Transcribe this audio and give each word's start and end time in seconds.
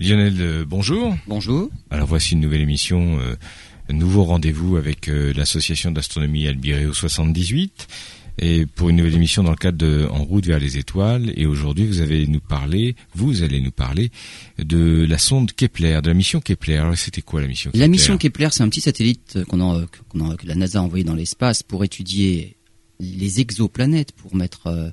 Lionel, 0.00 0.36
euh, 0.40 0.64
bonjour. 0.66 1.14
Bonjour. 1.26 1.68
Alors 1.90 2.08
voici 2.08 2.32
une 2.32 2.40
nouvelle 2.40 2.62
émission, 2.62 3.20
euh, 3.20 3.36
nouveau 3.90 4.24
rendez-vous 4.24 4.78
avec 4.78 5.10
euh, 5.10 5.34
l'association 5.36 5.90
d'astronomie 5.90 6.46
Albireo 6.46 6.94
78 6.94 7.86
et 8.38 8.64
pour 8.64 8.88
une 8.88 8.96
nouvelle 8.96 9.16
émission 9.16 9.42
dans 9.42 9.50
le 9.50 9.58
cadre 9.58 9.76
de 9.76 10.08
En 10.10 10.24
route 10.24 10.46
vers 10.46 10.58
les 10.58 10.78
étoiles. 10.78 11.30
Et 11.36 11.44
aujourd'hui, 11.44 11.84
vous 11.84 12.00
allez 12.00 12.26
nous 12.26 12.40
parler, 12.40 12.96
vous 13.14 13.42
allez 13.42 13.60
nous 13.60 13.72
parler 13.72 14.10
de 14.58 15.04
la 15.06 15.18
sonde 15.18 15.52
Kepler, 15.52 16.00
de 16.02 16.08
la 16.08 16.14
mission 16.14 16.40
Kepler. 16.40 16.78
Alors 16.78 16.96
c'était 16.96 17.20
quoi 17.20 17.42
la 17.42 17.46
mission 17.46 17.70
Kepler 17.70 17.80
La 17.80 17.88
mission 17.88 18.16
Kepler, 18.16 18.48
c'est 18.52 18.62
un 18.62 18.70
petit 18.70 18.80
satellite 18.80 19.44
qu'on 19.48 19.60
a, 19.60 19.84
qu'on 20.08 20.30
a, 20.30 20.36
que 20.36 20.46
la 20.46 20.54
NASA 20.54 20.78
a 20.78 20.82
envoyé 20.82 21.04
dans 21.04 21.14
l'espace 21.14 21.62
pour 21.62 21.84
étudier 21.84 22.56
les 23.00 23.40
exoplanètes, 23.40 24.12
pour 24.12 24.34
mettre 24.34 24.92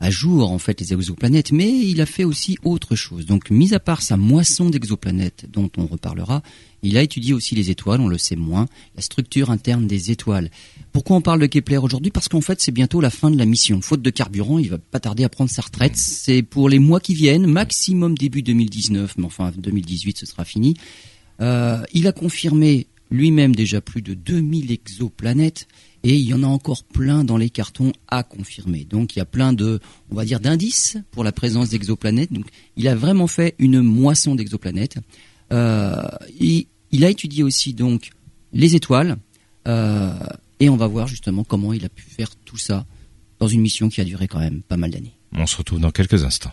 à 0.00 0.10
jour 0.10 0.50
en 0.50 0.58
fait 0.58 0.80
les 0.80 0.94
exoplanètes, 0.94 1.52
mais 1.52 1.70
il 1.70 2.00
a 2.00 2.06
fait 2.06 2.24
aussi 2.24 2.58
autre 2.64 2.96
chose. 2.96 3.26
Donc, 3.26 3.50
mis 3.50 3.74
à 3.74 3.80
part 3.80 4.00
sa 4.02 4.16
moisson 4.16 4.70
d'exoplanètes 4.70 5.46
dont 5.50 5.70
on 5.76 5.86
reparlera, 5.86 6.42
il 6.82 6.96
a 6.96 7.02
étudié 7.02 7.34
aussi 7.34 7.54
les 7.54 7.70
étoiles, 7.70 8.00
on 8.00 8.08
le 8.08 8.16
sait 8.16 8.36
moins, 8.36 8.66
la 8.96 9.02
structure 9.02 9.50
interne 9.50 9.86
des 9.86 10.10
étoiles. 10.10 10.50
Pourquoi 10.92 11.16
on 11.16 11.20
parle 11.20 11.40
de 11.40 11.46
Kepler 11.46 11.76
aujourd'hui? 11.76 12.10
Parce 12.10 12.28
qu'en 12.28 12.40
fait, 12.40 12.60
c'est 12.62 12.72
bientôt 12.72 13.02
la 13.02 13.10
fin 13.10 13.30
de 13.30 13.36
la 13.36 13.44
mission. 13.44 13.82
Faute 13.82 14.00
de 14.00 14.10
carburant, 14.10 14.58
il 14.58 14.70
va 14.70 14.78
pas 14.78 15.00
tarder 15.00 15.24
à 15.24 15.28
prendre 15.28 15.50
sa 15.50 15.62
retraite. 15.62 15.96
C'est 15.96 16.42
pour 16.42 16.70
les 16.70 16.78
mois 16.78 17.00
qui 17.00 17.12
viennent, 17.12 17.46
maximum 17.46 18.16
début 18.16 18.42
2019, 18.42 19.18
mais 19.18 19.26
enfin 19.26 19.52
2018, 19.56 20.16
ce 20.16 20.26
sera 20.26 20.46
fini. 20.46 20.74
Euh, 21.42 21.82
il 21.92 22.06
a 22.06 22.12
confirmé 22.12 22.86
lui-même 23.10 23.54
déjà 23.54 23.80
plus 23.80 24.02
de 24.02 24.14
2000 24.14 24.70
exoplanètes 24.70 25.66
et 26.02 26.16
il 26.16 26.26
y 26.26 26.32
en 26.32 26.42
a 26.42 26.46
encore 26.46 26.84
plein 26.84 27.24
dans 27.24 27.36
les 27.36 27.50
cartons 27.50 27.92
à 28.08 28.22
confirmer. 28.22 28.84
Donc 28.84 29.14
il 29.14 29.18
y 29.18 29.22
a 29.22 29.26
plein 29.26 29.52
de, 29.52 29.80
on 30.10 30.14
va 30.14 30.24
dire, 30.24 30.40
d'indices 30.40 30.96
pour 31.10 31.24
la 31.24 31.32
présence 31.32 31.70
d'exoplanètes. 31.70 32.32
Donc 32.32 32.46
il 32.76 32.88
a 32.88 32.94
vraiment 32.94 33.26
fait 33.26 33.54
une 33.58 33.80
moisson 33.80 34.34
d'exoplanètes. 34.34 34.98
Euh, 35.52 36.02
il, 36.38 37.04
a 37.04 37.10
étudié 37.10 37.42
aussi 37.42 37.74
donc 37.74 38.10
les 38.52 38.76
étoiles 38.76 39.16
euh, 39.68 40.12
et 40.58 40.68
on 40.68 40.76
va 40.76 40.86
voir 40.86 41.06
justement 41.06 41.44
comment 41.44 41.72
il 41.72 41.84
a 41.84 41.88
pu 41.88 42.04
faire 42.04 42.30
tout 42.44 42.56
ça 42.56 42.86
dans 43.38 43.48
une 43.48 43.60
mission 43.60 43.88
qui 43.88 44.00
a 44.00 44.04
duré 44.04 44.28
quand 44.28 44.38
même 44.38 44.62
pas 44.62 44.76
mal 44.76 44.90
d'années. 44.90 45.14
On 45.32 45.46
se 45.46 45.56
retrouve 45.56 45.80
dans 45.80 45.90
quelques 45.90 46.24
instants. 46.24 46.52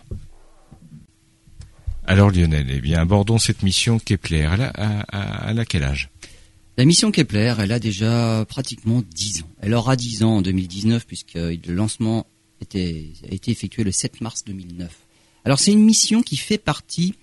Alors 2.06 2.30
Lionel, 2.30 2.66
eh 2.70 2.80
bien 2.80 3.00
abordons 3.00 3.38
cette 3.38 3.62
mission 3.62 3.98
Kepler. 3.98 4.48
Elle 4.74 5.58
à 5.58 5.64
quel 5.66 5.82
âge? 5.84 6.10
La 6.78 6.84
mission 6.84 7.10
Kepler, 7.10 7.54
elle 7.58 7.72
a 7.72 7.80
déjà 7.80 8.46
pratiquement 8.48 9.02
10 9.14 9.42
ans. 9.42 9.50
Elle 9.60 9.74
aura 9.74 9.96
10 9.96 10.22
ans 10.22 10.36
en 10.36 10.42
2019 10.42 11.06
puisque 11.06 11.34
le 11.34 11.74
lancement 11.74 12.24
a 12.60 12.78
été 12.78 13.50
effectué 13.50 13.82
le 13.82 13.90
7 13.90 14.20
mars 14.20 14.44
2009. 14.46 14.88
Alors 15.44 15.58
c'est 15.58 15.72
une 15.72 15.82
mission 15.82 16.22
qui 16.22 16.36
fait 16.36 16.56
partie 16.56 17.14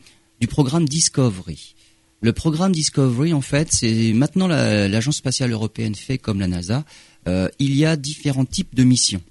du 0.42 0.48
programme 0.48 0.89
Discovery. 0.89 1.73
Le 2.20 2.33
programme 2.33 2.73
Discovery, 2.73 3.31
en 3.31 3.39
fait, 3.39 3.70
c'est 3.72 4.11
maintenant 4.11 4.48
l'agence 4.48 5.17
spatiale 5.17 5.53
européenne 5.53 5.95
fait 5.95 6.17
comme 6.17 6.42
la 6.42 6.48
NASA. 6.48 6.83
Euh, 7.30 7.48
il 7.58 7.78
y 7.78 7.86
a 7.86 7.95
différents 7.95 8.45
types 8.45 8.76
de 8.76 8.83
missions. 8.83 9.22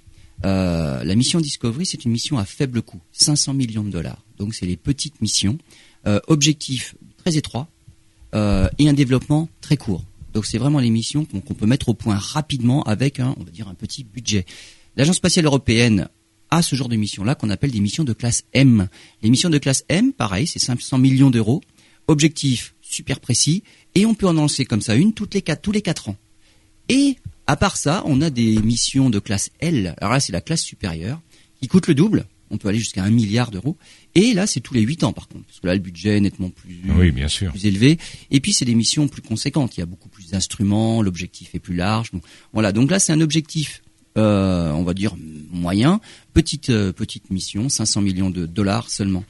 Euh, 0.47 1.05
la 1.05 1.15
mission 1.15 1.39
Discovery, 1.39 1.85
c'est 1.85 2.07
une 2.07 2.13
mission 2.13 2.39
à 2.39 2.47
faible 2.47 2.81
coût, 2.81 3.01
500 3.13 3.53
millions 3.53 3.85
de 3.85 3.91
dollars. 3.91 4.25
Donc 4.39 4.55
c'est 4.55 4.65
les 4.65 4.79
petites 4.79 5.21
missions. 5.21 5.59
Euh, 6.07 6.21
objectif 6.29 6.95
très 7.19 7.37
étroit 7.37 7.69
euh, 8.35 8.69
et 8.79 8.89
un 8.89 8.95
développement 8.95 9.49
très 9.61 9.77
court. 9.77 10.03
Donc 10.35 10.47
c'est 10.47 10.59
vraiment 10.59 10.81
les 10.81 10.91
missions 10.91 11.25
qu'on 11.25 11.55
peut 11.55 11.67
mettre 11.67 11.89
au 11.89 11.95
point 11.95 12.17
rapidement 12.17 12.83
avec 12.83 13.21
un, 13.21 13.35
on 13.39 13.45
va 13.45 13.51
dire, 13.51 13.69
un 13.69 13.75
petit 13.75 14.05
budget. 14.05 14.45
L'Agence 14.97 15.17
spatiale 15.17 15.47
européenne 15.47 16.09
a 16.51 16.61
ce 16.61 16.77
genre 16.77 16.89
de 16.89 16.97
missions-là 16.97 17.35
qu'on 17.35 17.51
appelle 17.51 17.71
des 17.71 17.81
missions 17.81 18.05
de 18.05 18.13
classe 18.13 18.45
M. 18.53 18.89
Les 19.23 19.31
missions 19.31 19.51
de 19.51 19.59
classe 19.59 19.85
M, 19.89 20.13
pareil, 20.13 20.47
c'est 20.47 20.59
500 20.59 20.99
millions 20.99 21.31
d'euros. 21.31 21.63
Objectif 22.09 22.75
super 22.83 23.21
précis. 23.21 23.63
Et 23.95 24.07
on 24.07 24.15
peut 24.15 24.27
en 24.27 24.33
lancer 24.33 24.65
comme 24.65 24.81
ça 24.81 24.95
une 24.95 25.15
toutes 25.15 25.35
les 25.35 25.43
quatre, 25.43 25.63
tous 25.63 25.73
les 25.73 25.83
quatre 25.83 26.09
ans. 26.09 26.17
Et 26.89 27.17
à 27.47 27.57
part 27.57 27.77
ça, 27.77 28.03
on 28.07 28.21
a 28.21 28.31
des 28.31 28.59
missions 28.59 29.11
de 29.11 29.19
classe 29.19 29.51
L. 29.61 29.95
Alors 29.99 30.13
là, 30.13 30.21
c'est 30.21 30.33
la 30.33 30.41
classe 30.41 30.63
supérieure 30.63 31.21
qui 31.61 31.69
coûte 31.69 31.87
le 31.87 31.95
double 31.95 32.27
on 32.55 32.59
peut 32.59 32.69
aller 32.69 32.79
jusqu'à 32.79 33.03
un 33.03 33.11
milliard 33.11 33.51
d'euros. 33.51 33.77
Et 34.15 34.33
là, 34.33 34.47
c'est 34.47 34.61
tous 34.61 34.75
les 34.75 34.81
huit 34.81 35.03
ans, 35.03 35.13
par 35.13 35.29
contre, 35.29 35.45
parce 35.45 35.61
que 35.61 35.67
là, 35.67 35.75
le 35.75 35.81
budget 35.81 36.17
est 36.17 36.21
nettement 36.21 36.51
plus, 36.51 36.81
oui, 36.97 37.11
bien 37.11 37.29
sûr. 37.29 37.51
plus 37.51 37.67
élevé. 37.67 37.99
Et 38.31 38.41
puis, 38.41 38.53
c'est 38.53 38.65
des 38.65 38.75
missions 38.75 39.09
plus 39.09 39.23
conséquentes. 39.23 39.77
Il 39.77 39.81
y 39.81 39.83
a 39.83 39.87
beaucoup 39.87 40.09
plus 40.09 40.31
d'instruments, 40.31 41.03
l'objectif 41.03 41.55
est 41.55 41.59
plus 41.59 41.75
large. 41.75 42.13
Donc, 42.13 42.23
voilà. 42.53 42.73
Donc 42.73 42.91
là, 42.91 42.99
c'est 42.99 43.13
un 43.13 43.21
objectif, 43.21 43.83
euh, 44.17 44.71
on 44.71 44.85
va 44.85 44.95
dire 44.95 45.17
moyen, 45.51 46.01
petite 46.33 46.71
euh, 46.71 46.93
petite 46.93 47.31
mission, 47.31 47.69
500 47.69 48.01
millions 48.01 48.31
de 48.31 48.47
dollars 48.47 48.89
seulement. 48.89 49.25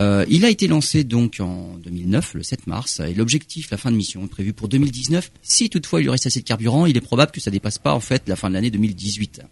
Euh, 0.00 0.24
il 0.30 0.46
a 0.46 0.48
été 0.48 0.66
lancé 0.66 1.04
donc 1.04 1.40
en 1.40 1.76
2009, 1.76 2.34
le 2.34 2.42
7 2.42 2.66
mars, 2.66 3.00
et 3.00 3.12
l'objectif, 3.12 3.70
la 3.70 3.76
fin 3.76 3.90
de 3.90 3.96
mission, 3.96 4.24
est 4.24 4.28
prévu 4.28 4.54
pour 4.54 4.68
2019. 4.68 5.30
Si 5.42 5.68
toutefois 5.68 6.00
il 6.00 6.04
lui 6.04 6.10
reste 6.10 6.26
assez 6.26 6.40
de 6.40 6.46
carburant, 6.46 6.86
il 6.86 6.96
est 6.96 7.02
probable 7.02 7.32
que 7.32 7.40
ça 7.40 7.50
dépasse 7.50 7.78
pas 7.78 7.92
en 7.92 8.00
fait 8.00 8.22
la 8.26 8.36
fin 8.36 8.48
de 8.48 8.54
l'année 8.54 8.70
2018. 8.70 9.42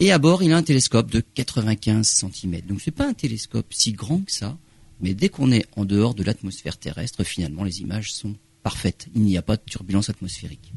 Et 0.00 0.12
à 0.12 0.18
bord, 0.18 0.42
il 0.42 0.52
a 0.52 0.56
un 0.56 0.62
télescope 0.62 1.10
de 1.10 1.20
95 1.34 2.06
cm. 2.06 2.60
Donc 2.62 2.80
c'est 2.80 2.92
pas 2.92 3.08
un 3.08 3.14
télescope 3.14 3.66
si 3.70 3.92
grand 3.92 4.20
que 4.20 4.30
ça, 4.30 4.56
mais 5.00 5.14
dès 5.14 5.28
qu'on 5.28 5.50
est 5.50 5.66
en 5.76 5.84
dehors 5.84 6.14
de 6.14 6.22
l'atmosphère 6.22 6.76
terrestre, 6.76 7.24
finalement 7.24 7.64
les 7.64 7.80
images 7.80 8.12
sont 8.12 8.36
parfaites. 8.62 9.08
Il 9.14 9.22
n'y 9.22 9.36
a 9.36 9.42
pas 9.42 9.56
de 9.56 9.62
turbulence 9.66 10.08
atmosphérique. 10.08 10.72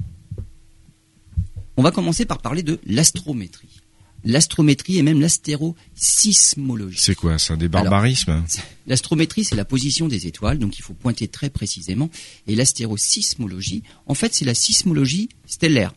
On 1.77 1.83
va 1.83 1.91
commencer 1.91 2.25
par 2.25 2.39
parler 2.39 2.63
de 2.63 2.79
l'astrométrie. 2.85 3.81
L'astrométrie 4.23 4.97
et 4.97 5.03
même 5.03 5.19
l'astérosismologie. 5.19 6.99
C'est 6.99 7.15
quoi 7.15 7.39
ça 7.39 7.55
Des 7.55 7.67
barbarismes 7.67 8.43
L'astrométrie, 8.85 9.43
c'est 9.43 9.55
la 9.55 9.65
position 9.65 10.07
des 10.07 10.27
étoiles, 10.27 10.59
donc 10.59 10.77
il 10.77 10.83
faut 10.83 10.93
pointer 10.93 11.27
très 11.27 11.49
précisément. 11.49 12.09
Et 12.45 12.55
l'astérosismologie, 12.55 13.81
en 14.05 14.13
fait, 14.13 14.33
c'est 14.35 14.45
la 14.45 14.53
sismologie 14.53 15.29
stellaire 15.47 15.93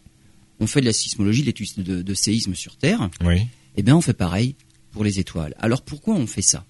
on 0.60 0.66
fait 0.66 0.80
de 0.80 0.86
la 0.86 0.92
sismologie, 0.92 1.42
l'étude 1.42 1.82
de, 1.82 2.14
séisme 2.14 2.54
sur 2.54 2.76
Terre. 2.76 3.10
Oui. 3.24 3.46
Eh 3.76 3.82
bien, 3.82 3.96
on 3.96 4.00
fait 4.00 4.14
pareil 4.14 4.54
pour 4.92 5.04
les 5.04 5.18
étoiles. 5.18 5.54
Alors 5.58 5.82
pourquoi 5.82 6.14
on 6.14 6.26
fait 6.26 6.42
ça? 6.42 6.64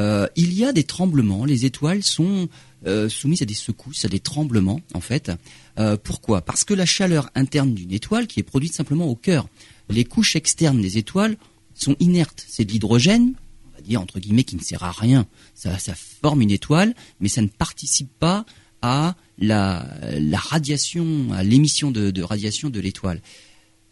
Euh, 0.00 0.26
Il 0.36 0.52
y 0.54 0.64
a 0.64 0.72
des 0.72 0.84
tremblements. 0.84 1.44
Les 1.44 1.64
étoiles 1.64 2.02
sont 2.02 2.48
euh, 2.86 3.08
soumises 3.08 3.42
à 3.42 3.44
des 3.44 3.54
secousses, 3.54 4.04
à 4.04 4.08
des 4.08 4.20
tremblements, 4.20 4.80
en 4.92 5.00
fait. 5.00 5.32
Euh, 5.78 5.96
pourquoi? 5.96 6.42
Parce 6.42 6.64
que 6.64 6.74
la 6.74 6.86
chaleur 6.86 7.30
interne 7.34 7.74
d'une 7.74 7.92
étoile, 7.92 8.26
qui 8.26 8.40
est 8.40 8.44
produite 8.44 8.72
simplement 8.72 9.06
au 9.06 9.16
cœur, 9.16 9.48
les 9.88 10.04
couches 10.04 10.36
externes 10.36 10.80
des 10.80 10.98
étoiles 10.98 11.36
sont 11.74 11.96
inertes. 11.98 12.44
C'est 12.48 12.64
de 12.64 12.72
l'hydrogène, 12.72 13.34
on 13.66 13.76
va 13.76 13.82
dire 13.82 14.00
entre 14.00 14.20
guillemets, 14.20 14.44
qui 14.44 14.56
ne 14.56 14.62
sert 14.62 14.84
à 14.84 14.92
rien. 14.92 15.26
Ça, 15.54 15.78
ça 15.78 15.94
forme 15.94 16.42
une 16.42 16.50
étoile, 16.50 16.94
mais 17.20 17.28
ça 17.28 17.42
ne 17.42 17.48
participe 17.48 18.10
pas 18.18 18.46
à 18.82 19.16
la, 19.38 19.86
radiation, 20.32 21.28
l'émission 21.42 21.90
de, 21.90 22.22
radiation 22.22 22.70
de 22.70 22.80
l'étoile. 22.80 23.20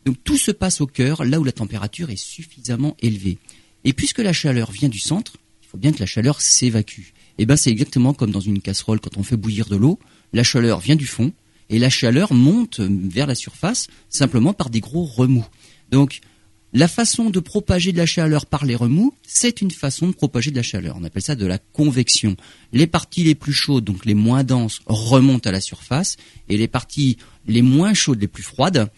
Donc 0.05 0.17
tout 0.25 0.37
se 0.37 0.51
passe 0.51 0.81
au 0.81 0.87
cœur, 0.87 1.25
là 1.25 1.39
où 1.41 1.45
la 1.45 1.53
température 1.53 2.11
est 2.11 2.17
suffisamment 2.17 2.97
élevée. 3.01 3.39
Et 3.85 3.93
puisque 3.93 4.19
la 4.19 4.33
chaleur 4.33 4.71
vient 4.71 4.89
du 4.89 4.99
centre, 4.99 5.37
il 5.63 5.69
faut 5.69 5.79
bien 5.79 5.93
que 5.93 6.01
la 6.01 6.07
chaleur 6.07 6.41
s'évacue. 6.41 7.13
Et 7.39 7.43
eh 7.43 7.47
ben 7.47 7.57
c'est 7.57 7.71
exactement 7.71 8.13
comme 8.13 8.31
dans 8.31 8.41
une 8.41 8.61
casserole 8.61 9.01
quand 9.01 9.17
on 9.17 9.23
fait 9.23 9.37
bouillir 9.37 9.67
de 9.67 9.77
l'eau, 9.77 9.99
la 10.33 10.43
chaleur 10.43 10.81
vient 10.81 10.97
du 10.97 11.07
fond 11.07 11.33
et 11.71 11.79
la 11.79 11.89
chaleur 11.89 12.35
monte 12.35 12.81
vers 12.81 13.27
la 13.27 13.35
surface 13.35 13.87
simplement 14.11 14.53
par 14.53 14.69
des 14.69 14.81
gros 14.81 15.05
remous. 15.05 15.47
Donc 15.91 16.21
la 16.73 16.89
façon 16.89 17.29
de 17.29 17.39
propager 17.41 17.93
de 17.93 17.99
la 17.99 18.07
chaleur 18.07 18.47
par 18.47 18.65
les 18.65 18.75
remous, 18.75 19.15
c'est 19.27 19.61
une 19.61 19.71
façon 19.71 20.09
de 20.09 20.13
propager 20.13 20.51
de 20.51 20.57
la 20.57 20.63
chaleur. 20.63 20.97
On 20.99 21.05
appelle 21.05 21.23
ça 21.23 21.35
de 21.35 21.45
la 21.45 21.59
convection. 21.59 22.37
Les 22.73 22.87
parties 22.87 23.25
les 23.25 23.35
plus 23.35 23.53
chaudes, 23.53 23.85
donc 23.85 24.07
les 24.07 24.15
moins 24.15 24.43
denses, 24.43 24.81
remontent 24.87 25.49
à 25.49 25.53
la 25.53 25.61
surface, 25.61 26.17
et 26.49 26.57
les 26.57 26.69
parties 26.69 27.19
les 27.47 27.63
moins 27.63 27.93
chaudes, 27.93 28.21
les 28.21 28.29
plus 28.29 28.43
froides, 28.43 28.91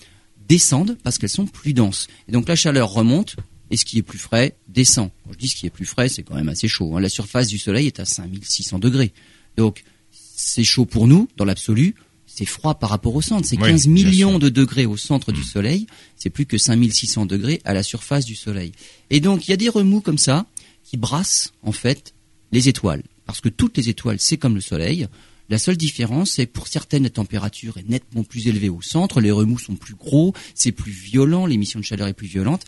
descendent 0.49 0.97
parce 1.03 1.19
qu'elles 1.19 1.29
sont 1.29 1.47
plus 1.47 1.73
denses. 1.73 2.07
Donc 2.29 2.49
la 2.49 2.57
chaleur 2.57 2.91
remonte, 2.91 3.37
et 3.71 3.77
ce 3.77 3.85
qui 3.85 3.99
est 3.99 4.03
plus 4.03 4.19
frais 4.19 4.57
descend. 4.69 5.11
Quand 5.25 5.33
je 5.33 5.39
dis 5.39 5.49
ce 5.49 5.57
qui 5.57 5.67
est 5.67 5.71
plus 5.71 5.87
frais, 5.87 6.09
c'est 6.09 6.23
quand 6.23 6.37
même 6.37 6.49
assez 6.49 6.69
chaud. 6.69 6.97
Hein. 6.97 7.01
La 7.01 7.09
surface 7.09 7.49
du 7.49 7.59
Soleil 7.59 7.89
est 7.89 7.99
à 7.99 8.05
5600 8.05 8.79
degrés. 8.79 9.13
Donc 9.57 9.83
c'est 10.13 10.65
chaud 10.65 10.85
pour 10.85 11.09
nous, 11.09 11.29
dans 11.37 11.45
l'absolu, 11.45 11.97
c'est 12.35 12.47
froid 12.47 12.75
par 12.75 12.91
rapport 12.91 13.15
au 13.15 13.23
centre. 13.23 13.47
C'est 13.47 13.57
15 13.57 13.87
millions 13.87 14.41
de 14.41 14.49
degrés 14.49 14.87
au 14.87 14.97
centre 14.97 15.31
du 15.31 15.43
mm. 15.43 15.45
Soleil. 15.45 15.87
C'est 16.17 16.31
plus 16.31 16.47
que 16.47 16.59
5600 16.59 17.27
degrés 17.27 17.61
à 17.65 17.75
la 17.75 17.85
surface 17.85 18.25
du 18.25 18.35
Soleil. 18.35 18.73
Et 19.11 19.21
donc, 19.21 19.47
il 19.47 19.53
y 19.53 19.55
a 19.55 19.57
des 19.57 19.69
remous 19.69 20.01
comme 20.01 20.19
ça 20.19 20.45
qui 20.83 20.97
brassent, 20.97 21.53
en 21.63 21.71
fait, 21.71 22.13
les 22.51 22.69
étoiles. 22.69 23.05
Parce 23.25 23.41
que 23.41 23.49
toutes 23.49 23.77
les 23.77 23.89
étoiles, 23.89 24.19
c'est 24.19 24.37
comme 24.37 24.57
le 24.57 24.61
Soleil. 24.61 25.07
La 25.49 25.59
seule 25.59 25.77
différence, 25.77 26.33
c'est 26.33 26.47
pour 26.47 26.67
certaines, 26.67 27.05
la 27.05 27.11
température 27.11 27.79
est 27.79 27.89
nettement 27.89 28.25
plus 28.25 28.49
élevée 28.49 28.69
au 28.69 28.83
centre, 28.83 29.21
les 29.21 29.31
remous 29.31 29.59
sont 29.59 29.77
plus 29.77 29.95
gros, 29.95 30.35
c'est 30.55 30.73
plus 30.73 30.91
violent, 30.91 31.47
l'émission 31.47 31.79
de 31.79 31.85
chaleur 31.85 32.09
est 32.09 32.15
plus 32.15 32.27
violente. 32.27 32.65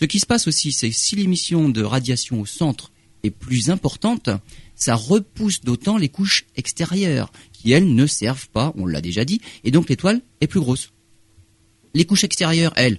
Ce 0.00 0.06
qui 0.06 0.20
se 0.20 0.26
passe 0.26 0.46
aussi, 0.46 0.72
c'est 0.72 0.88
que 0.88 0.96
si 0.96 1.16
l'émission 1.16 1.68
de 1.68 1.82
radiation 1.82 2.40
au 2.40 2.46
centre 2.46 2.92
est 3.24 3.30
plus 3.30 3.70
importante, 3.70 4.30
ça 4.74 4.94
repousse 4.94 5.60
d'autant 5.60 5.98
les 5.98 6.08
couches 6.08 6.46
extérieures 6.56 7.30
qui 7.62 7.72
elles 7.72 7.94
ne 7.94 8.06
servent 8.06 8.48
pas, 8.48 8.72
on 8.76 8.86
l'a 8.86 9.00
déjà 9.00 9.24
dit, 9.24 9.40
et 9.62 9.70
donc 9.70 9.88
l'étoile 9.88 10.20
est 10.40 10.48
plus 10.48 10.58
grosse. 10.58 10.92
Les 11.94 12.04
couches 12.04 12.24
extérieures, 12.24 12.72
elles, 12.74 12.98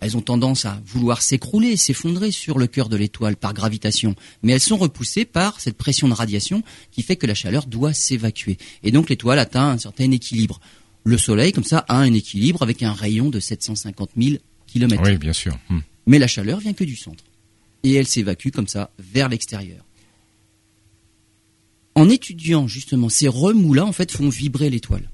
elles 0.00 0.16
ont 0.16 0.20
tendance 0.20 0.66
à 0.66 0.80
vouloir 0.86 1.20
s'écrouler, 1.20 1.76
s'effondrer 1.76 2.30
sur 2.30 2.58
le 2.58 2.68
cœur 2.68 2.88
de 2.88 2.96
l'étoile 2.96 3.36
par 3.36 3.54
gravitation, 3.54 4.14
mais 4.42 4.52
elles 4.52 4.60
sont 4.60 4.76
repoussées 4.76 5.24
par 5.24 5.60
cette 5.60 5.76
pression 5.76 6.08
de 6.08 6.14
radiation 6.14 6.62
qui 6.92 7.02
fait 7.02 7.16
que 7.16 7.26
la 7.26 7.34
chaleur 7.34 7.66
doit 7.66 7.92
s'évacuer. 7.92 8.56
Et 8.84 8.92
donc 8.92 9.10
l'étoile 9.10 9.40
atteint 9.40 9.70
un 9.70 9.78
certain 9.78 10.10
équilibre. 10.12 10.60
Le 11.02 11.18
Soleil, 11.18 11.52
comme 11.52 11.64
ça, 11.64 11.84
a 11.88 11.96
un 11.96 12.12
équilibre 12.12 12.62
avec 12.62 12.82
un 12.82 12.92
rayon 12.92 13.30
de 13.30 13.40
750 13.40 14.10
000 14.16 14.36
km. 14.66 15.02
Oui, 15.04 15.18
bien 15.18 15.32
sûr. 15.32 15.58
Hmm. 15.68 15.80
Mais 16.06 16.18
la 16.18 16.28
chaleur 16.28 16.60
vient 16.60 16.72
que 16.72 16.84
du 16.84 16.96
centre. 16.96 17.24
Et 17.82 17.94
elle 17.94 18.06
s'évacue 18.06 18.50
comme 18.50 18.68
ça 18.68 18.90
vers 18.98 19.28
l'extérieur. 19.28 19.84
En 21.94 22.08
étudiant 22.08 22.66
justement 22.66 23.08
ces 23.08 23.28
remous-là, 23.28 23.84
en 23.84 23.92
fait, 23.92 24.10
font 24.10 24.28
vibrer 24.28 24.70
l'étoile. 24.70 25.10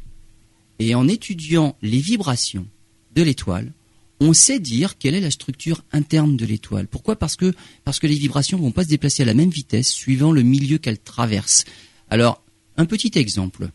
Et 0.79 0.95
en 0.95 1.09
étudiant 1.09 1.77
les 1.83 1.99
vibrations 1.99 2.67
de 3.15 3.23
l'étoile, 3.23 3.73
on 4.21 4.33
sait 4.33 4.61
dire 4.61 4.99
quelle 4.99 5.15
est 5.15 5.21
la 5.21 5.31
structure 5.31 5.83
interne 5.93 6.37
de 6.37 6.47
l'étoile. 6.47 6.87
Pourquoi? 6.87 7.17
Parce 7.17 7.37
que 7.37 7.55
les 7.85 8.15
vibrations 8.15 8.59
vont 8.59 8.71
pas 8.71 8.85
se 8.85 8.89
déplacer 8.89 9.23
à 9.23 9.27
la 9.27 9.35
même 9.35 9.51
vitesse 9.51 9.89
suivant 9.89 10.33
le 10.33 10.43
milieu 10.43 10.79
qu'elles 10.79 10.99
traversent. 10.99 11.65
Alors, 12.11 12.43
un 12.77 12.87
petit 12.87 13.13
exemple. 13.19 13.71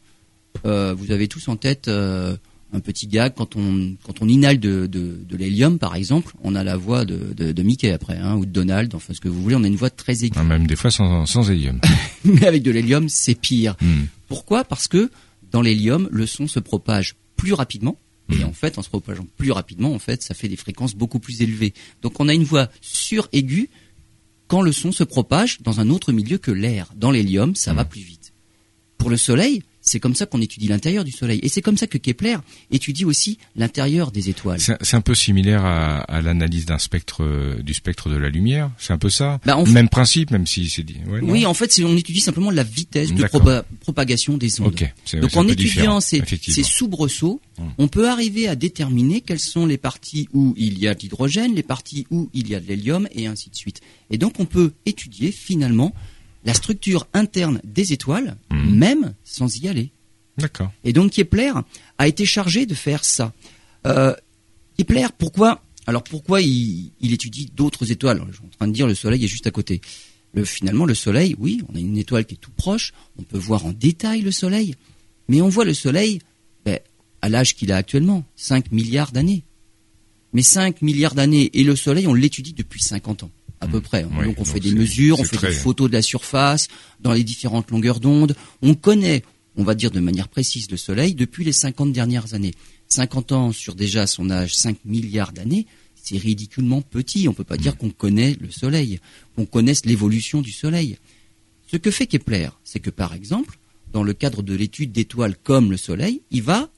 Euh, 0.66 0.94
vous 0.94 1.12
avez 1.12 1.28
tous 1.28 1.48
en 1.48 1.58
tête 1.58 1.88
euh, 1.88 2.38
un 2.76 2.80
petit 2.80 3.08
gag 3.08 3.34
quand 3.36 3.56
on 3.56 3.96
quand 4.04 4.22
on 4.22 4.28
inhale 4.28 4.60
de, 4.60 4.86
de, 4.88 5.38
l'hélium 5.38 5.80
par 5.80 5.96
exemple, 5.96 6.34
on 6.44 6.56
a 6.56 6.64
la 6.64 6.78
voix 6.78 7.06
de, 7.06 7.34
de, 7.34 7.64
Mickey 7.64 7.92
après, 7.92 8.18
hein, 8.18 8.36
ou 8.36 8.46
de 8.46 8.52
Donald, 8.52 8.94
enfin 8.94 9.14
ce 9.14 9.22
que 9.22 9.30
vous 9.30 9.42
voulez, 9.42 9.56
on 9.56 9.64
a 9.64 9.68
une 9.68 9.76
voix 9.76 9.90
très 9.90 10.24
aiguë. 10.24 10.38
Ah, 10.40 10.44
même 10.44 10.68
des 10.68 10.76
fois 10.76 10.92
sans, 10.92 11.26
sans 11.26 11.50
hélium. 11.50 11.80
Mais 12.26 12.46
avec 12.46 12.64
de 12.64 12.72
l'hélium, 12.72 13.10
c'est 13.10 13.36
pire. 13.36 13.76
Hmm. 13.82 14.06
Pourquoi? 14.28 14.64
Parce 14.64 14.88
que 14.88 15.10
dans 15.52 15.62
l'hélium, 15.62 16.08
le 16.12 16.26
son 16.26 16.48
se 16.48 16.60
propage 16.60 17.16
plus 17.36 17.54
rapidement 17.54 17.98
et 18.32 18.44
en 18.44 18.54
fait, 18.54 18.78
en 18.78 18.82
se 18.82 18.90
propageant 18.90 19.28
plus 19.38 19.52
rapidement, 19.52 19.94
en 19.94 20.00
fait, 20.00 20.24
ça 20.24 20.34
fait 20.34 20.48
des 20.48 20.56
fréquences 20.56 20.96
beaucoup 20.96 21.20
plus 21.20 21.42
élevées. 21.42 21.74
Donc 22.02 22.20
on 22.20 22.28
a 22.28 22.34
une 22.34 22.44
voix 22.44 22.70
sur-aiguë 22.82 23.70
quand 24.48 24.62
le 24.62 24.72
son 24.72 24.92
se 24.92 25.04
propage 25.04 25.62
dans 25.62 25.80
un 25.80 25.90
autre 25.90 26.12
milieu 26.12 26.38
que 26.38 26.52
l'air. 26.52 26.92
Dans 26.96 27.12
l'hélium, 27.12 27.56
ça 27.56 27.74
va 27.74 27.84
mmh. 27.84 27.90
plus 27.90 28.02
vite. 28.02 28.34
Pour 28.98 29.10
le 29.10 29.18
soleil, 29.18 29.64
c'est 29.86 30.00
comme 30.00 30.16
ça 30.16 30.26
qu'on 30.26 30.42
étudie 30.42 30.68
l'intérieur 30.68 31.04
du 31.04 31.12
Soleil. 31.12 31.40
Et 31.44 31.50
c'est 31.50 31.62
comme 31.62 31.78
ça 31.78 31.86
que 31.86 32.00
Kepler 32.00 32.38
étudie 32.72 33.06
aussi 33.06 33.38
l'intérieur 33.56 34.12
des 34.12 34.30
étoiles. 34.30 34.60
C'est 34.60 34.96
un 34.96 35.02
peu 35.02 35.14
similaire 35.14 35.64
à, 35.64 36.22
l'analyse 36.22 36.66
d'un 36.66 36.80
spectre, 36.80 37.24
euh, 37.24 37.62
du 37.62 37.74
spectre 37.76 38.10
de 38.10 38.18
la 38.18 38.30
lumière. 38.30 38.72
C'est 38.80 38.94
un 38.94 38.98
peu 38.98 39.10
ça. 39.10 39.40
Bah, 39.46 39.64
même 39.68 39.90
principe, 39.90 40.32
même 40.32 40.48
si 40.48 40.70
c'est 40.70 40.84
dit. 40.84 40.98
oui, 41.22 41.46
en 41.46 41.54
fait, 41.54 41.80
on 41.84 41.96
étudie 41.96 42.20
simplement 42.20 42.50
la 42.50 42.64
vitesse 42.64 43.14
de 43.14 43.26
propagation 43.82 44.38
des 44.38 44.60
ondes. 44.60 44.76
Donc 45.14 45.38
en 45.38 45.48
étudiant 45.48 46.02
ces, 46.02 46.24
soubresauts, 46.64 47.42
hum. 47.60 47.72
on 47.78 47.88
peut 47.88 48.10
arriver 48.10 48.48
à 48.48 48.56
déterminer 48.56 49.22
quelles 49.22 49.40
sont 49.40 49.66
les 49.66 49.78
parties 49.78 50.28
où 50.34 50.56
il 50.58 50.80
y 50.80 50.88
a 50.88 50.96
de 50.96 51.00
l'hydrogène, 51.00 51.54
les 51.54 51.64
parties 51.64 52.08
où 52.10 52.30
il 52.34 52.50
y 52.50 52.56
a 52.56 52.60
de 52.60 52.68
l'hélium, 52.68 53.08
et 53.12 53.28
ainsi 53.28 53.50
de 53.50 53.56
suite. 53.56 53.82
Et 54.10 54.18
donc 54.18 54.40
on 54.40 54.46
peut 54.46 54.74
étudier 54.86 55.32
finalement 55.32 55.94
la 56.46 56.54
structure 56.54 57.08
interne 57.14 57.60
des 57.64 57.92
étoiles, 57.92 58.38
hmm. 58.52 58.76
même 58.76 59.14
sans 59.24 59.58
y 59.58 59.68
aller. 59.68 59.92
D'accord. 60.38 60.72
Et 60.84 60.94
donc 60.94 61.12
Kepler 61.12 61.52
a 61.98 62.08
été 62.08 62.26
chargé 62.26 62.66
de 62.66 62.76
faire 62.76 63.04
ça. 63.04 63.34
Euh, 63.88 64.14
Kepler, 64.78 65.08
pourquoi 65.18 65.64
Alors 65.88 66.04
pourquoi 66.04 66.42
il, 66.42 66.92
étudie 67.02 67.50
d'autres 67.54 67.92
étoiles? 67.92 68.22
Je 68.30 68.36
suis 68.36 68.46
en 68.46 68.50
train 68.50 68.68
de 68.68 68.74
dire 68.74 68.88
le 68.88 68.96
Soleil 68.96 69.24
est 69.24 69.28
juste 69.28 69.48
à 69.48 69.52
côté. 69.52 69.82
finalement, 70.44 70.86
le 70.86 70.94
Soleil, 70.94 71.36
oui, 71.40 71.62
on 71.70 71.76
a 71.76 71.80
une 71.80 71.98
étoile 71.98 72.26
qui 72.26 72.36
est 72.36 72.40
tout 72.40 72.52
proche. 72.52 72.94
On 73.18 73.24
peut 73.24 73.38
voir 73.38 73.66
en 73.66 73.72
détail 73.72 74.22
le 74.22 74.32
Soleil, 74.32 74.76
mais 75.28 75.42
on 75.42 75.50
voit 75.50 75.66
le 75.66 75.74
Soleil 75.74 76.20
ben, 76.66 76.80
à 77.22 77.30
l'âge 77.30 77.56
qu'il 77.56 77.72
a 77.72 77.78
actuellement, 77.78 78.24
5 78.36 78.72
milliards 78.72 79.12
d'années. 79.12 79.44
Mais 80.34 80.44
5 80.44 80.82
milliards 80.82 81.16
d'années 81.16 81.50
et 81.54 81.64
le 81.64 81.78
Soleil, 81.78 82.08
on 82.08 82.14
l'étudie 82.14 82.54
depuis 82.54 82.82
50 82.82 83.24
ans 83.24 83.32
à 83.62 83.68
peu 83.68 83.82
près. 83.82 84.04
donc 84.04 84.36
on 84.38 84.46
fait 84.46 84.60
des 84.60 84.74
mesures, 84.74 85.20
on 85.20 85.24
fait 85.24 85.48
des 85.48 85.54
photos 85.54 85.90
de 85.90 85.94
la 85.94 86.02
surface 86.02 86.68
dans 87.00 87.14
les 87.14 87.24
différentes 87.24 87.72
longueurs 87.72 88.00
d'onde. 88.00 88.36
On 88.62 88.76
connaît, 88.76 89.24
on 89.56 89.64
va 89.64 89.76
dire 89.76 89.92
de 89.92 90.00
manière 90.00 90.28
précise, 90.28 90.70
le 90.70 90.78
Soleil 90.78 91.16
depuis 91.16 91.44
les 91.44 91.54
50 91.54 91.92
dernières 91.92 92.34
années. 92.34 92.54
50 92.90 93.32
ans 93.32 93.52
sur 93.52 93.76
déjà 93.76 94.08
son 94.08 94.30
âge 94.30 94.56
5 94.56 94.78
milliards 94.86 95.32
d'années, 95.32 95.66
c'est 95.96 96.18
ridiculement 96.18 96.82
petit. 96.82 97.28
On 97.28 97.34
peut 97.34 97.44
pas 97.44 97.58
dire 97.58 97.74
mm. 97.74 97.78
qu'on 97.78 97.90
connaît 97.90 98.38
le 98.40 98.52
Soleil, 98.52 99.00
qu'on 99.36 99.46
connaisse 99.46 99.86
l'évolution 99.86 100.42
du 100.42 100.52
Soleil. 100.52 100.98
Ce 101.72 101.78
que 101.78 101.92
fait 101.92 102.08
Kepler, 102.08 102.50
c'est 102.64 102.80
que 102.80 102.92
par 102.92 103.14
exemple, 103.14 103.58
dans 103.92 104.04
le 104.04 104.14
cadre 104.14 104.44
de 104.44 104.54
l'étude 104.54 104.92
d'étoiles 104.92 105.36
comme 105.42 105.72
le 105.72 105.78
Soleil, 105.78 106.22
il 106.32 106.44
va 106.44 106.70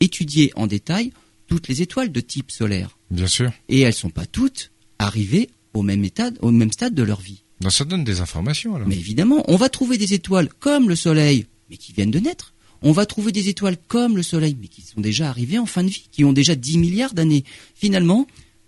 étudier 0.00 0.52
en 0.56 0.66
détail 0.66 1.12
toutes 1.46 1.68
les 1.68 1.82
étoiles 1.82 2.12
de 2.12 2.20
type 2.20 2.50
solaire. 2.50 2.98
Bien 3.10 3.26
sûr. 3.26 3.52
Et 3.68 3.80
elles 3.80 3.94
sont 3.94 4.10
pas 4.10 4.26
toutes 4.26 4.70
arrivées 4.98 5.50
au 5.76 5.82
même 5.82 6.04
état, 6.04 6.30
au 6.40 6.50
même 6.50 6.72
stade 6.72 6.94
de 6.94 7.02
leur 7.02 7.20
vie. 7.20 7.42
Donc 7.60 7.72
ça 7.72 7.84
donne 7.84 8.04
des 8.04 8.20
informations 8.20 8.74
alors. 8.74 8.88
Mais 8.88 8.96
évidemment, 8.96 9.44
on 9.48 9.56
va 9.56 9.68
trouver 9.68 9.98
des 9.98 10.14
étoiles 10.14 10.48
comme 10.60 10.88
le 10.88 10.96
Soleil, 10.96 11.46
mais 11.70 11.76
qui 11.76 11.92
viennent 11.92 12.10
de 12.10 12.18
naître. 12.18 12.54
On 12.82 12.92
va 12.92 13.06
trouver 13.06 13.32
des 13.32 13.48
étoiles 13.48 13.76
comme 13.88 14.16
le 14.16 14.22
Soleil, 14.22 14.56
mais 14.60 14.68
qui 14.68 14.82
sont 14.82 15.00
déjà 15.00 15.28
arrivées 15.28 15.58
en 15.58 15.66
fin 15.66 15.82
de 15.82 15.88
vie, 15.88 16.08
qui 16.12 16.24
ont 16.24 16.32
déjà 16.32 16.54
10 16.54 16.78
milliards 16.78 17.14
d'années. 17.14 17.44
Finalement, 17.74 18.26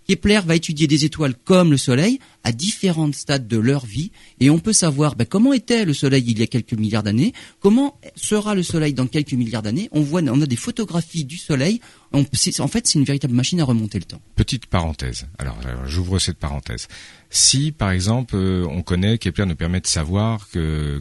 Kepler 0.09 0.39
va 0.43 0.55
étudier 0.55 0.87
des 0.87 1.05
étoiles 1.05 1.35
comme 1.35 1.69
le 1.69 1.77
Soleil 1.77 2.17
à 2.43 2.51
différents 2.51 3.13
stades 3.13 3.47
de 3.47 3.57
leur 3.57 3.85
vie 3.85 4.11
et 4.39 4.49
on 4.49 4.57
peut 4.57 4.73
savoir 4.73 5.15
ben, 5.15 5.25
comment 5.25 5.53
était 5.53 5.85
le 5.85 5.93
Soleil 5.93 6.23
il 6.25 6.39
y 6.39 6.41
a 6.41 6.47
quelques 6.47 6.73
milliards 6.73 7.03
d'années, 7.03 7.31
comment 7.59 7.99
sera 8.15 8.55
le 8.55 8.63
Soleil 8.63 8.95
dans 8.95 9.05
quelques 9.05 9.33
milliards 9.33 9.61
d'années. 9.61 9.87
On 9.91 10.01
voit, 10.01 10.23
on 10.23 10.41
a 10.41 10.47
des 10.47 10.55
photographies 10.55 11.25
du 11.25 11.37
Soleil. 11.37 11.79
en 12.11 12.23
fait, 12.23 12.87
c'est 12.87 12.97
une 12.97 13.05
véritable 13.05 13.35
machine 13.35 13.59
à 13.59 13.65
remonter 13.65 13.99
le 13.99 14.05
temps. 14.05 14.19
Petite 14.35 14.65
parenthèse. 14.65 15.27
Alors, 15.37 15.59
j'ouvre 15.85 16.17
cette 16.17 16.39
parenthèse. 16.39 16.87
Si, 17.29 17.71
par 17.71 17.91
exemple, 17.91 18.35
euh, 18.35 18.65
on 18.67 18.81
connaît, 18.81 19.19
Kepler 19.19 19.45
nous 19.45 19.55
permet 19.55 19.79
de 19.79 19.85
savoir 19.85 20.47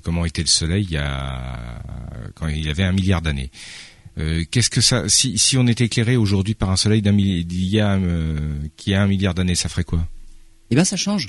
comment 0.05 0.27
était 0.27 0.43
le 0.43 0.49
Soleil 0.49 0.85
il 0.85 0.93
y 0.93 0.99
a, 0.99 1.83
quand 2.35 2.47
il 2.49 2.63
y 2.63 2.69
avait 2.69 2.85
un 2.85 2.93
milliard 2.93 3.23
d'années. 3.23 3.51
Euh, 4.19 4.45
qu'est-ce 4.51 4.71
que 4.71 4.81
ça, 4.81 5.09
si, 5.09 5.39
si 5.39 5.57
on 5.57 5.67
était 5.67 5.85
éclairé 5.85 6.17
aujourd'hui 6.17 6.55
par 6.55 6.71
un 6.71 6.77
soleil 6.77 7.03
d'un 7.03 7.17
euh, 7.17 8.59
qui 8.77 8.95
a 8.95 9.03
un 9.03 9.07
milliard 9.07 9.35
d'années, 9.35 9.55
ça 9.55 9.69
ferait 9.69 9.85
quoi? 9.85 10.07
Eh 10.71 10.75
ben, 10.75 10.85
ça 10.85 10.97
change, 10.97 11.29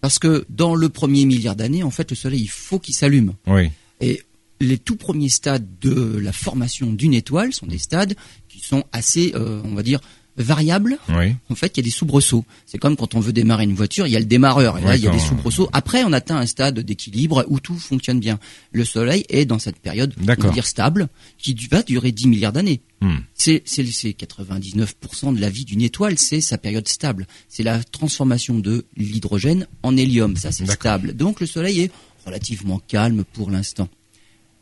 parce 0.00 0.18
que 0.18 0.44
dans 0.48 0.74
le 0.74 0.88
premier 0.88 1.26
milliard 1.26 1.56
d'années, 1.56 1.82
en 1.82 1.90
fait, 1.90 2.10
le 2.10 2.16
soleil, 2.16 2.42
il 2.42 2.50
faut 2.50 2.78
qu'il 2.78 2.94
s'allume. 2.94 3.34
Oui. 3.46 3.70
Et 4.00 4.22
les 4.60 4.78
tout 4.78 4.96
premiers 4.96 5.28
stades 5.28 5.66
de 5.80 6.18
la 6.18 6.32
formation 6.32 6.92
d'une 6.92 7.14
étoile 7.14 7.52
sont 7.52 7.66
des 7.66 7.78
stades 7.78 8.14
qui 8.48 8.60
sont 8.60 8.84
assez, 8.92 9.32
euh, 9.34 9.60
on 9.64 9.74
va 9.74 9.82
dire, 9.82 10.00
variable, 10.36 10.98
en 11.08 11.54
fait, 11.54 11.76
il 11.76 11.80
y 11.80 11.80
a 11.80 11.84
des 11.84 11.90
soubresauts. 11.90 12.44
C'est 12.66 12.78
comme 12.78 12.96
quand 12.96 13.14
on 13.14 13.20
veut 13.20 13.32
démarrer 13.32 13.64
une 13.64 13.74
voiture, 13.74 14.06
il 14.06 14.12
y 14.12 14.16
a 14.16 14.20
le 14.20 14.24
démarreur, 14.24 14.78
et 14.78 14.82
là, 14.82 14.96
il 14.96 15.02
y 15.02 15.08
a 15.08 15.10
des 15.10 15.18
soubresauts. 15.18 15.68
Après, 15.72 16.02
on 16.04 16.12
atteint 16.12 16.36
un 16.36 16.46
stade 16.46 16.80
d'équilibre 16.80 17.44
où 17.48 17.60
tout 17.60 17.76
fonctionne 17.76 18.20
bien. 18.20 18.38
Le 18.72 18.84
Soleil 18.84 19.24
est 19.28 19.44
dans 19.44 19.58
cette 19.58 19.78
période, 19.78 20.14
on 20.20 20.24
va 20.24 20.36
dire 20.36 20.66
stable, 20.66 21.08
qui 21.38 21.54
va 21.70 21.82
durer 21.82 22.12
10 22.12 22.28
milliards 22.28 22.52
d'années. 22.52 22.80
Hmm. 23.00 23.18
C'est 23.34 23.62
99% 23.66 25.34
de 25.34 25.40
la 25.40 25.50
vie 25.50 25.64
d'une 25.64 25.82
étoile, 25.82 26.18
c'est 26.18 26.40
sa 26.40 26.58
période 26.58 26.88
stable. 26.88 27.26
C'est 27.48 27.62
la 27.62 27.82
transformation 27.84 28.58
de 28.58 28.86
l'hydrogène 28.96 29.66
en 29.82 29.96
hélium, 29.96 30.36
ça 30.36 30.52
c'est 30.52 30.66
stable. 30.66 31.14
Donc 31.14 31.40
le 31.40 31.46
Soleil 31.46 31.80
est 31.80 31.90
relativement 32.26 32.80
calme 32.88 33.24
pour 33.32 33.50
l'instant. 33.50 33.88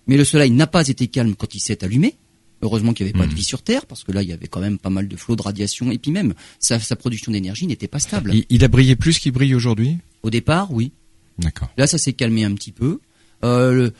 Mais 0.07 0.17
le 0.17 0.25
Soleil 0.25 0.51
n'a 0.51 0.67
pas 0.67 0.89
été 0.89 1.07
calme 1.07 1.35
quand 1.37 1.55
il 1.55 1.61
s'est 1.61 1.85
allumé. 1.85 2.17
Heureusement 2.63 2.93
qu'il 2.93 3.07
n'y 3.07 3.11
avait 3.11 3.19
pas 3.19 3.27
de 3.27 3.33
hmm. 3.33 3.37
vie 3.37 3.43
sur 3.43 3.63
Terre, 3.63 3.87
parce 3.87 4.05
que 4.05 4.13
là, 4.13 4.23
il 4.23 4.29
y 4.29 4.33
avait 4.33 4.47
quand 4.47 4.61
même 4.61 4.79
pas 4.79 4.91
mal 4.91 5.09
de 5.09 5.17
flots 5.17 5.35
de 5.35 5.43
radiation, 5.43 5.91
et 5.91 5.99
puis 5.99 6.13
même, 6.13 6.33
sa, 6.61 6.79
production 6.97 7.33
d'énergie 7.33 7.67
n'était 7.67 7.89
pas 7.89 7.99
stable. 7.99 8.33
Il, 8.49 8.65
a 8.65 8.69
brillé 8.69 8.95
plus 8.95 9.19
qu'il 9.19 9.33
brille 9.33 9.55
aujourd'hui? 9.55 9.99
Au 10.23 10.31
départ, 10.31 10.73
oui. 10.73 10.93
D'accord. 11.39 11.71
Là, 11.77 11.89
ça 11.89 11.99
s'est 11.99 12.13
calmé 12.13 12.45
un 12.45 12.55
petit 12.55 12.71
peu. 12.71 13.01
Euh, 13.45 13.91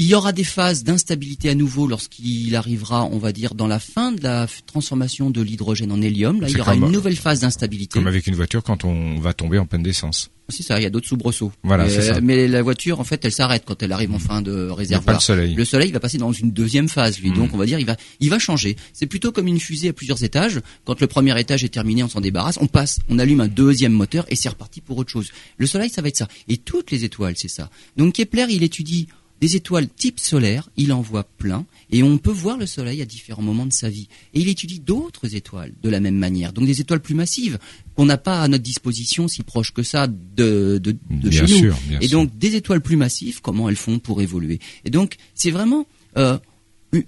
il 0.00 0.06
y 0.06 0.14
aura 0.14 0.32
des 0.32 0.44
phases 0.44 0.82
d'instabilité 0.82 1.50
à 1.50 1.54
nouveau 1.54 1.86
lorsqu'il 1.86 2.56
arrivera, 2.56 3.04
on 3.04 3.18
va 3.18 3.32
dire, 3.32 3.54
dans 3.54 3.66
la 3.66 3.78
fin 3.78 4.12
de 4.12 4.22
la 4.22 4.46
transformation 4.66 5.28
de 5.28 5.42
l'hydrogène 5.42 5.92
en 5.92 6.00
hélium. 6.00 6.40
Là, 6.40 6.48
il 6.48 6.56
y 6.56 6.60
aura 6.60 6.74
une 6.74 6.90
nouvelle 6.90 7.16
phase 7.16 7.40
d'instabilité. 7.40 7.98
Comme 7.98 8.06
avec 8.06 8.26
une 8.26 8.34
voiture 8.34 8.62
quand 8.62 8.84
on 8.84 9.20
va 9.20 9.34
tomber 9.34 9.58
en 9.58 9.66
panne 9.66 9.82
d'essence. 9.82 10.30
C'est 10.48 10.62
ça, 10.62 10.80
il 10.80 10.82
y 10.82 10.86
a 10.86 10.90
d'autres 10.90 11.06
soubresauts. 11.06 11.52
Voilà, 11.62 11.88
c'est 11.88 12.00
ça. 12.00 12.20
Mais 12.20 12.48
la 12.48 12.62
voiture, 12.62 12.98
en 12.98 13.04
fait, 13.04 13.24
elle 13.24 13.30
s'arrête 13.30 13.62
quand 13.66 13.82
elle 13.82 13.92
arrive 13.92 14.12
en 14.12 14.18
fin 14.18 14.40
de 14.42 14.68
réservoir. 14.68 15.04
pas 15.04 15.12
le 15.14 15.20
soleil. 15.20 15.54
Le 15.54 15.64
soleil 15.64 15.92
va 15.92 16.00
passer 16.00 16.18
dans 16.18 16.32
une 16.32 16.50
deuxième 16.50 16.88
phase, 16.88 17.20
lui. 17.20 17.30
Donc, 17.30 17.52
hmm. 17.52 17.54
on 17.54 17.58
va 17.58 17.66
dire, 17.66 17.78
il 17.78 17.86
va, 17.86 17.96
il 18.20 18.30
va 18.30 18.38
changer. 18.38 18.76
C'est 18.92 19.06
plutôt 19.06 19.32
comme 19.32 19.46
une 19.46 19.60
fusée 19.60 19.90
à 19.90 19.92
plusieurs 19.92 20.24
étages. 20.24 20.60
Quand 20.86 21.00
le 21.00 21.06
premier 21.06 21.38
étage 21.38 21.62
est 21.62 21.68
terminé, 21.68 22.02
on 22.02 22.08
s'en 22.08 22.20
débarrasse, 22.20 22.58
on 22.60 22.66
passe, 22.66 22.98
on 23.10 23.18
allume 23.18 23.42
un 23.42 23.48
deuxième 23.48 23.92
moteur 23.92 24.24
et 24.28 24.34
c'est 24.34 24.48
reparti 24.48 24.80
pour 24.80 24.98
autre 24.98 25.10
chose. 25.10 25.30
Le 25.58 25.66
soleil, 25.66 25.90
ça 25.90 26.02
va 26.02 26.08
être 26.08 26.16
ça. 26.16 26.28
Et 26.48 26.56
toutes 26.56 26.90
les 26.90 27.04
étoiles, 27.04 27.34
c'est 27.36 27.48
ça. 27.48 27.70
Donc, 27.96 28.14
Kepler, 28.14 28.46
il 28.48 28.62
étudie 28.62 29.06
des 29.40 29.56
étoiles 29.56 29.88
type 29.88 30.20
solaire, 30.20 30.68
il 30.76 30.92
en 30.92 31.00
voit 31.00 31.24
plein, 31.24 31.64
et 31.90 32.02
on 32.02 32.18
peut 32.18 32.30
voir 32.30 32.58
le 32.58 32.66
Soleil 32.66 33.00
à 33.00 33.06
différents 33.06 33.42
moments 33.42 33.66
de 33.66 33.72
sa 33.72 33.88
vie. 33.88 34.08
Et 34.34 34.40
il 34.40 34.48
étudie 34.48 34.80
d'autres 34.80 35.34
étoiles 35.34 35.72
de 35.82 35.88
la 35.88 36.00
même 36.00 36.16
manière, 36.16 36.52
donc 36.52 36.66
des 36.66 36.80
étoiles 36.80 37.00
plus 37.00 37.14
massives 37.14 37.58
qu'on 37.94 38.04
n'a 38.04 38.18
pas 38.18 38.42
à 38.42 38.48
notre 38.48 38.62
disposition 38.62 39.28
si 39.28 39.42
proches 39.42 39.72
que 39.72 39.82
ça 39.82 40.06
de, 40.06 40.78
de, 40.82 40.96
de 41.10 41.30
chez 41.30 41.46
sûr, 41.46 41.76
nous. 41.90 41.96
et 42.00 42.08
donc 42.08 42.36
des 42.38 42.54
étoiles 42.54 42.80
plus 42.80 42.96
massives, 42.96 43.40
comment 43.40 43.68
elles 43.68 43.76
font 43.76 43.98
pour 43.98 44.20
évoluer? 44.20 44.60
Et 44.84 44.90
donc 44.90 45.16
c'est 45.34 45.50
vraiment 45.50 45.86
euh, 46.16 46.38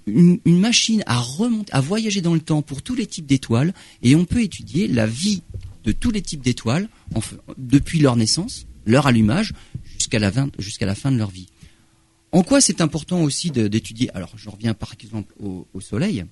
une, 0.05 0.39
une, 0.45 0.59
machine 0.59 1.03
à 1.05 1.19
remonter, 1.19 1.71
à 1.73 1.81
voyager 1.81 2.21
dans 2.21 2.33
le 2.33 2.39
temps 2.39 2.61
pour 2.61 2.81
tous 2.81 2.95
les 2.95 3.05
types 3.05 3.25
d'étoiles, 3.25 3.73
et 4.01 4.15
on 4.15 4.25
peut 4.25 4.41
étudier 4.41 4.87
la 4.87 5.05
vie 5.05 5.41
de 5.83 5.91
tous 5.91 6.11
les 6.11 6.21
types 6.21 6.41
d'étoiles 6.41 6.87
depuis 7.57 7.99
leur 7.99 8.15
naissance, 8.15 8.65
leur 8.85 9.07
allumage, 9.07 9.53
jusqu'à 9.97 10.19
la, 10.19 10.31
jusqu'à 10.59 10.85
la 10.85 10.95
fin 10.95 11.11
de 11.11 11.17
leur 11.17 11.29
vie. 11.29 11.47
En 12.33 12.41
quoi 12.41 12.61
c'est 12.61 12.81
important 12.81 13.21
aussi 13.21 13.51
d'étudier 13.51 14.09
Alors, 14.15 14.31
je 14.35 14.49
reviens 14.49 14.73
par 14.73 14.91
exemple 14.99 15.35
au, 15.39 15.67
Soleil. 15.79 16.25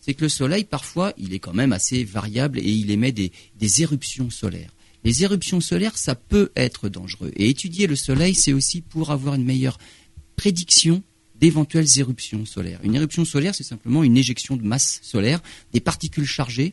C'est 0.00 0.14
que 0.14 0.22
le 0.22 0.30
Soleil, 0.30 0.64
parfois, 0.64 1.12
il 1.18 1.34
est 1.34 1.38
quand 1.38 1.52
même 1.52 1.72
assez 1.74 2.02
variable 2.02 2.58
et 2.58 2.70
il 2.70 2.90
émet 2.90 3.12
des, 3.12 3.30
des 3.56 3.82
éruptions 3.82 4.30
solaires. 4.30 4.74
Les 5.04 5.22
éruptions 5.22 5.60
solaires, 5.60 5.98
ça 5.98 6.14
peut 6.14 6.50
être 6.56 6.88
dangereux. 6.88 7.30
Et 7.36 7.50
étudier 7.50 7.86
le 7.86 7.94
Soleil, 7.94 8.34
c'est 8.34 8.54
aussi 8.54 8.80
pour 8.80 9.10
avoir 9.10 9.34
une 9.34 9.44
meilleure 9.44 9.76
prédiction 10.34 11.02
d'éventuelles 11.34 11.98
éruptions 11.98 12.46
solaires. 12.46 12.80
Une 12.82 12.94
éruption 12.94 13.26
solaire, 13.26 13.54
c'est 13.54 13.64
simplement 13.64 14.02
une 14.02 14.16
éjection 14.16 14.56
de 14.56 14.62
masse 14.62 15.00
solaire, 15.02 15.42
des 15.74 15.80
particules 15.80 16.24
chargées 16.24 16.72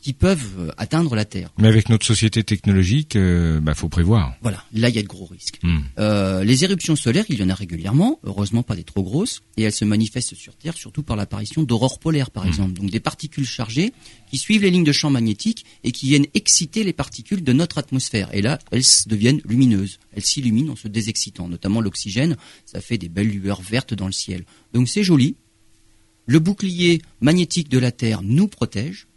qui 0.00 0.12
peuvent 0.12 0.54
euh, 0.58 0.70
atteindre 0.76 1.14
la 1.14 1.24
Terre. 1.24 1.50
Mais 1.58 1.68
avec 1.68 1.88
notre 1.88 2.06
société 2.06 2.44
technologique, 2.44 3.14
il 3.14 3.20
euh, 3.20 3.60
bah, 3.60 3.74
faut 3.74 3.88
prévoir. 3.88 4.34
Voilà, 4.42 4.64
là 4.72 4.88
il 4.88 4.94
y 4.94 4.98
a 4.98 5.02
de 5.02 5.08
gros 5.08 5.26
risques. 5.26 5.58
Hmm. 5.62 5.80
Euh, 5.98 6.44
les 6.44 6.64
éruptions 6.64 6.96
solaires, 6.96 7.24
il 7.28 7.38
y 7.38 7.42
en 7.42 7.48
a 7.48 7.54
régulièrement, 7.54 8.20
heureusement 8.22 8.62
pas 8.62 8.76
des 8.76 8.84
trop 8.84 9.02
grosses, 9.02 9.42
et 9.56 9.62
elles 9.62 9.72
se 9.72 9.84
manifestent 9.84 10.34
sur 10.34 10.54
Terre 10.54 10.76
surtout 10.76 11.02
par 11.02 11.16
l'apparition 11.16 11.62
d'aurores 11.62 11.98
polaires 11.98 12.30
par 12.30 12.44
hmm. 12.44 12.48
exemple, 12.48 12.72
donc 12.74 12.90
des 12.90 13.00
particules 13.00 13.46
chargées 13.46 13.92
qui 14.30 14.38
suivent 14.38 14.62
les 14.62 14.70
lignes 14.70 14.84
de 14.84 14.92
champ 14.92 15.10
magnétique 15.10 15.64
et 15.84 15.92
qui 15.92 16.08
viennent 16.08 16.26
exciter 16.34 16.84
les 16.84 16.92
particules 16.92 17.42
de 17.42 17.52
notre 17.52 17.78
atmosphère. 17.78 18.32
Et 18.34 18.42
là, 18.42 18.58
elles 18.70 18.82
deviennent 19.06 19.40
lumineuses, 19.44 19.98
elles 20.12 20.24
s'illuminent 20.24 20.72
en 20.72 20.76
se 20.76 20.88
désexcitant, 20.88 21.48
notamment 21.48 21.80
l'oxygène, 21.80 22.36
ça 22.66 22.80
fait 22.80 22.98
des 22.98 23.08
belles 23.08 23.28
lueurs 23.28 23.62
vertes 23.62 23.94
dans 23.94 24.06
le 24.06 24.12
ciel. 24.12 24.44
Donc 24.72 24.88
c'est 24.88 25.02
joli. 25.02 25.36
Le 26.26 26.38
bouclier 26.40 27.00
magnétique 27.20 27.70
de 27.70 27.78
la 27.78 27.90
Terre 27.90 28.20
nous 28.22 28.48
protège 28.48 29.08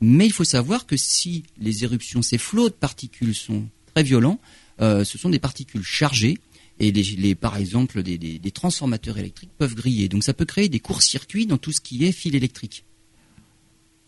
mais 0.00 0.26
il 0.26 0.32
faut 0.32 0.44
savoir 0.44 0.86
que 0.86 0.96
si 0.96 1.44
les 1.58 1.84
éruptions, 1.84 2.22
ces 2.22 2.38
flots 2.38 2.68
de 2.68 2.74
particules 2.74 3.34
sont 3.34 3.66
très 3.94 4.02
violents, 4.02 4.40
euh, 4.80 5.04
ce 5.04 5.18
sont 5.18 5.30
des 5.30 5.38
particules 5.38 5.82
chargées 5.82 6.38
et 6.80 6.92
les, 6.92 7.34
par 7.34 7.56
exemple 7.56 8.02
des, 8.02 8.50
transformateurs 8.52 9.18
électriques 9.18 9.50
peuvent 9.58 9.74
griller. 9.74 10.08
Donc 10.08 10.22
ça 10.22 10.32
peut 10.32 10.44
créer 10.44 10.68
des 10.68 10.78
courts-circuits 10.78 11.46
dans 11.46 11.58
tout 11.58 11.72
ce 11.72 11.80
qui 11.80 12.04
est 12.04 12.12
fil 12.12 12.36
électrique. 12.36 12.84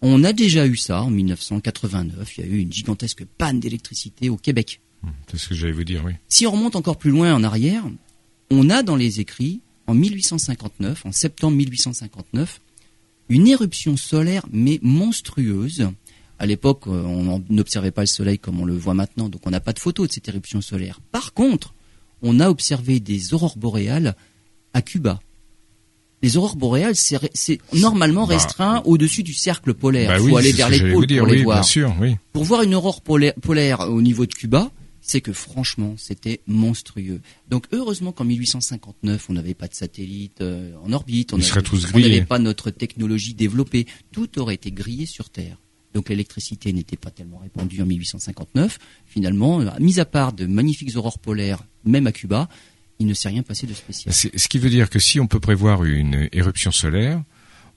On 0.02 0.24
a 0.24 0.32
déjà 0.32 0.66
eu 0.66 0.76
ça 0.76 1.02
en 1.02 1.10
1989. 1.10 2.38
Il 2.38 2.44
y 2.44 2.48
a 2.48 2.50
eu 2.50 2.58
une 2.58 2.72
gigantesque 2.72 3.24
panne 3.24 3.60
d'électricité 3.60 4.30
au 4.30 4.36
Québec. 4.36 4.80
C'est 5.30 5.38
ce 5.38 5.48
que 5.48 5.54
j'allais 5.54 5.72
vous 5.72 5.84
dire, 5.84 6.04
oui. 6.04 6.12
Si 6.28 6.46
on 6.46 6.52
remonte 6.52 6.76
encore 6.76 6.96
plus 6.96 7.10
loin 7.10 7.34
en 7.34 7.42
arrière, 7.42 7.84
on 8.50 8.70
a 8.70 8.82
dans 8.82 8.96
les 8.96 9.20
écrits, 9.20 9.60
en 9.86 9.94
1859, 9.94 11.06
en 11.06 11.12
septembre 11.12 11.56
1859, 11.56 12.60
une 13.30 13.46
éruption 13.46 13.96
solaire 13.96 14.44
mais 14.52 14.78
monstrueuse. 14.82 15.88
À 16.38 16.46
l'époque, 16.46 16.86
euh, 16.86 17.02
on 17.04 17.42
n'observait 17.48 17.90
pas 17.90 18.02
le 18.02 18.06
soleil 18.06 18.38
comme 18.38 18.60
on 18.60 18.64
le 18.64 18.76
voit 18.76 18.94
maintenant, 18.94 19.28
donc 19.28 19.46
on 19.46 19.50
n'a 19.50 19.60
pas 19.60 19.72
de 19.72 19.78
photos 19.78 20.08
de 20.08 20.12
cette 20.12 20.28
éruption 20.28 20.60
solaire. 20.60 21.00
Par 21.12 21.32
contre, 21.32 21.74
on 22.22 22.40
a 22.40 22.50
observé 22.50 23.00
des 23.00 23.32
aurores 23.32 23.56
boréales 23.56 24.14
à 24.74 24.82
Cuba. 24.82 25.20
Les 26.22 26.36
aurores 26.36 26.56
boréales, 26.56 26.96
c'est 26.96 27.58
normalement 27.72 28.26
bah, 28.26 28.34
restreint 28.34 28.82
au-dessus 28.84 29.22
du 29.22 29.32
cercle 29.32 29.72
polaire. 29.72 30.18
Il 30.18 30.24
bah 30.24 30.30
faut 30.30 30.36
aller 30.36 30.52
vers 30.52 30.68
les 30.68 30.92
pôles 30.92 31.06
pour 31.06 31.26
les 31.26 31.42
voir. 31.42 31.64
Pour 32.32 32.44
voir 32.44 32.62
une 32.62 32.74
aurore 32.74 33.00
polaire 33.00 33.80
au 33.88 34.02
niveau 34.02 34.26
de 34.26 34.34
Cuba, 34.34 34.70
c'est 35.00 35.20
que 35.20 35.32
franchement, 35.32 35.94
c'était 35.96 36.40
monstrueux. 36.46 37.20
Donc 37.48 37.66
heureusement 37.72 38.12
qu'en 38.12 38.24
1859, 38.24 39.26
on 39.28 39.32
n'avait 39.32 39.54
pas 39.54 39.68
de 39.68 39.74
satellite 39.74 40.40
euh, 40.40 40.74
en 40.84 40.92
orbite, 40.92 41.32
on 41.32 41.38
n'avait 41.38 42.24
pas 42.24 42.38
notre 42.38 42.70
technologie 42.70 43.34
développée. 43.34 43.86
Tout 44.12 44.38
aurait 44.38 44.54
été 44.54 44.70
grillé 44.70 45.06
sur 45.06 45.30
Terre. 45.30 45.56
Donc 45.94 46.08
l'électricité 46.08 46.72
n'était 46.72 46.96
pas 46.96 47.10
tellement 47.10 47.38
répandue 47.38 47.82
en 47.82 47.86
1859. 47.86 48.78
Finalement, 49.06 49.60
euh, 49.60 49.70
mis 49.80 49.98
à 49.98 50.04
part 50.04 50.32
de 50.32 50.46
magnifiques 50.46 50.96
aurores 50.96 51.18
polaires, 51.18 51.64
même 51.84 52.06
à 52.06 52.12
Cuba, 52.12 52.48
il 52.98 53.06
ne 53.06 53.14
s'est 53.14 53.30
rien 53.30 53.42
passé 53.42 53.66
de 53.66 53.74
spécial. 53.74 54.14
Ce 54.14 54.48
qui 54.48 54.58
veut 54.58 54.68
dire 54.68 54.90
que 54.90 54.98
si 54.98 55.18
on 55.18 55.26
peut 55.26 55.40
prévoir 55.40 55.84
une 55.84 56.28
éruption 56.32 56.70
solaire, 56.70 57.22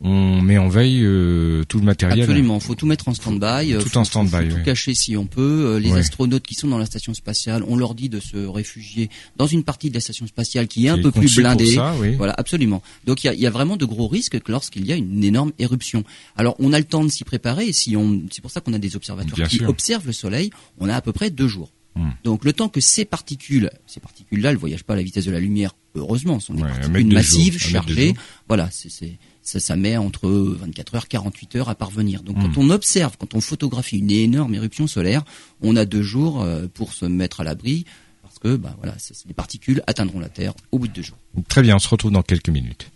on 0.02 0.42
met 0.42 0.58
en 0.58 0.68
veille 0.68 1.02
euh, 1.04 1.64
tout 1.68 1.80
le 1.80 1.86
matériel. 1.86 2.22
Absolument, 2.22 2.60
faut 2.60 2.76
tout 2.76 2.86
mettre 2.86 3.08
en 3.08 3.14
stand-by, 3.14 3.76
tout 3.80 3.98
en 3.98 4.04
stand-by, 4.04 4.50
tout 4.50 4.64
cacher 4.64 4.94
si 4.94 5.16
on 5.16 5.26
peut. 5.26 5.76
Euh, 5.76 5.80
les 5.80 5.94
astronautes 5.94 6.44
qui 6.44 6.56
sont 6.56 6.68
dans 6.68 6.78
la 6.78 6.86
station 6.86 7.14
spatiale, 7.14 7.64
on 7.68 7.76
leur 7.76 7.96
dit 7.96 8.10
de 8.10 8.20
se 8.20 8.38
réfugier 8.38 9.10
dans 9.38 9.48
une 9.48 9.64
partie 9.64 9.90
de 9.90 9.96
la 9.96 10.02
station 10.02 10.28
spatiale 10.28 10.68
qui 10.68 10.86
est 10.86 10.90
un 10.90 11.02
peu 11.02 11.12
plus 11.12 11.36
blindée. 11.36 11.78
Voilà, 12.18 12.34
absolument. 12.38 12.82
Donc 13.06 13.24
il 13.24 13.34
y 13.34 13.48
a, 13.48 13.50
vraiment 13.50 13.78
de 13.78 13.86
gros 13.86 14.08
risques 14.08 14.38
lorsqu'il 14.48 14.86
y 14.86 14.92
a 14.92 14.96
une 14.96 15.24
énorme 15.24 15.52
éruption. 15.60 16.04
Alors 16.36 16.56
on 16.60 16.74
a 16.74 16.80
le 16.80 16.86
temps 16.86 17.04
de 17.04 17.10
s'y 17.10 17.24
préparer. 17.24 17.72
Si 17.72 17.96
on, 17.96 18.24
c'est 18.32 18.42
pour 18.42 18.52
ça 18.52 18.62
qu'on 18.62 18.74
a 18.74 18.80
des 18.80 18.96
observateurs 18.96 19.48
qui 19.48 19.64
observent 19.64 20.08
le 20.08 20.14
Soleil. 20.14 20.50
On 20.80 20.90
a 20.90 20.96
à 20.96 21.02
peu 21.02 21.14
près 21.14 21.30
deux 21.30 21.48
jours. 21.48 21.72
Hmm. 21.96 22.10
Donc 22.24 22.44
le 22.44 22.54
temps 22.54 22.70
que 22.70 22.82
ces 22.82 23.06
particules, 23.06 23.70
ces 23.86 24.00
particules-là, 24.00 24.52
elles 24.52 24.58
voyagent 24.58 24.84
pas 24.84 24.94
à 24.94 24.96
la 24.96 25.04
vitesse 25.04 25.26
de 25.26 25.32
la 25.32 25.40
lumière. 25.40 25.76
Heureusement, 25.96 26.40
sont 26.40 26.56
des 26.56 26.64
particules 26.64 27.14
massives, 27.14 27.60
chargées. 27.60 28.16
Voilà, 28.48 28.70
c'est 28.72 29.18
ça, 29.44 29.60
ça 29.60 29.76
met 29.76 29.98
entre 29.98 30.30
24 30.30 30.96
heures, 30.96 31.08
48 31.08 31.56
heures 31.58 31.70
à 31.70 31.76
parvenir. 31.76 32.24
Donc 32.24 32.38
quand 32.38 32.58
hmm. 32.58 32.66
on 32.66 32.70
observe, 32.70 33.18
quand 33.20 33.36
on 33.36 33.42
photographie 33.42 34.00
une 34.00 34.10
énorme 34.10 34.56
éruption 34.56 34.88
solaire, 34.88 35.24
on 35.62 35.76
a 35.76 35.86
deux 35.86 36.02
jours 36.02 36.42
euh, 36.42 36.68
pour 36.74 36.94
se 36.94 37.06
mettre 37.06 37.42
à 37.42 37.44
l'abri 37.44 37.86
parce 38.22 38.40
que 38.40 38.56
bah, 38.56 38.74
voilà, 38.80 38.96
les 39.28 39.34
particules 39.34 39.84
atteindront 39.86 40.20
la 40.20 40.30
Terre 40.30 40.54
au 40.72 40.80
bout 40.80 40.88
de 40.88 40.94
deux 40.94 41.02
jours. 41.02 41.18
Très 41.50 41.62
bien, 41.62 41.76
on 41.76 41.80
se 41.80 41.90
retrouve 41.90 42.12
dans 42.12 42.24
quelques 42.24 42.50
minutes. 42.50 42.90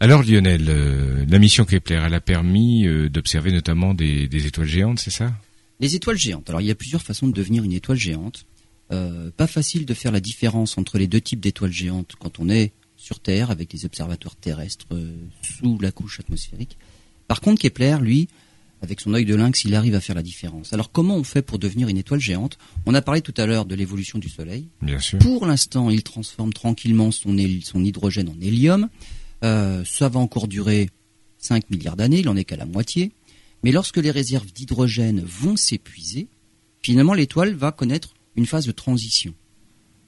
Alors 0.00 0.22
Lionel, 0.22 0.66
euh, 0.68 1.24
la 1.28 1.38
mission 1.38 1.64
Kepler, 1.64 2.02
elle 2.06 2.14
a 2.14 2.20
permis 2.20 2.86
euh, 2.86 3.08
d'observer 3.08 3.52
notamment 3.52 3.94
des, 3.94 4.28
des, 4.28 4.46
étoiles 4.46 4.66
géantes, 4.66 5.00
c'est 5.00 5.10
ça? 5.10 5.32
Les 5.80 5.96
étoiles 5.96 6.18
géantes. 6.18 6.48
Alors 6.48 6.60
il 6.60 6.66
y 6.66 6.70
a 6.70 6.74
plusieurs 6.74 7.02
façons 7.02 7.26
de 7.26 7.32
devenir 7.32 7.64
une 7.64 7.72
étoile 7.72 7.98
géante. 7.98 8.46
pas 8.90 9.46
facile 9.48 9.86
de 9.86 9.94
faire 9.94 10.12
la 10.12 10.20
différence 10.20 10.78
entre 10.78 10.98
les 10.98 11.08
deux 11.08 11.20
types 11.20 11.40
d'étoiles 11.40 11.72
géantes 11.72 12.12
quand 12.18 12.38
on 12.38 12.48
est 12.48 12.72
sur 13.04 13.20
Terre 13.20 13.50
avec 13.50 13.70
des 13.70 13.84
observateurs 13.84 14.34
terrestres 14.34 14.86
euh, 14.92 15.14
sous 15.42 15.78
la 15.78 15.92
couche 15.92 16.20
atmosphérique. 16.20 16.78
Par 17.28 17.40
contre, 17.40 17.60
Kepler, 17.60 17.98
lui, 18.00 18.28
avec 18.80 19.00
son 19.00 19.12
œil 19.12 19.26
de 19.26 19.34
lynx, 19.34 19.64
il 19.64 19.74
arrive 19.74 19.94
à 19.94 20.00
faire 20.00 20.14
la 20.14 20.22
différence. 20.22 20.72
Alors 20.72 20.90
comment 20.90 21.16
on 21.16 21.24
fait 21.24 21.42
pour 21.42 21.58
devenir 21.58 21.88
une 21.88 21.98
étoile 21.98 22.20
géante? 22.20 22.58
On 22.86 22.94
a 22.94 23.02
parlé 23.02 23.20
tout 23.20 23.34
à 23.36 23.46
l'heure 23.46 23.66
de 23.66 23.74
l'évolution 23.74 24.18
du 24.18 24.28
Soleil. 24.28 24.68
Bien 24.80 24.98
sûr. 24.98 25.18
Pour 25.18 25.46
l'instant, 25.46 25.90
il 25.90 26.02
transforme 26.02 26.52
tranquillement 26.52 27.10
son, 27.10 27.36
son 27.62 27.84
hydrogène 27.84 28.30
en 28.30 28.40
hélium. 28.40 28.88
Euh, 29.42 29.84
ça 29.84 30.08
va 30.08 30.18
encore 30.18 30.48
durer 30.48 30.88
5 31.38 31.68
milliards 31.68 31.96
d'années, 31.96 32.20
il 32.20 32.28
en 32.28 32.36
est 32.36 32.44
qu'à 32.44 32.56
la 32.56 32.66
moitié. 32.66 33.12
Mais 33.62 33.72
lorsque 33.72 33.98
les 33.98 34.10
réserves 34.10 34.50
d'hydrogène 34.50 35.22
vont 35.26 35.56
s'épuiser, 35.56 36.28
finalement 36.80 37.12
l'étoile 37.12 37.54
va 37.54 37.70
connaître 37.70 38.14
une 38.36 38.46
phase 38.46 38.66
de 38.66 38.72
transition. 38.72 39.34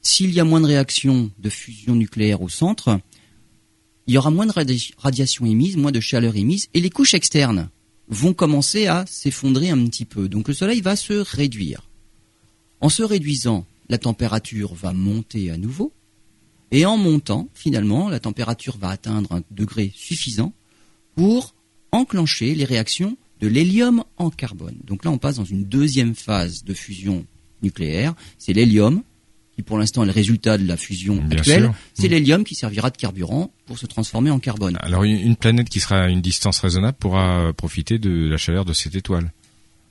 S'il 0.07 0.33
y 0.33 0.39
a 0.39 0.45
moins 0.45 0.61
de 0.61 0.67
réactions 0.67 1.33
de 1.37 1.51
fusion 1.51 1.97
nucléaire 1.97 2.41
au 2.41 2.49
centre, 2.49 3.01
il 4.07 4.15
y 4.15 4.17
aura 4.17 4.31
moins 4.31 4.47
de 4.47 4.53
radiation 4.99 5.45
émise, 5.45 5.77
moins 5.77 5.91
de 5.91 5.99
chaleur 5.99 6.37
émise, 6.37 6.69
et 6.75 6.81
les 6.81 6.91
couches 6.91 7.15
externes 7.15 7.71
vont 8.07 8.33
commencer 8.33 8.87
à 8.87 9.05
s'effondrer 9.09 9.69
un 9.69 9.85
petit 9.87 10.05
peu. 10.05 10.29
Donc 10.29 10.47
le 10.47 10.55
Soleil 10.55 10.81
va 10.81 10.95
se 10.95 11.13
réduire. 11.15 11.91
En 12.81 12.89
se 12.89 13.03
réduisant, 13.03 13.67
la 13.89 13.99
température 13.99 14.75
va 14.75 14.93
monter 14.93 15.51
à 15.51 15.57
nouveau, 15.57 15.93
et 16.71 16.87
en 16.87 16.97
montant, 16.97 17.49
finalement, 17.53 18.09
la 18.09 18.21
température 18.21 18.79
va 18.79 18.91
atteindre 18.91 19.33
un 19.33 19.43
degré 19.51 19.93
suffisant 19.93 20.53
pour 21.17 21.57
enclencher 21.91 22.55
les 22.55 22.65
réactions 22.65 23.17
de 23.41 23.49
l'hélium 23.49 24.05
en 24.19 24.31
carbone. 24.31 24.79
Donc 24.85 25.05
là, 25.05 25.11
on 25.11 25.19
passe 25.19 25.37
dans 25.37 25.45
une 25.45 25.65
deuxième 25.65 26.15
phase 26.15 26.63
de 26.63 26.75
fusion 26.75 27.27
nucléaire. 27.61 28.15
C'est 28.39 28.53
l'hélium 28.53 29.03
qui 29.57 29.63
pour 29.63 29.79
l'instant 29.79 30.03
est 30.03 30.07
le 30.07 30.13
résultat 30.13 30.59
de 30.59 30.67
la 30.67 30.77
fusion 30.77 31.23
actuelle, 31.31 31.73
c'est 31.95 32.09
mm. 32.09 32.11
l'hélium 32.11 32.45
qui 32.45 32.55
servira 32.55 32.91
de 32.91 32.97
carburant 32.97 33.53
pour 33.67 33.79
se 33.79 33.87
transformer 33.87 34.31
en 34.31 34.39
carbone. 34.39 34.77
Alors 34.81 35.05
une 35.05 35.37
planète 35.37 35.69
qui 35.69 35.81
sera 35.81 36.05
à 36.05 36.09
une 36.09 36.21
distance 36.21 36.61
raisonnable 36.61 36.97
pourra 36.99 37.53
profiter 37.57 37.99
de 37.99 38.29
la 38.29 38.37
chaleur 38.37 38.65
de 38.65 38.73
cette 38.73 38.95
étoile. 38.95 39.33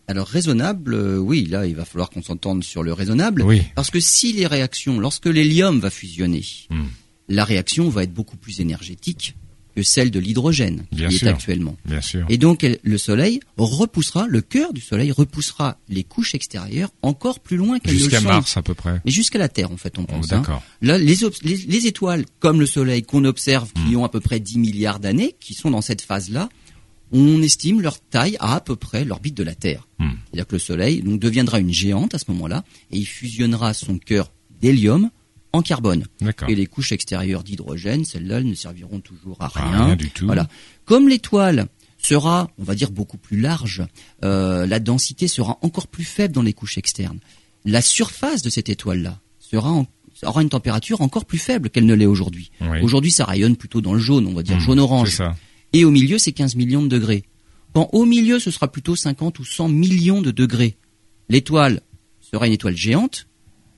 Alors 0.08 0.28
raisonnable, 0.28 0.94
euh, 0.94 1.18
oui, 1.18 1.46
là 1.46 1.66
il 1.66 1.76
va 1.76 1.84
falloir 1.84 2.12
qu'on 2.12 2.22
s'entende 2.22 2.64
sur 2.64 2.84
le 2.84 2.94
raisonnable, 2.94 3.42
oui. 3.42 3.64
parce 3.74 3.90
que 3.90 4.00
si 4.00 4.34
les 4.34 4.46
réactions, 4.46 5.00
lorsque 5.00 5.26
l'hélium 5.26 5.80
va 5.80 5.90
fusionner, 5.90 6.44
mm. 6.70 6.84
la 7.30 7.44
réaction 7.44 7.90
va 7.90 8.04
être 8.04 8.14
beaucoup 8.14 8.38
plus 8.38 8.60
énergétique 8.60 9.36
que 9.75 9.84
celle 9.84 10.10
de 10.10 10.20
l'hydrogène 10.20 10.86
qui 10.96 11.03
est 11.03 11.27
actuellement. 11.27 11.75
Bien 11.86 12.01
sûr. 12.01 12.25
Et 12.29 12.38
donc 12.38 12.65
le 12.84 12.98
Soleil 12.98 13.39
repoussera, 13.58 14.25
le 14.27 14.41
cœur 14.41 14.74
du 14.74 14.82
Soleil 14.82 15.12
repoussera 15.12 15.77
les 15.89 16.03
couches 16.03 16.34
extérieures 16.34 16.91
encore 17.01 17.39
plus 17.39 17.58
loin 17.58 17.79
qu'elles 17.79 17.96
Jusqu'à 17.96 18.22
Mars 18.22 18.58
à 18.58 18.62
peu 18.62 18.74
près. 18.74 19.01
Mais 19.05 19.12
jusqu'à 19.12 19.39
la 19.39 19.50
Terre 19.50 19.72
en 19.72 19.77
fait, 19.77 19.98
on 20.00 20.05
pense. 20.05 20.27
Oh, 20.27 20.36
D'accord. 20.36 20.63
Là, 20.82 20.98
les, 20.98 21.15
les, 21.44 21.88
étoiles 21.88 22.25
comme 22.39 22.60
le 22.60 22.65
Soleil 22.65 23.03
qu'on 23.03 23.25
observe, 23.25 23.72
qui 23.74 23.96
hmm. 23.96 23.98
ont 23.98 24.05
à 24.05 24.10
peu 24.10 24.20
près 24.20 24.39
10 24.39 24.60
milliards 24.60 25.00
d'années, 25.00 25.36
qui 25.39 25.53
sont 25.53 25.72
dans 25.72 25.82
cette 25.82 26.01
phase-là, 26.01 26.50
on 27.12 27.41
estime 27.41 27.82
leur 27.82 28.00
taille 28.00 28.38
à 28.39 28.55
à 28.55 28.62
peu 28.62 28.75
près 28.75 29.05
l'orbite 29.05 29.36
de 29.36 29.44
la 29.44 29.55
Terre. 29.55 29.88
Hmm. 30.00 30.12
C'est-à-dire 30.25 30.48
que 30.48 30.55
le 30.55 30.60
Soleil 30.60 31.01
donc, 31.01 31.20
deviendra 31.20 31.60
une 31.60 31.74
géante 31.74 32.15
à 32.15 32.17
ce 32.17 32.25
moment-là, 32.29 32.63
et 32.91 32.98
il 32.98 33.05
fusionnera 33.05 33.74
son 33.74 33.98
cœur 33.98 34.32
d'hélium 34.62 35.10
en 35.56 35.62
carbone. 35.62 36.06
Et 36.48 36.56
les 36.56 36.66
couches 36.66 36.92
extérieures 36.92 37.44
d'hydrogène, 37.44 38.06
celles-là, 38.06 38.42
ne 38.42 38.54
serviront 38.54 39.00
toujours 39.00 39.38
à 39.40 39.48
rien. 39.48 39.96
du 39.96 40.10
tout. 40.10 40.26
Voilà. 40.26 40.48
Comme 40.86 41.10
l'étoile 41.10 41.68
sera, 41.98 42.50
on 42.58 42.64
va 42.64 42.76
dire, 42.76 42.92
beaucoup 42.92 43.18
plus 43.18 43.40
large. 43.40 43.84
Euh, 44.24 44.66
la 44.66 44.80
densité 44.80 45.28
sera 45.28 45.58
encore 45.62 45.88
plus 45.88 46.04
faible 46.04 46.34
dans 46.34 46.42
les 46.44 46.54
couches 46.54 46.78
externes. 46.78 47.20
La 47.64 47.82
surface 47.82 48.42
de 48.42 48.50
cette 48.50 48.70
étoile-là 48.70 49.20
sera 49.40 49.86
aura 50.24 50.42
une 50.42 50.50
température 50.50 51.02
encore 51.02 51.26
plus 51.26 51.38
faible 51.38 51.70
qu'elle 51.70 51.86
ne 51.86 51.94
l'est 51.94 52.06
aujourd'hui. 52.06 52.52
Aujourd'hui, 52.82 53.12
ça 53.12 53.26
rayonne 53.26 53.56
plutôt 53.56 53.82
dans 53.82 53.94
le 53.94 54.00
jaune, 54.00 54.28
on 54.28 54.34
va 54.34 54.44
dire 54.44 54.58
mmh, 54.58 54.62
jaune-orange. 54.62 55.22
Et 55.74 55.84
au 55.84 55.92
milieu, 55.92 56.18
c'est 56.18 56.32
15 56.32 56.56
millions 56.56 56.82
de 56.84 56.88
degrés. 56.88 57.26
Quand 57.74 57.90
au 57.92 58.06
milieu, 58.06 58.40
ce 58.40 58.52
sera 58.52 58.72
plutôt 58.72 58.96
50 58.96 59.40
ou 59.40 59.46
100 59.46 59.68
millions 59.68 60.22
de 60.22 60.32
degrés. 60.32 60.78
L'étoile 61.28 61.82
sera 62.22 62.48
une 62.48 62.54
étoile 62.54 62.78
géante, 62.78 63.28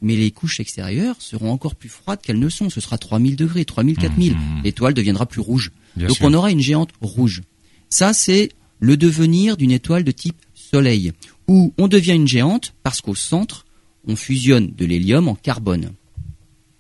mais 0.02 0.16
les 0.16 0.32
couches 0.32 0.60
extérieures 0.60 1.16
seront 1.20 1.52
encore 1.52 1.76
plus 1.76 1.90
froides 1.90 2.22
qu'elles 2.22 2.40
ne 2.40 2.50
sont. 2.50 2.70
Ce 2.70 2.82
sera 2.82 2.98
3000 2.98 3.36
degrés, 3.36 3.66
3000, 3.66 3.98
4000. 3.98 4.34
Mmh. 4.34 4.38
L'étoile 4.64 4.94
deviendra 4.94 5.26
plus 5.26 5.42
rouge. 5.42 5.72
Donc 5.96 6.18
on 6.22 6.34
aura 6.34 6.52
une 6.52 6.60
géante 6.60 6.92
rouge. 7.02 7.42
Ça, 7.90 8.14
c'est 8.14 8.50
le 8.80 8.98
devenir 8.98 9.58
d'une 9.58 9.72
étoile 9.72 10.04
de 10.04 10.12
type 10.12 10.38
Soleil, 10.54 11.14
où 11.48 11.74
on 11.78 11.88
devient 11.88 12.14
une 12.14 12.28
géante 12.28 12.74
parce 12.84 13.02
qu'au 13.02 13.16
centre, 13.16 13.66
on 14.08 14.16
fusionne 14.16 14.74
de 14.76 14.86
l'hélium 14.86 15.28
en 15.28 15.36
carbone. 15.36 15.94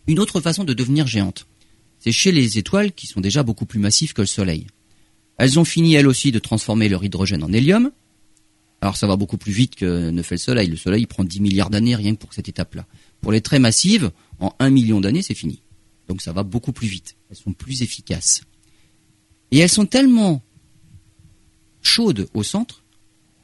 Une 0.07 0.19
autre 0.19 0.41
façon 0.41 0.63
de 0.63 0.73
devenir 0.73 1.07
géante, 1.07 1.47
c'est 1.99 2.11
chez 2.11 2.31
les 2.31 2.57
étoiles 2.57 2.91
qui 2.91 3.07
sont 3.07 3.21
déjà 3.21 3.43
beaucoup 3.43 3.65
plus 3.65 3.79
massives 3.79 4.13
que 4.13 4.21
le 4.21 4.27
Soleil. 4.27 4.67
Elles 5.37 5.59
ont 5.59 5.65
fini 5.65 5.93
elles 5.93 6.07
aussi 6.07 6.31
de 6.31 6.39
transformer 6.39 6.89
leur 6.89 7.03
hydrogène 7.03 7.43
en 7.43 7.51
hélium. 7.51 7.91
Alors 8.81 8.95
ça 8.95 9.07
va 9.07 9.15
beaucoup 9.15 9.37
plus 9.37 9.51
vite 9.51 9.75
que 9.75 10.09
ne 10.09 10.21
fait 10.21 10.35
le 10.35 10.39
Soleil. 10.39 10.67
Le 10.67 10.77
Soleil 10.77 11.05
prend 11.05 11.23
10 11.23 11.41
milliards 11.41 11.69
d'années 11.69 11.95
rien 11.95 12.13
que 12.15 12.19
pour 12.19 12.33
cette 12.33 12.49
étape-là. 12.49 12.85
Pour 13.27 13.33
les 13.33 13.41
très 13.41 13.59
massives, 13.59 14.11
en 14.39 14.55
1 14.59 14.69
million 14.69 15.01
d'années, 15.01 15.21
c'est 15.21 15.33
fini. 15.33 15.61
Donc 16.07 16.21
ça 16.21 16.31
va 16.31 16.43
beaucoup 16.43 16.71
plus 16.71 16.87
vite. 16.87 17.17
Elles 17.29 17.35
sont 17.35 17.51
plus 17.51 17.81
efficaces. 17.81 18.43
Et 19.51 19.57
elles 19.57 19.67
sont 19.67 19.85
tellement 19.85 20.41
chaudes 21.81 22.29
au 22.33 22.41
centre 22.41 22.85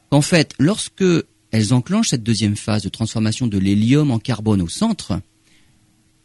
qu'en 0.09 0.21
fait, 0.21 0.55
lorsque 0.57 1.03
elles 1.51 1.73
enclenchent 1.73 2.11
cette 2.11 2.23
deuxième 2.23 2.55
phase 2.55 2.83
de 2.83 2.87
transformation 2.87 3.45
de 3.45 3.57
l'hélium 3.57 4.11
en 4.11 4.19
carbone 4.19 4.61
au 4.61 4.69
centre, 4.69 5.19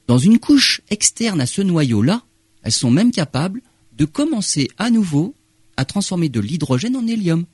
dans 0.07 0.19
une 0.19 0.39
couche 0.39 0.81
externe 0.89 1.41
à 1.41 1.47
ce 1.47 1.61
noyau-là, 1.61 2.23
elles 2.63 2.71
sont 2.71 2.93
même 2.93 3.11
capables 3.11 3.61
de 3.97 4.05
commencer 4.05 4.69
à 4.79 4.89
nouveau 4.89 5.35
à 5.77 5.85
transformer 5.85 6.29
de 6.29 6.39
l'hydrogène 6.39 6.95
en 6.95 7.09
hélium. 7.09 7.45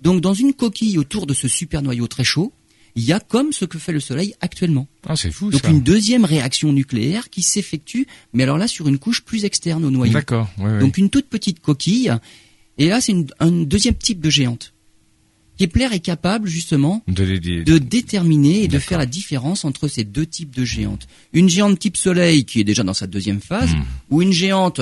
Donc 0.00 0.20
dans 0.20 0.34
une 0.34 0.52
coquille 0.52 0.98
autour 0.98 1.28
de 1.28 1.32
ce 1.32 1.46
supernoyau 1.46 2.08
très 2.08 2.24
chaud, 2.24 2.52
il 2.96 3.04
y 3.04 3.12
a 3.12 3.20
comme 3.20 3.52
ce 3.52 3.64
que 3.64 3.78
fait 3.78 3.92
le 3.92 4.00
Soleil 4.00 4.34
actuellement. 4.40 4.86
Ah, 5.06 5.16
c'est 5.16 5.30
fou. 5.30 5.50
Donc 5.50 5.66
une 5.68 5.82
deuxième 5.82 6.24
réaction 6.24 6.72
nucléaire 6.72 7.28
qui 7.30 7.42
s'effectue, 7.42 8.06
mais 8.32 8.44
alors 8.44 8.58
là 8.58 8.68
sur 8.68 8.88
une 8.88 8.98
couche 8.98 9.22
plus 9.22 9.44
externe 9.44 9.84
au 9.84 9.90
noyau. 9.90 10.12
D'accord. 10.12 10.48
Donc 10.58 10.98
une 10.98 11.10
toute 11.10 11.26
petite 11.26 11.60
coquille, 11.60 12.12
et 12.78 12.88
là 12.88 13.00
c'est 13.00 13.14
un 13.40 13.50
deuxième 13.50 13.94
type 13.94 14.20
de 14.20 14.30
géante. 14.30 14.74
Kepler 15.56 15.88
est 15.92 16.00
capable 16.00 16.48
justement 16.48 17.04
de, 17.06 17.78
déterminer 17.78 18.64
et 18.64 18.68
de 18.68 18.78
faire 18.78 18.98
la 18.98 19.06
différence 19.06 19.64
entre 19.64 19.86
ces 19.86 20.04
deux 20.04 20.26
types 20.26 20.54
de 20.54 20.64
géantes. 20.64 21.06
Une 21.32 21.48
géante 21.48 21.78
type 21.78 21.96
Soleil 21.96 22.44
qui 22.44 22.60
est 22.60 22.64
déjà 22.64 22.82
dans 22.82 22.94
sa 22.94 23.06
deuxième 23.06 23.40
phase, 23.40 23.72
hmm. 23.72 23.82
ou 24.10 24.22
une 24.22 24.32
géante 24.32 24.80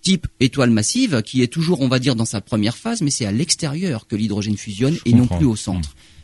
type 0.00 0.26
étoile 0.40 0.70
massive 0.70 1.22
qui 1.22 1.42
est 1.42 1.48
toujours, 1.48 1.80
on 1.80 1.88
va 1.88 1.98
dire, 1.98 2.14
dans 2.14 2.24
sa 2.24 2.40
première 2.40 2.76
phase, 2.76 3.02
mais 3.02 3.10
c'est 3.10 3.26
à 3.26 3.32
l'extérieur 3.32 4.06
que 4.06 4.16
l'hydrogène 4.16 4.56
fusionne 4.56 4.96
et 5.04 5.12
non 5.12 5.26
plus 5.26 5.46
au 5.46 5.56
centre. 5.56 5.90
Hmm. 5.90 6.21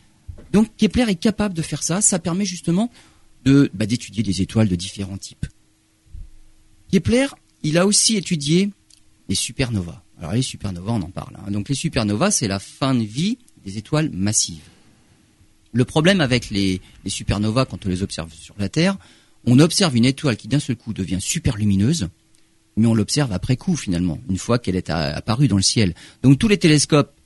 Donc 0.52 0.68
Kepler 0.76 1.04
est 1.08 1.16
capable 1.16 1.54
de 1.54 1.62
faire 1.62 1.82
ça. 1.82 2.00
Ça 2.00 2.18
permet 2.18 2.44
justement 2.44 2.90
bah, 3.44 3.86
d'étudier 3.86 4.22
des 4.22 4.42
étoiles 4.42 4.68
de 4.68 4.76
différents 4.76 5.18
types. 5.18 5.46
Kepler, 6.92 7.26
il 7.62 7.78
a 7.78 7.86
aussi 7.86 8.16
étudié 8.16 8.70
les 9.28 9.34
supernovas. 9.34 10.02
Alors 10.18 10.32
les 10.32 10.42
supernovas, 10.42 10.92
on 10.92 11.02
en 11.02 11.10
parle. 11.10 11.36
Hein. 11.36 11.50
Donc 11.50 11.68
les 11.68 11.74
supernovas, 11.74 12.30
c'est 12.30 12.48
la 12.48 12.58
fin 12.58 12.94
de 12.94 13.04
vie 13.04 13.38
des 13.64 13.78
étoiles 13.78 14.10
massives. 14.10 14.62
Le 15.72 15.84
problème 15.84 16.20
avec 16.20 16.50
les 16.50 16.80
supernovas, 17.06 17.66
quand 17.66 17.84
on 17.84 17.88
les 17.88 18.02
observe 18.02 18.32
sur 18.32 18.54
la 18.58 18.68
Terre, 18.68 18.96
on 19.46 19.58
observe 19.60 19.96
une 19.96 20.04
étoile 20.04 20.36
qui 20.36 20.48
d'un 20.48 20.60
seul 20.60 20.76
coup 20.76 20.92
devient 20.92 21.20
super 21.20 21.56
lumineuse, 21.56 22.08
mais 22.76 22.86
on 22.86 22.94
l'observe 22.94 23.32
après 23.32 23.56
coup 23.56 23.76
finalement, 23.76 24.18
une 24.28 24.38
fois 24.38 24.58
qu'elle 24.58 24.76
est 24.76 24.90
apparue 24.90 25.48
dans 25.48 25.56
le 25.56 25.62
ciel. 25.62 25.94
Donc 26.22 26.38
tous 26.38 26.48
les 26.48 26.58
télescopes 26.58 27.17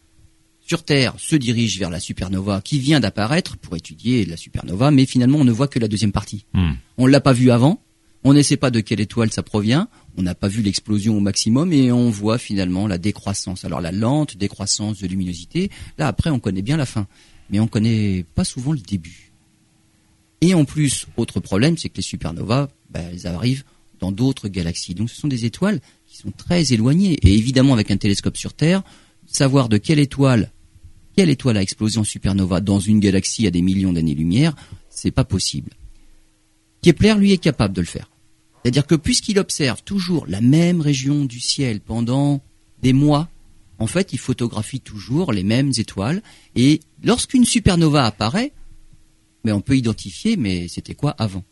sur 0.72 0.84
Terre 0.84 1.12
se 1.18 1.36
dirigent 1.36 1.78
vers 1.78 1.90
la 1.90 2.00
supernova 2.00 2.62
qui 2.62 2.78
vient 2.78 2.98
d'apparaître 2.98 3.58
pour 3.58 3.76
étudier 3.76 4.24
la 4.24 4.38
supernova, 4.38 4.90
mais 4.90 5.04
finalement 5.04 5.36
on 5.36 5.44
ne 5.44 5.52
voit 5.52 5.68
que 5.68 5.78
la 5.78 5.86
deuxième 5.86 6.12
partie. 6.12 6.46
Hmm. 6.54 6.72
On 6.96 7.06
ne 7.06 7.12
l'a 7.12 7.20
pas 7.20 7.34
vue 7.34 7.50
avant, 7.50 7.82
on 8.24 8.32
ne 8.32 8.40
sait 8.40 8.56
pas 8.56 8.70
de 8.70 8.80
quelle 8.80 9.00
étoile 9.00 9.30
ça 9.30 9.42
provient, 9.42 9.90
on 10.16 10.22
n'a 10.22 10.34
pas 10.34 10.48
vu 10.48 10.62
l'explosion 10.62 11.14
au 11.14 11.20
maximum 11.20 11.74
et 11.74 11.92
on 11.92 12.08
voit 12.08 12.38
finalement 12.38 12.86
la 12.86 12.96
décroissance. 12.96 13.66
Alors 13.66 13.82
la 13.82 13.92
lente 13.92 14.38
décroissance 14.38 14.98
de 14.98 15.06
luminosité, 15.06 15.70
là 15.98 16.06
après 16.06 16.30
on 16.30 16.38
connaît 16.38 16.62
bien 16.62 16.78
la 16.78 16.86
fin, 16.86 17.06
mais 17.50 17.60
on 17.60 17.66
connaît 17.66 18.24
pas 18.34 18.44
souvent 18.44 18.72
le 18.72 18.80
début. 18.80 19.30
Et 20.40 20.54
en 20.54 20.64
plus, 20.64 21.06
autre 21.18 21.38
problème, 21.38 21.76
c'est 21.76 21.90
que 21.90 21.98
les 21.98 22.02
supernovas, 22.02 22.70
ben, 22.88 23.10
elles 23.12 23.26
arrivent 23.26 23.64
dans 24.00 24.10
d'autres 24.10 24.48
galaxies. 24.48 24.94
Donc 24.94 25.10
ce 25.10 25.20
sont 25.20 25.28
des 25.28 25.44
étoiles 25.44 25.80
qui 26.06 26.16
sont 26.16 26.30
très 26.30 26.72
éloignées. 26.72 27.18
Et 27.22 27.34
évidemment, 27.34 27.74
avec 27.74 27.90
un 27.90 27.98
télescope 27.98 28.38
sur 28.38 28.54
Terre, 28.54 28.82
savoir 29.26 29.68
de 29.68 29.76
quelle 29.76 29.98
étoile, 29.98 30.50
quelle 31.16 31.30
étoile 31.30 31.56
a 31.56 31.62
explosé 31.62 31.98
en 31.98 32.04
supernova 32.04 32.60
dans 32.60 32.80
une 32.80 33.00
galaxie 33.00 33.46
à 33.46 33.50
des 33.50 33.62
millions 33.62 33.92
d'années-lumière, 33.92 34.54
c'est 34.88 35.10
pas 35.10 35.24
possible. 35.24 35.72
Kepler, 36.82 37.14
lui, 37.14 37.32
est 37.32 37.38
capable 37.38 37.74
de 37.74 37.80
le 37.80 37.86
faire. 37.86 38.10
C'est-à-dire 38.62 38.86
que 38.86 38.94
puisqu'il 38.94 39.38
observe 39.38 39.82
toujours 39.82 40.26
la 40.26 40.40
même 40.40 40.80
région 40.80 41.24
du 41.24 41.40
ciel 41.40 41.80
pendant 41.80 42.40
des 42.82 42.92
mois, 42.92 43.28
en 43.78 43.86
fait, 43.86 44.12
il 44.12 44.18
photographie 44.18 44.80
toujours 44.80 45.32
les 45.32 45.42
mêmes 45.42 45.72
étoiles. 45.76 46.22
Et 46.54 46.80
lorsqu'une 47.02 47.44
supernova 47.44 48.06
apparaît, 48.06 48.52
mais 49.44 49.52
on 49.52 49.60
peut 49.60 49.76
identifier, 49.76 50.36
mais 50.36 50.68
c'était 50.68 50.94
quoi 50.94 51.10
avant? 51.18 51.44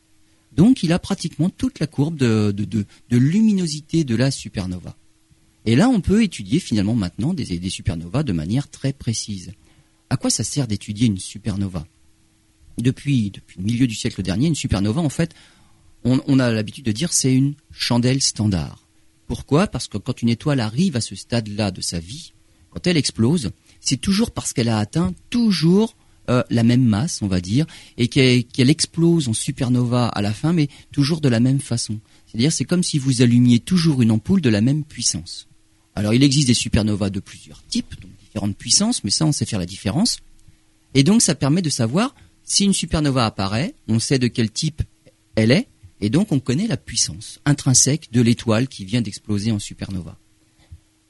Donc 0.52 0.82
il 0.82 0.92
a 0.92 0.98
pratiquement 0.98 1.50
toute 1.50 1.80
la 1.80 1.86
courbe 1.86 2.16
de, 2.16 2.86
luminosité 3.10 4.04
de 4.04 4.14
la 4.14 4.30
supernova. 4.30 4.96
Et 5.66 5.76
là, 5.76 5.88
on 5.88 6.00
peut 6.00 6.22
étudier 6.22 6.58
finalement 6.58 6.94
maintenant 6.94 7.34
des, 7.34 7.68
supernovas 7.68 8.22
de 8.22 8.32
manière 8.32 8.68
très 8.68 8.92
précise. 8.92 9.52
À 10.08 10.16
quoi 10.16 10.30
ça 10.30 10.44
sert 10.44 10.66
d'étudier 10.66 11.06
une 11.06 11.18
supernova? 11.18 11.86
Depuis, 12.78 13.30
depuis 13.30 13.58
le 13.58 13.64
milieu 13.64 13.86
du 13.86 13.94
siècle 13.94 14.22
dernier, 14.22 14.46
une 14.46 14.54
supernova, 14.54 15.00
en 15.00 15.10
fait, 15.10 15.34
on, 16.04 16.20
on 16.26 16.38
a 16.38 16.50
l'habitude 16.50 16.86
de 16.86 16.92
dire 16.92 17.12
c'est 17.12 17.34
une 17.34 17.54
chandelle 17.70 18.22
standard. 18.22 18.86
Pourquoi? 19.26 19.66
Parce 19.66 19.86
que 19.86 19.98
quand 19.98 20.22
une 20.22 20.30
étoile 20.30 20.60
arrive 20.60 20.96
à 20.96 21.00
ce 21.00 21.14
stade-là 21.14 21.70
de 21.70 21.82
sa 21.82 22.00
vie, 22.00 22.32
quand 22.70 22.86
elle 22.86 22.96
explose, 22.96 23.50
c'est 23.80 24.00
toujours 24.00 24.30
parce 24.30 24.52
qu'elle 24.52 24.68
a 24.68 24.78
atteint 24.78 25.12
toujours 25.28 25.94
euh, 26.30 26.42
la 26.48 26.62
même 26.62 26.84
masse, 26.84 27.22
on 27.22 27.26
va 27.26 27.40
dire, 27.40 27.66
et 27.96 28.08
qu'elle 28.08 28.70
explose 28.70 29.28
en 29.28 29.32
supernova 29.32 30.06
à 30.06 30.22
la 30.22 30.32
fin, 30.32 30.52
mais 30.52 30.68
toujours 30.92 31.20
de 31.20 31.28
la 31.28 31.40
même 31.40 31.60
façon. 31.60 31.98
C'est-à-dire, 32.26 32.52
c'est 32.52 32.64
comme 32.64 32.84
si 32.84 32.98
vous 32.98 33.22
allumiez 33.22 33.58
toujours 33.58 34.00
une 34.00 34.12
ampoule 34.12 34.40
de 34.40 34.50
la 34.50 34.60
même 34.60 34.84
puissance. 34.84 35.48
Alors, 35.94 36.14
il 36.14 36.22
existe 36.22 36.46
des 36.46 36.54
supernovas 36.54 37.10
de 37.10 37.20
plusieurs 37.20 37.62
types, 37.66 38.00
donc 38.00 38.10
différentes 38.20 38.56
puissances, 38.56 39.04
mais 39.04 39.10
ça, 39.10 39.26
on 39.26 39.32
sait 39.32 39.46
faire 39.46 39.58
la 39.58 39.66
différence. 39.66 40.18
Et 40.94 41.02
donc, 41.02 41.22
ça 41.22 41.34
permet 41.34 41.62
de 41.62 41.70
savoir 41.70 42.14
si 42.44 42.64
une 42.64 42.72
supernova 42.72 43.26
apparaît, 43.26 43.74
on 43.88 43.98
sait 43.98 44.18
de 44.18 44.26
quel 44.26 44.50
type 44.50 44.82
elle 45.36 45.52
est, 45.52 45.68
et 46.00 46.10
donc 46.10 46.32
on 46.32 46.40
connaît 46.40 46.66
la 46.66 46.76
puissance 46.76 47.40
intrinsèque 47.44 48.10
de 48.10 48.20
l'étoile 48.20 48.68
qui 48.68 48.84
vient 48.84 49.02
d'exploser 49.02 49.52
en 49.52 49.58
supernova. 49.58 50.18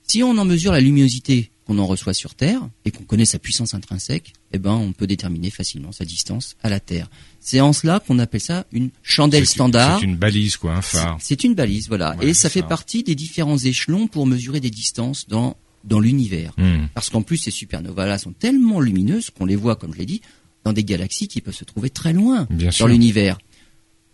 Si 0.03 0.23
on 0.23 0.37
en 0.37 0.45
mesure 0.45 0.73
la 0.73 0.81
luminosité 0.81 1.51
qu'on 1.71 1.79
en 1.79 1.87
reçoit 1.87 2.15
sur 2.15 2.35
Terre 2.35 2.69
et 2.85 2.91
qu'on 2.91 3.05
connaît 3.05 3.25
sa 3.25 3.39
puissance 3.39 3.75
intrinsèque, 3.75 4.33
eh 4.53 4.59
ben 4.59 4.73
on 4.73 4.91
peut 4.91 5.07
déterminer 5.07 5.51
facilement 5.51 5.93
sa 5.93 6.05
distance 6.05 6.57
à 6.65 6.69
la 6.69 6.81
Terre. 6.81 7.09
C'est 7.39 7.61
en 7.61 7.73
cela 7.73 8.01
qu'on 8.01 8.19
appelle 8.19 8.41
ça 8.41 8.67
une 8.73 8.91
chandelle 9.05 9.47
standard. 9.47 10.01
C'est 10.01 10.05
une 10.05 10.17
balise 10.17 10.57
quoi, 10.57 10.73
un 10.75 10.83
phare. 10.83 11.17
C'est 11.21 11.45
une 11.45 11.55
balise, 11.55 11.87
voilà. 11.87 12.17
et 12.21 12.35
ça 12.35 12.51
fait 12.51 12.65
partie 12.65 13.05
des 13.05 13.15
différents 13.15 13.57
échelons 13.57 14.09
pour 14.09 14.27
mesurer 14.27 14.59
des 14.59 14.71
distances 14.71 15.29
dans 15.29 15.57
dans 15.85 16.01
l'univers. 16.01 16.55
Hmm. 16.59 16.87
Parce 16.93 17.09
qu'en 17.09 17.23
plus 17.23 17.37
ces 17.37 17.53
supernovas-là 17.53 18.19
sont 18.19 18.33
tellement 18.33 18.81
lumineuses 18.81 19.31
qu'on 19.31 19.47
les 19.47 19.55
voit, 19.55 19.77
comme 19.77 19.95
je 19.95 19.99
l'ai 19.99 20.07
dit, 20.07 20.23
dans 20.65 20.73
des 20.73 20.83
galaxies 20.83 21.29
qui 21.29 21.41
peuvent 21.41 21.55
se 21.55 21.65
trouver 21.65 21.89
très 21.89 22.13
loin 22.13 22.49
dans 22.81 22.87
l'univers. 22.89 23.39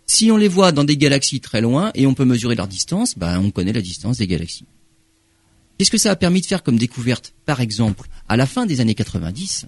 Si 0.05 0.29
on 0.29 0.37
les 0.37 0.47
voit 0.47 0.71
dans 0.71 0.83
des 0.83 0.95
galaxies 0.95 1.41
très 1.41 1.61
loin 1.61 1.89
et 1.95 2.05
on 2.05 2.13
peut 2.13 2.23
mesurer 2.23 2.53
leur 2.53 2.67
distance, 2.67 3.17
ben 3.17 3.39
on 3.39 3.49
connaît 3.49 3.73
la 3.73 3.81
distance 3.81 4.19
des 4.19 4.27
galaxies. 4.27 4.65
Qu'est-ce 5.77 5.91
que 5.91 5.97
ça 5.97 6.11
a 6.11 6.15
permis 6.15 6.41
de 6.41 6.45
faire 6.45 6.63
comme 6.63 6.77
découverte 6.77 7.33
Par 7.45 7.61
exemple, 7.61 8.07
à 8.27 8.35
la 8.35 8.45
fin 8.47 8.65
des 8.65 8.81
années 8.81 8.95
90, 8.95 9.67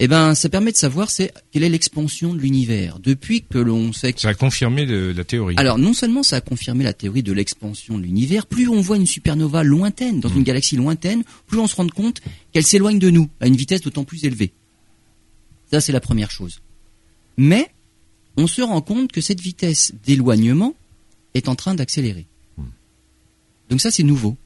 eh 0.00 0.06
ben, 0.06 0.34
ça 0.34 0.48
permet 0.48 0.70
de 0.70 0.76
savoir 0.76 1.10
c'est 1.10 1.32
quelle 1.50 1.64
est 1.64 1.68
l'expansion 1.68 2.32
de 2.32 2.40
l'univers 2.40 3.00
depuis 3.00 3.42
que 3.42 3.58
l'on 3.58 3.92
sait. 3.92 4.12
Que... 4.12 4.20
Ça 4.20 4.28
a 4.28 4.34
confirmé 4.34 4.86
la 4.86 5.24
théorie. 5.24 5.54
Alors 5.58 5.78
non 5.78 5.92
seulement 5.92 6.22
ça 6.22 6.36
a 6.36 6.40
confirmé 6.40 6.84
la 6.84 6.92
théorie 6.92 7.24
de 7.24 7.32
l'expansion 7.32 7.98
de 7.98 8.04
l'univers, 8.04 8.46
plus 8.46 8.68
on 8.68 8.80
voit 8.80 8.96
une 8.96 9.06
supernova 9.06 9.64
lointaine 9.64 10.20
dans 10.20 10.28
une 10.28 10.40
hmm. 10.40 10.44
galaxie 10.44 10.76
lointaine, 10.76 11.24
plus 11.46 11.58
on 11.58 11.66
se 11.66 11.74
rend 11.74 11.88
compte 11.88 12.20
qu'elle 12.52 12.66
s'éloigne 12.66 13.00
de 13.00 13.10
nous 13.10 13.28
à 13.40 13.48
une 13.48 13.56
vitesse 13.56 13.80
d'autant 13.80 14.04
plus 14.04 14.24
élevée. 14.24 14.52
Ça 15.70 15.80
c'est 15.80 15.92
la 15.92 16.00
première 16.00 16.30
chose. 16.30 16.60
Mais 17.36 17.68
on 18.36 18.46
se 18.46 18.62
rend 18.62 18.80
compte 18.80 19.10
que 19.10 19.20
cette 19.20 19.40
vitesse 19.40 19.92
d'éloignement 20.06 20.74
est 21.34 21.48
en 21.48 21.56
train 21.56 21.74
d'accélérer. 21.74 22.26
Hmm. 22.56 22.66
Donc 23.70 23.80
ça 23.80 23.90
c'est 23.90 24.04
nouveau. 24.04 24.36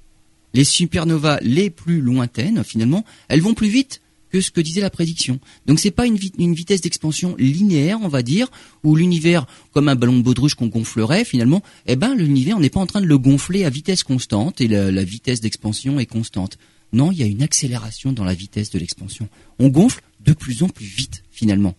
Les 0.55 0.65
supernovas 0.65 1.39
les 1.43 1.71
plus 1.71 2.01
lointaines, 2.01 2.63
finalement, 2.65 3.05
elles 3.29 3.41
vont 3.41 3.55
plus 3.55 3.69
vite 3.69 4.01
que 4.31 4.41
ce 4.41 4.51
que 4.51 4.61
disait 4.61 4.81
la 4.81 4.91
prédiction. 4.91 5.39
Donc 5.67 5.79
c'est 5.79 5.91
pas 5.91 6.07
une, 6.07 6.19
une 6.39 6.55
vitesse 6.55 6.81
d'expansion 6.81 7.37
linéaire, 7.39 7.99
on 8.03 8.09
va 8.09 8.23
dire, 8.23 8.51
où 8.83 8.97
l'univers, 8.97 9.47
comme 9.73 9.89
un 9.89 9.95
ballon 9.95 10.17
de 10.17 10.23
baudruche 10.23 10.55
qu'on 10.55 10.69
gonflerait, 10.69 11.25
finalement, 11.25 11.63
eh 11.87 11.97
ben 11.97 12.15
l'univers, 12.15 12.57
on 12.57 12.61
n'est 12.61 12.71
pas 12.71 12.81
en 12.81 12.87
train 12.87 13.03
de 13.03 13.07
le 13.07 13.19
gonfler 13.19 13.65
à 13.65 13.71
vitesse 13.71 14.03
constante 14.03 14.61
et 14.61 14.69
la, 14.69 14.91
la 14.91 15.05
vitesse 15.05 15.41
d'expansion 15.41 16.01
est 16.01 16.07
constante. 16.07 16.57
Non, 16.95 17.13
il 17.13 17.19
y 17.19 17.23
a 17.23 17.27
une 17.27 17.43
accélération 17.43 18.13
dans 18.13 18.25
la 18.25 18.35
vitesse 18.35 18.71
de 18.71 18.79
l'expansion. 18.79 19.29
On 19.59 19.69
gonfle 19.69 20.03
de 20.21 20.33
plus 20.33 20.63
en 20.63 20.69
plus 20.69 20.87
vite, 20.87 21.25
finalement. 21.31 21.75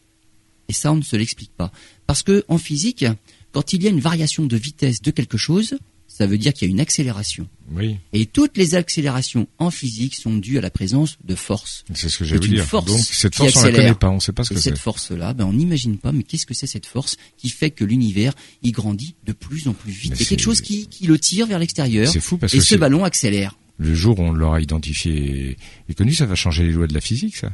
Et 0.70 0.74
ça, 0.74 0.92
on 0.92 0.98
ne 0.98 1.04
se 1.04 1.16
l'explique 1.16 1.52
pas. 1.56 1.72
Parce 2.08 2.24
que 2.24 2.44
en 2.48 2.58
physique, 2.58 3.06
quand 3.52 3.74
il 3.74 3.84
y 3.84 3.88
a 3.88 3.90
une 3.90 4.00
variation 4.00 4.46
de 4.46 4.58
vitesse 4.58 5.02
de 5.02 5.12
quelque 5.12 5.38
chose, 5.38 5.78
ça 6.08 6.28
veut 6.28 6.38
dire 6.38 6.54
qu'il 6.54 6.68
y 6.68 6.72
a 6.72 6.74
une 6.74 6.80
accélération. 6.80 7.48
Oui. 7.76 7.98
Et 8.14 8.26
toutes 8.26 8.58
les 8.58 8.76
accélérations 8.76 9.48
en 9.58 9.72
physique 9.72 10.16
sont 10.16 10.36
dues 10.38 10.58
à 10.58 10.62
la 10.62 10.70
présence 10.70 11.18
de 11.24 11.36
force. 11.36 11.84
C'est 11.94 12.10
ce 12.10 12.18
que 12.20 12.26
C'est 12.26 12.36
une 12.36 12.42
dire. 12.54 12.66
force 12.66 12.86
Donc 12.86 13.00
cette 13.00 13.36
force, 13.36 13.56
on 13.56 13.64
la 13.64 13.72
connaît 13.72 13.94
pas, 13.96 14.10
on 14.10 14.20
sait 14.20 14.32
pas 14.32 14.44
ce 14.44 14.50
que 14.50 14.56
c'est. 14.56 14.70
cette 14.70 14.78
force-là, 14.78 15.34
ben, 15.34 15.46
on 15.46 15.54
n'imagine 15.54 15.98
pas, 15.98 16.12
mais 16.12 16.24
qu'est-ce 16.24 16.46
que 16.46 16.54
c'est 16.54 16.68
cette 16.68 16.86
force 16.86 17.18
qui 17.38 17.50
fait 17.50 17.72
que 17.72 17.84
l'univers, 17.84 18.34
il 18.62 18.72
grandit 18.72 19.16
de 19.26 19.34
plus 19.34 19.68
en 19.68 19.74
plus 19.74 19.92
vite? 19.92 20.12
Y 20.12 20.14
a 20.14 20.18
quelque 20.18 20.28
c'est- 20.30 20.38
chose 20.40 20.62
qui, 20.62 20.88
qui 20.88 21.08
le 21.08 21.18
tire 21.18 21.48
vers 21.48 21.60
l'extérieur. 21.60 22.08
C'est 22.12 22.20
fou 22.20 22.38
parce 22.38 22.54
Et 22.54 22.58
que 22.58 22.64
ce 22.64 22.70
c'est- 22.70 22.78
ballon 22.78 23.04
accélère. 23.04 23.58
le 23.78 23.96
jour 23.96 24.20
où 24.20 24.24
on 24.24 24.32
l'aura 24.34 24.62
identifié 24.62 25.58
et 25.90 25.94
connu, 25.94 26.14
ça 26.14 26.26
va 26.26 26.36
changer 26.36 26.64
les 26.64 26.72
lois 26.74 26.88
de 26.88 26.94
la 26.94 27.02
physique, 27.02 27.36
ça. 27.38 27.52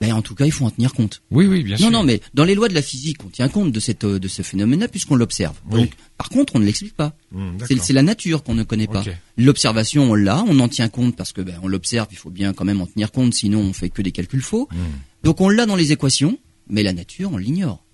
Ben, 0.00 0.14
en 0.14 0.22
tout 0.22 0.34
cas, 0.34 0.46
il 0.46 0.52
faut 0.52 0.64
en 0.64 0.70
tenir 0.70 0.94
compte. 0.94 1.20
Oui, 1.30 1.46
oui, 1.46 1.62
bien 1.62 1.76
sûr. 1.76 1.90
Non, 1.90 1.98
non, 1.98 2.02
mais 2.04 2.22
dans 2.32 2.44
les 2.44 2.54
lois 2.54 2.68
de 2.68 2.74
la 2.74 2.80
physique, 2.80 3.18
on 3.24 3.28
tient 3.28 3.48
compte 3.50 3.70
de, 3.70 3.80
cette, 3.80 4.06
de 4.06 4.28
ce 4.28 4.40
phénomène-là 4.40 4.88
puisqu'on 4.88 5.14
l'observe. 5.14 5.54
Oui. 5.70 5.80
Donc, 5.82 5.90
par 6.16 6.30
contre, 6.30 6.56
on 6.56 6.58
ne 6.58 6.64
l'explique 6.64 6.94
pas. 6.96 7.14
Hum, 7.34 7.58
C'est 7.84 7.92
la 7.92 8.02
nature 8.02 8.42
qu'on 8.42 8.54
ne 8.54 8.62
connaît 8.62 8.86
pas. 8.86 9.02
L'observation, 9.36 10.10
on 10.10 10.14
l'a, 10.14 10.42
on 10.48 10.58
en 10.60 10.68
tient 10.68 10.88
compte 10.88 11.16
parce 11.16 11.32
que 11.32 11.42
ben, 11.42 11.56
on 11.62 11.68
l'observe, 11.68 12.08
il 12.12 12.16
faut 12.16 12.30
bien 12.30 12.54
quand 12.54 12.64
même 12.64 12.80
en 12.80 12.86
tenir 12.86 13.12
compte, 13.12 13.34
sinon 13.34 13.60
on 13.60 13.72
fait 13.74 13.90
que 13.90 14.00
des 14.00 14.12
calculs 14.12 14.40
faux. 14.42 14.68
Hum, 14.72 14.78
Donc 15.22 15.40
on 15.42 15.50
l'a 15.50 15.66
dans 15.66 15.76
les 15.76 15.92
équations, 15.92 16.38
mais 16.70 16.82
la 16.82 16.94
nature, 16.94 17.30
on 17.32 17.36
l'ignore. 17.36 17.84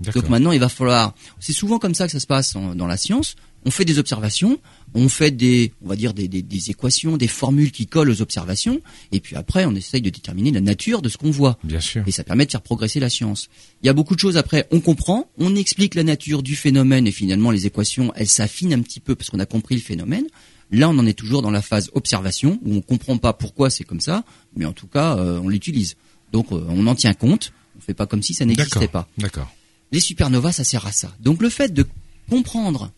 D'accord. 0.00 0.20
Donc 0.22 0.30
maintenant, 0.30 0.52
il 0.52 0.60
va 0.60 0.68
falloir. 0.68 1.14
C'est 1.40 1.54
souvent 1.54 1.78
comme 1.78 1.94
ça 1.94 2.04
que 2.04 2.12
ça 2.12 2.20
se 2.20 2.26
passe 2.26 2.54
en- 2.56 2.74
dans 2.74 2.86
la 2.86 2.98
science. 2.98 3.36
On 3.64 3.70
fait 3.70 3.84
des 3.84 3.98
observations, 3.98 4.58
on 4.94 5.08
fait 5.08 5.30
des, 5.30 5.72
on 5.82 5.88
va 5.88 5.96
dire 5.96 6.14
des, 6.14 6.28
des, 6.28 6.42
des 6.42 6.70
équations, 6.70 7.16
des 7.16 7.28
formules 7.28 7.72
qui 7.72 7.86
collent 7.86 8.10
aux 8.10 8.22
observations, 8.22 8.80
et 9.12 9.20
puis 9.20 9.36
après, 9.36 9.64
on 9.64 9.74
essaye 9.74 10.02
de 10.02 10.10
déterminer 10.10 10.50
la 10.50 10.60
nature 10.60 11.02
de 11.02 11.08
ce 11.08 11.16
qu'on 11.16 11.30
voit. 11.30 11.58
Bien 11.64 11.80
sûr. 11.80 12.02
Et 12.06 12.10
ça 12.10 12.24
permet 12.24 12.46
de 12.46 12.50
faire 12.50 12.62
progresser 12.62 13.00
la 13.00 13.08
science. 13.08 13.48
Il 13.82 13.86
y 13.86 13.88
a 13.88 13.92
beaucoup 13.92 14.14
de 14.14 14.20
choses 14.20 14.36
après, 14.36 14.66
on 14.70 14.80
comprend, 14.80 15.30
on 15.38 15.56
explique 15.56 15.94
la 15.94 16.04
nature 16.04 16.42
du 16.42 16.56
phénomène 16.56 17.06
et 17.06 17.12
finalement 17.12 17.50
les 17.50 17.66
équations, 17.66 18.12
elles 18.16 18.28
s'affinent 18.28 18.72
un 18.72 18.82
petit 18.82 19.00
peu 19.00 19.14
parce 19.14 19.30
qu'on 19.30 19.40
a 19.40 19.46
compris 19.46 19.74
le 19.74 19.80
phénomène. 19.80 20.26
Là, 20.70 20.88
on 20.88 20.98
en 20.98 21.06
est 21.06 21.18
toujours 21.18 21.42
dans 21.42 21.50
la 21.50 21.62
phase 21.62 21.90
observation 21.94 22.58
où 22.64 22.74
on 22.74 22.80
comprend 22.80 23.18
pas 23.18 23.32
pourquoi 23.32 23.70
c'est 23.70 23.84
comme 23.84 24.00
ça, 24.00 24.24
mais 24.56 24.64
en 24.64 24.72
tout 24.72 24.86
cas, 24.86 25.16
euh, 25.18 25.38
on 25.42 25.48
l'utilise. 25.48 25.96
Donc, 26.32 26.50
euh, 26.52 26.64
on 26.68 26.86
en 26.86 26.94
tient 26.94 27.14
compte. 27.14 27.52
On 27.76 27.80
fait 27.80 27.94
pas 27.94 28.06
comme 28.06 28.22
si 28.22 28.34
ça 28.34 28.44
n'existait 28.44 28.88
pas. 28.88 29.08
D'accord. 29.18 29.50
Les 29.92 30.00
supernovas, 30.00 30.52
ça 30.52 30.64
sert 30.64 30.86
à 30.86 30.92
ça. 30.92 31.14
Donc, 31.20 31.42
le 31.42 31.48
fait 31.48 31.72
de 31.72 31.84
comprendre 32.28 32.90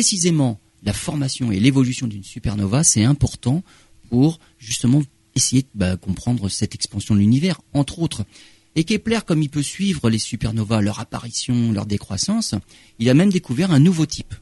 précisément 0.00 0.60
la 0.82 0.92
formation 0.92 1.50
et 1.52 1.58
l'évolution 1.58 2.06
d'une 2.06 2.22
supernova, 2.22 2.84
c'est 2.84 3.04
important 3.04 3.62
pour 4.10 4.38
justement 4.58 5.02
essayer 5.34 5.62
de 5.62 5.68
bah, 5.74 5.96
comprendre 5.96 6.50
cette 6.50 6.74
expansion 6.74 7.14
de 7.14 7.20
l'univers, 7.20 7.62
entre 7.72 8.00
autres. 8.00 8.26
Et 8.74 8.84
Kepler, 8.84 9.20
comme 9.26 9.42
il 9.42 9.48
peut 9.48 9.62
suivre 9.62 10.10
les 10.10 10.18
supernovas, 10.18 10.82
leur 10.82 11.00
apparition, 11.00 11.72
leur 11.72 11.86
décroissance, 11.86 12.54
il 12.98 13.08
a 13.08 13.14
même 13.14 13.30
découvert 13.30 13.70
un 13.70 13.78
nouveau 13.78 14.04
type 14.04 14.34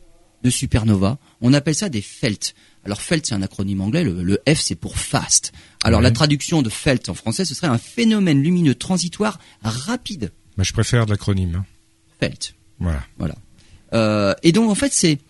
de 0.42 0.50
supernova. 0.50 1.18
On 1.40 1.52
appelle 1.52 1.76
ça 1.76 1.88
des 1.88 2.02
FELT. 2.02 2.52
Alors 2.84 3.00
FELT, 3.00 3.24
c'est 3.26 3.34
un 3.36 3.42
acronyme 3.42 3.80
anglais. 3.80 4.02
Le, 4.02 4.24
le 4.24 4.40
F, 4.52 4.58
c'est 4.60 4.74
pour 4.74 4.98
fast. 4.98 5.52
Alors 5.84 6.00
Ouais. 6.00 6.02
la 6.04 6.10
traduction 6.10 6.62
de 6.62 6.68
FELT 6.68 7.08
en 7.10 7.14
français, 7.14 7.44
ce 7.44 7.54
serait 7.54 7.68
un 7.68 7.78
phénomène 7.78 8.42
lumineux 8.42 8.74
transitoire 8.74 9.38
rapide. 9.62 10.32
Bah, 10.56 10.64
je 10.64 10.72
préfère 10.72 11.06
l'acronyme. 11.06 11.54
hein. 11.54 11.64
FELT. 12.18 12.56
Voilà. 12.80 13.04
Voilà. 13.18 13.36
Euh, 13.92 14.34
et 14.42 14.50
donc 14.50 14.68
en 14.68 14.74
fait 14.74 14.92
c'est 14.92 15.20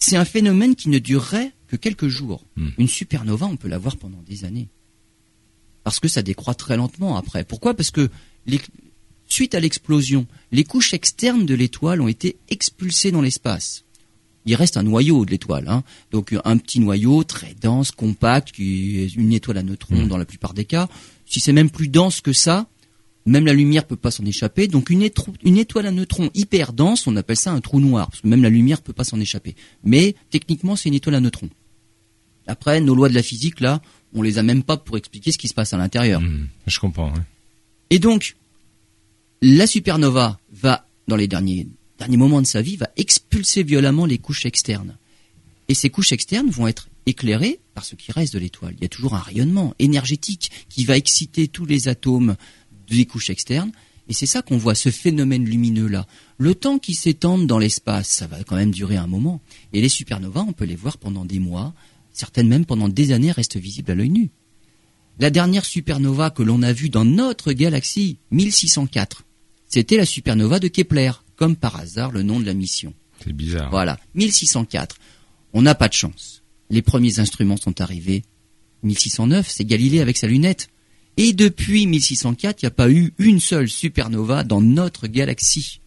c'est 0.00 0.16
un 0.16 0.24
phénomène 0.24 0.74
qui 0.74 0.88
ne 0.88 0.98
durerait 0.98 1.52
que 1.68 1.76
quelques 1.76 2.08
jours. 2.08 2.44
Hmm. 2.56 2.70
Une 2.78 2.88
supernova, 2.88 3.46
on 3.46 3.56
peut 3.56 3.68
la 3.68 3.78
voir 3.78 3.96
pendant 3.96 4.20
des 4.22 4.44
années. 4.44 4.68
Parce 5.84 6.00
que 6.00 6.08
ça 6.08 6.22
décroît 6.22 6.54
très 6.54 6.76
lentement 6.76 7.16
après. 7.16 7.44
Pourquoi? 7.44 7.74
Parce 7.74 7.90
que 7.90 8.08
les- 8.46 8.60
suite 9.28 9.54
à 9.54 9.60
l'explosion, 9.60 10.26
les 10.52 10.64
couches 10.64 10.92
externes 10.94 11.46
de 11.46 11.54
l'étoile 11.54 12.00
ont 12.00 12.08
été 12.08 12.36
expulsées 12.48 13.12
dans 13.12 13.22
l'espace. 13.22 13.84
Il 14.46 14.54
reste 14.54 14.76
un 14.78 14.82
noyau 14.82 15.24
de 15.26 15.30
l'étoile, 15.30 15.68
hein. 15.68 15.84
donc 16.10 16.34
un 16.44 16.56
petit 16.56 16.80
noyau 16.80 17.22
très 17.24 17.54
dense, 17.60 17.90
compact, 17.90 18.52
qui 18.52 18.98
est 19.00 19.14
une 19.14 19.32
étoile 19.34 19.58
à 19.58 19.62
neutrons 19.62 20.04
Hmm. 20.04 20.08
dans 20.08 20.16
la 20.18 20.24
plupart 20.24 20.54
des 20.54 20.64
cas. 20.64 20.88
Si 21.26 21.40
c'est 21.40 21.52
même 21.52 21.70
plus 21.70 21.88
dense 21.88 22.20
que 22.22 22.32
ça, 22.32 22.66
même 23.26 23.46
la 23.46 23.52
lumière 23.52 23.86
peut 23.86 23.96
pas 23.96 24.10
s'en 24.10 24.24
échapper. 24.24 24.66
Donc 24.68 24.90
une, 24.90 25.08
une 25.44 25.58
étoile 25.58 25.86
à 25.86 25.90
neutrons 25.92 26.30
hyper 26.34 26.72
dense, 26.72 27.06
on 27.06 27.16
appelle 27.16 27.36
ça 27.36 27.52
un 27.52 27.60
trou 27.60 27.80
noir, 27.80 28.08
parce 28.10 28.22
que 28.22 28.28
même 28.28 28.42
la 28.42 28.50
lumière 28.50 28.82
peut 28.82 28.92
pas 28.92 29.04
s'en 29.04 29.20
échapper. 29.20 29.54
Mais 29.84 30.14
techniquement, 30.30 30.76
c'est 30.76 30.88
une 30.88 30.94
étoile 30.94 31.16
à 31.16 31.20
neutrons. 31.20 31.50
Après, 32.46 32.80
nos 32.80 32.94
lois 32.94 33.08
de 33.08 33.14
la 33.14 33.22
physique, 33.22 33.60
là, 33.60 33.80
on 34.14 34.22
les 34.22 34.38
a 34.38 34.42
même 34.42 34.62
pas 34.62 34.76
pour 34.76 34.96
expliquer 34.96 35.32
ce 35.32 35.38
qui 35.38 35.48
se 35.48 35.54
passe 35.54 35.72
à 35.72 35.76
l'intérieur. 35.76 36.20
Hum, 36.20 36.48
Je 36.66 36.80
comprends. 36.80 37.12
Et 37.90 37.98
donc, 37.98 38.36
la 39.42 39.66
supernova 39.66 40.38
va, 40.52 40.86
dans 41.06 41.16
les 41.16 41.28
derniers, 41.28 41.66
derniers 41.98 42.16
moments 42.16 42.42
de 42.42 42.46
sa 42.46 42.62
vie, 42.62 42.76
va 42.76 42.88
expulser 42.96 43.62
violemment 43.62 44.06
les 44.06 44.18
couches 44.18 44.46
externes. 44.46 44.96
Et 45.68 45.74
ces 45.74 45.90
couches 45.90 46.12
externes 46.12 46.50
vont 46.50 46.66
être 46.66 46.88
éclairées 47.06 47.60
par 47.74 47.84
ce 47.84 47.94
qui 47.94 48.12
reste 48.12 48.34
de 48.34 48.38
l'étoile. 48.38 48.74
Il 48.78 48.82
y 48.82 48.86
a 48.86 48.88
toujours 48.88 49.14
un 49.14 49.20
rayonnement 49.20 49.74
énergétique 49.78 50.50
qui 50.68 50.84
va 50.84 50.96
exciter 50.96 51.48
tous 51.48 51.64
les 51.64 51.88
atomes 51.88 52.36
des 52.96 53.06
couches 53.06 53.30
externes. 53.30 53.72
Et 54.08 54.12
c'est 54.12 54.26
ça 54.26 54.42
qu'on 54.42 54.56
voit, 54.56 54.74
ce 54.74 54.90
phénomène 54.90 55.44
lumineux-là. 55.44 56.06
Le 56.36 56.54
temps 56.54 56.78
qui 56.78 56.94
s'étende 56.94 57.46
dans 57.46 57.58
l'espace, 57.58 58.08
ça 58.08 58.26
va 58.26 58.42
quand 58.42 58.56
même 58.56 58.72
durer 58.72 58.96
un 58.96 59.06
moment. 59.06 59.40
Et 59.72 59.80
les 59.80 59.88
supernovas, 59.88 60.44
on 60.48 60.52
peut 60.52 60.64
les 60.64 60.76
voir 60.76 60.98
pendant 60.98 61.24
des 61.24 61.38
mois, 61.38 61.74
certaines 62.12 62.48
même 62.48 62.66
pendant 62.66 62.88
des 62.88 63.12
années 63.12 63.30
restent 63.30 63.56
visibles 63.56 63.92
à 63.92 63.94
l'œil 63.94 64.10
nu. 64.10 64.30
La 65.18 65.30
dernière 65.30 65.64
supernova 65.64 66.30
que 66.30 66.42
l'on 66.42 66.62
a 66.62 66.72
vue 66.72 66.88
dans 66.88 67.04
notre 67.04 67.52
galaxie, 67.52 68.18
1604, 68.30 69.24
c'était 69.68 69.96
la 69.96 70.06
supernova 70.06 70.58
de 70.58 70.68
Kepler, 70.68 71.12
comme 71.36 71.56
par 71.56 71.76
hasard 71.76 72.10
le 72.10 72.22
nom 72.22 72.40
de 72.40 72.46
la 72.46 72.54
mission. 72.54 72.94
C'est 73.22 73.32
bizarre. 73.32 73.70
Voilà, 73.70 74.00
1604. 74.14 74.96
On 75.52 75.62
n'a 75.62 75.74
pas 75.74 75.88
de 75.88 75.94
chance. 75.94 76.42
Les 76.70 76.82
premiers 76.82 77.20
instruments 77.20 77.56
sont 77.56 77.80
arrivés. 77.80 78.24
1609, 78.82 79.48
c'est 79.48 79.64
Galilée 79.64 80.00
avec 80.00 80.16
sa 80.16 80.26
lunette. 80.26 80.68
Et 81.16 81.32
depuis 81.32 81.86
1604, 81.86 82.62
il 82.62 82.64
n'y 82.64 82.68
a 82.68 82.70
pas 82.70 82.90
eu 82.90 83.12
une 83.18 83.40
seule 83.40 83.68
supernova 83.68 84.44
dans 84.44 84.60
notre 84.60 85.06
galaxie. 85.06 85.80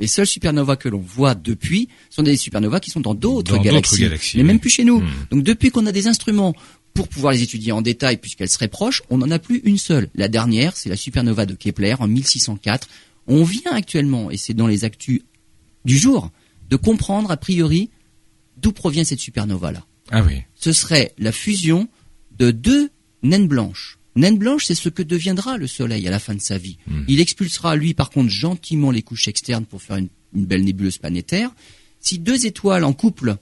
Les 0.00 0.06
seules 0.06 0.26
supernovas 0.26 0.76
que 0.76 0.88
l'on 0.88 0.98
voit 0.98 1.34
depuis 1.34 1.88
sont 2.10 2.22
des 2.22 2.36
supernovas 2.36 2.80
qui 2.80 2.90
sont 2.90 3.00
dans 3.00 3.14
d'autres 3.14 3.58
galaxies, 3.58 4.02
galaxies, 4.02 4.36
mais 4.36 4.42
oui. 4.42 4.46
même 4.48 4.58
plus 4.58 4.70
chez 4.70 4.84
nous. 4.84 5.00
Hmm. 5.00 5.10
Donc 5.30 5.44
depuis 5.44 5.70
qu'on 5.70 5.86
a 5.86 5.92
des 5.92 6.08
instruments 6.08 6.54
pour 6.94 7.08
pouvoir 7.08 7.32
les 7.32 7.42
étudier 7.42 7.72
en 7.72 7.82
détail, 7.82 8.16
puisqu'elles 8.16 8.48
seraient 8.48 8.68
proches, 8.68 9.02
on 9.10 9.18
n'en 9.18 9.30
a 9.30 9.38
plus 9.38 9.60
une 9.64 9.78
seule. 9.78 10.08
La 10.14 10.28
dernière, 10.28 10.76
c'est 10.76 10.88
la 10.88 10.96
supernova 10.96 11.44
de 11.44 11.54
Kepler 11.54 11.94
en 11.98 12.06
1604. 12.06 12.88
On 13.26 13.42
vient 13.42 13.72
actuellement, 13.72 14.30
et 14.30 14.36
c'est 14.36 14.54
dans 14.54 14.66
les 14.66 14.84
actus 14.84 15.22
du 15.84 15.98
jour, 15.98 16.30
de 16.70 16.76
comprendre 16.76 17.30
a 17.30 17.36
priori 17.36 17.90
d'où 18.56 18.72
provient 18.72 19.04
cette 19.04 19.20
supernova-là. 19.20 19.84
Ah 20.10 20.22
oui. 20.22 20.42
Ce 20.54 20.72
serait 20.72 21.12
la 21.18 21.32
fusion 21.32 21.88
de 22.38 22.50
deux 22.50 22.90
naines 23.22 23.48
blanches. 23.48 23.98
Naine 24.16 24.38
blanche, 24.38 24.66
c'est 24.66 24.74
ce 24.74 24.88
que 24.88 25.02
deviendra 25.02 25.58
le 25.58 25.66
Soleil 25.66 26.06
à 26.06 26.10
la 26.10 26.20
fin 26.20 26.34
de 26.34 26.40
sa 26.40 26.56
vie. 26.56 26.78
Hmm. 26.86 27.02
Il 27.08 27.20
expulsera, 27.20 27.74
lui, 27.76 27.94
par 27.94 28.10
contre, 28.10 28.30
gentiment 28.30 28.90
les 28.90 29.02
couches 29.02 29.28
externes 29.28 29.64
pour 29.64 29.82
faire 29.82 29.96
une, 29.96 30.08
une 30.34 30.46
belle 30.46 30.64
nébuleuse 30.64 30.98
planétaire. 30.98 31.50
Si 32.00 32.18
deux 32.18 32.46
étoiles 32.46 32.84
en 32.84 32.92
couple 32.92 33.36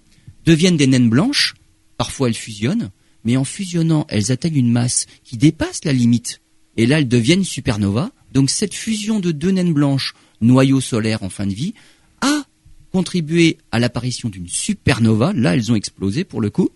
deviennent 0.46 0.76
des 0.76 0.86
naines 0.86 1.10
blanches, 1.10 1.54
parfois 1.96 2.28
elles 2.28 2.34
fusionnent, 2.34 2.90
mais 3.24 3.36
en 3.36 3.44
fusionnant, 3.44 4.06
elles 4.08 4.32
atteignent 4.32 4.56
une 4.56 4.72
masse 4.72 5.06
qui 5.24 5.36
dépasse 5.36 5.84
la 5.84 5.92
limite. 5.92 6.40
Et 6.76 6.86
là, 6.86 6.98
elles 6.98 7.08
deviennent 7.08 7.44
supernova. 7.44 8.10
Donc 8.32 8.50
cette 8.50 8.74
fusion 8.74 9.20
de 9.20 9.30
deux 9.30 9.50
naines 9.50 9.74
blanches, 9.74 10.14
noyau 10.40 10.80
solaire 10.80 11.22
en 11.22 11.28
fin 11.28 11.46
de 11.46 11.54
vie, 11.54 11.74
a 12.20 12.44
contribué 12.92 13.58
à 13.70 13.78
l'apparition 13.78 14.28
d'une 14.28 14.48
supernova. 14.48 15.32
Là, 15.32 15.54
elles 15.54 15.70
ont 15.70 15.76
explosé 15.76 16.24
pour 16.24 16.40
le 16.40 16.50
coup. 16.50 16.70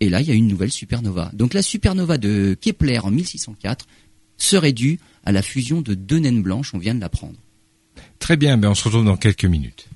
Et 0.00 0.08
là, 0.08 0.20
il 0.20 0.28
y 0.28 0.30
a 0.30 0.34
une 0.34 0.48
nouvelle 0.48 0.72
supernova. 0.72 1.30
Donc 1.32 1.54
la 1.54 1.62
supernova 1.62 2.18
de 2.18 2.56
Kepler 2.60 2.98
en 2.98 3.10
1604 3.10 3.86
serait 4.36 4.72
due 4.72 4.98
à 5.24 5.32
la 5.32 5.42
fusion 5.42 5.80
de 5.80 5.94
deux 5.94 6.18
naines 6.18 6.42
blanches, 6.42 6.74
on 6.74 6.78
vient 6.78 6.94
de 6.94 7.00
l'apprendre. 7.00 7.36
Très 8.18 8.36
bien, 8.36 8.56
ben 8.56 8.70
on 8.70 8.74
se 8.74 8.84
retrouve 8.84 9.04
dans 9.04 9.16
quelques 9.16 9.44
minutes. 9.44 9.88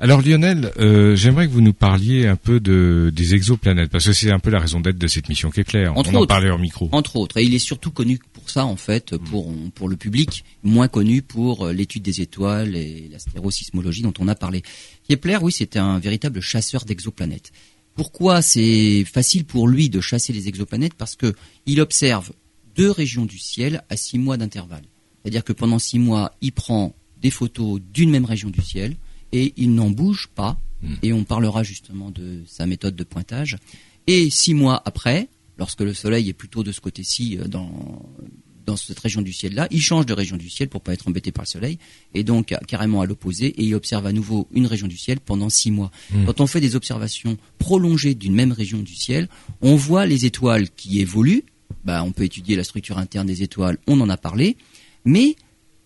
Alors 0.00 0.22
Lionel, 0.22 0.70
euh, 0.78 1.16
j'aimerais 1.16 1.48
que 1.48 1.52
vous 1.52 1.60
nous 1.60 1.72
parliez 1.72 2.28
un 2.28 2.36
peu 2.36 2.60
de, 2.60 3.10
des 3.12 3.34
exoplanètes, 3.34 3.90
parce 3.90 4.04
que 4.06 4.12
c'est 4.12 4.30
un 4.30 4.38
peu 4.38 4.50
la 4.50 4.60
raison 4.60 4.78
d'être 4.78 4.96
de 4.96 5.06
cette 5.08 5.28
mission 5.28 5.50
claire. 5.50 5.96
Entre 5.96 6.10
On 6.10 6.18
en 6.18 6.20
autres. 6.20 6.28
parlait 6.28 6.50
hors 6.50 6.58
micro. 6.60 6.88
Entre 6.92 7.16
autres, 7.16 7.38
et 7.38 7.42
il 7.42 7.52
est 7.52 7.58
surtout 7.58 7.90
connu 7.90 8.20
pour 8.32 8.48
ça 8.48 8.64
en 8.64 8.76
fait, 8.76 9.16
pour, 9.16 9.52
pour 9.74 9.88
le 9.88 9.96
public, 9.96 10.44
moins 10.62 10.86
connu 10.86 11.20
pour 11.20 11.66
euh, 11.66 11.72
l'étude 11.72 12.04
des 12.04 12.20
étoiles 12.20 12.76
et 12.76 13.08
l'astérosismologie 13.10 14.02
dont 14.02 14.14
on 14.20 14.28
a 14.28 14.36
parlé. 14.36 14.62
Kepler, 15.08 15.38
oui, 15.42 15.50
c'était 15.50 15.80
un 15.80 15.98
véritable 15.98 16.40
chasseur 16.40 16.84
d'exoplanètes. 16.84 17.50
Pourquoi 17.98 18.42
c'est 18.42 19.04
facile 19.04 19.44
pour 19.44 19.66
lui 19.66 19.90
de 19.90 20.00
chasser 20.00 20.32
les 20.32 20.46
exoplanètes 20.46 20.94
Parce 20.94 21.16
que 21.16 21.34
il 21.66 21.80
observe 21.80 22.30
deux 22.76 22.92
régions 22.92 23.26
du 23.26 23.38
ciel 23.38 23.82
à 23.88 23.96
six 23.96 24.20
mois 24.20 24.36
d'intervalle. 24.36 24.84
C'est-à-dire 25.20 25.42
que 25.42 25.52
pendant 25.52 25.80
six 25.80 25.98
mois, 25.98 26.32
il 26.40 26.52
prend 26.52 26.94
des 27.20 27.32
photos 27.32 27.80
d'une 27.92 28.10
même 28.10 28.24
région 28.24 28.50
du 28.50 28.62
ciel 28.62 28.94
et 29.32 29.52
il 29.56 29.74
n'en 29.74 29.90
bouge 29.90 30.28
pas. 30.32 30.60
Hmm. 30.80 30.94
Et 31.02 31.12
on 31.12 31.24
parlera 31.24 31.64
justement 31.64 32.12
de 32.12 32.44
sa 32.46 32.66
méthode 32.66 32.94
de 32.94 33.02
pointage. 33.02 33.56
Et 34.06 34.30
six 34.30 34.54
mois 34.54 34.80
après, 34.84 35.28
lorsque 35.58 35.80
le 35.80 35.92
Soleil 35.92 36.28
est 36.28 36.34
plutôt 36.34 36.62
de 36.62 36.70
ce 36.70 36.80
côté-ci 36.80 37.36
euh, 37.36 37.48
dans 37.48 38.00
dans 38.68 38.76
cette 38.76 39.00
région 39.00 39.22
du 39.22 39.32
ciel-là, 39.32 39.66
il 39.70 39.80
change 39.80 40.04
de 40.04 40.12
région 40.12 40.36
du 40.36 40.50
ciel 40.50 40.68
pour 40.68 40.82
pas 40.82 40.92
être 40.92 41.08
embêté 41.08 41.32
par 41.32 41.44
le 41.44 41.48
Soleil, 41.48 41.78
et 42.14 42.22
donc 42.22 42.54
carrément 42.66 43.00
à 43.00 43.06
l'opposé, 43.06 43.46
et 43.46 43.64
il 43.64 43.74
observe 43.74 44.06
à 44.06 44.12
nouveau 44.12 44.46
une 44.52 44.66
région 44.66 44.86
du 44.86 44.98
ciel 44.98 45.20
pendant 45.20 45.48
six 45.48 45.70
mois. 45.70 45.90
Hmm. 46.10 46.26
Quand 46.26 46.40
on 46.40 46.46
fait 46.46 46.60
des 46.60 46.76
observations 46.76 47.38
prolongées 47.58 48.14
d'une 48.14 48.34
même 48.34 48.52
région 48.52 48.78
du 48.78 48.94
ciel, 48.94 49.28
on 49.62 49.74
voit 49.74 50.04
les 50.06 50.26
étoiles 50.26 50.68
qui 50.70 51.00
évoluent. 51.00 51.44
Bah, 51.84 52.02
on 52.04 52.12
peut 52.12 52.24
étudier 52.24 52.56
la 52.56 52.64
structure 52.64 52.98
interne 52.98 53.26
des 53.26 53.42
étoiles, 53.42 53.78
on 53.86 54.00
en 54.00 54.08
a 54.10 54.16
parlé, 54.16 54.56
mais 55.04 55.36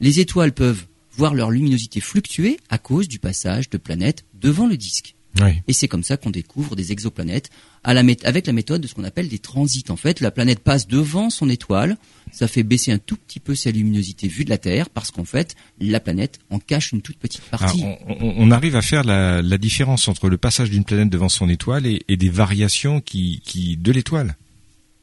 les 0.00 0.18
étoiles 0.18 0.52
peuvent 0.52 0.86
voir 1.12 1.34
leur 1.34 1.50
luminosité 1.50 2.00
fluctuer 2.00 2.58
à 2.68 2.78
cause 2.78 3.06
du 3.06 3.18
passage 3.18 3.70
de 3.70 3.78
planètes 3.78 4.24
devant 4.34 4.66
le 4.66 4.76
disque. 4.76 5.14
Oui. 5.40 5.52
Et 5.66 5.72
c'est 5.72 5.88
comme 5.88 6.04
ça 6.04 6.16
qu'on 6.16 6.30
découvre 6.30 6.76
des 6.76 6.92
exoplanètes 6.92 7.50
à 7.84 7.94
la 7.94 8.02
mé- 8.02 8.22
avec 8.24 8.46
la 8.46 8.52
méthode 8.52 8.82
de 8.82 8.86
ce 8.86 8.94
qu'on 8.94 9.04
appelle 9.04 9.28
des 9.28 9.38
transits. 9.38 9.84
En 9.88 9.96
fait, 9.96 10.20
la 10.20 10.30
planète 10.30 10.60
passe 10.60 10.86
devant 10.86 11.30
son 11.30 11.48
étoile, 11.48 11.96
ça 12.32 12.48
fait 12.48 12.62
baisser 12.64 12.90
un 12.90 12.98
tout 12.98 13.16
petit 13.16 13.38
peu 13.38 13.54
sa 13.54 13.70
luminosité 13.70 14.26
vue 14.26 14.44
de 14.44 14.50
la 14.50 14.58
Terre, 14.58 14.90
parce 14.90 15.10
qu'en 15.10 15.24
fait, 15.24 15.54
la 15.78 16.00
planète 16.00 16.40
en 16.50 16.58
cache 16.58 16.90
une 16.92 17.02
toute 17.02 17.18
petite 17.18 17.42
Ah, 17.52 17.58
partie. 17.58 17.82
on, 17.84 17.98
on- 18.08 18.34
on 18.38 18.50
arrive 18.50 18.74
à 18.74 18.82
faire 18.82 19.04
la, 19.04 19.42
la 19.42 19.58
différence 19.58 20.08
entre 20.08 20.28
le 20.28 20.38
passage 20.38 20.70
d'une 20.70 20.84
planète 20.84 21.10
devant 21.10 21.28
son 21.28 21.48
étoile 21.48 21.86
et, 21.86 22.02
et 22.08 22.16
des 22.16 22.30
variations 22.30 23.00
qui, 23.00 23.40
qui 23.44 23.76
de 23.76 23.92
l'étoile. 23.92 24.36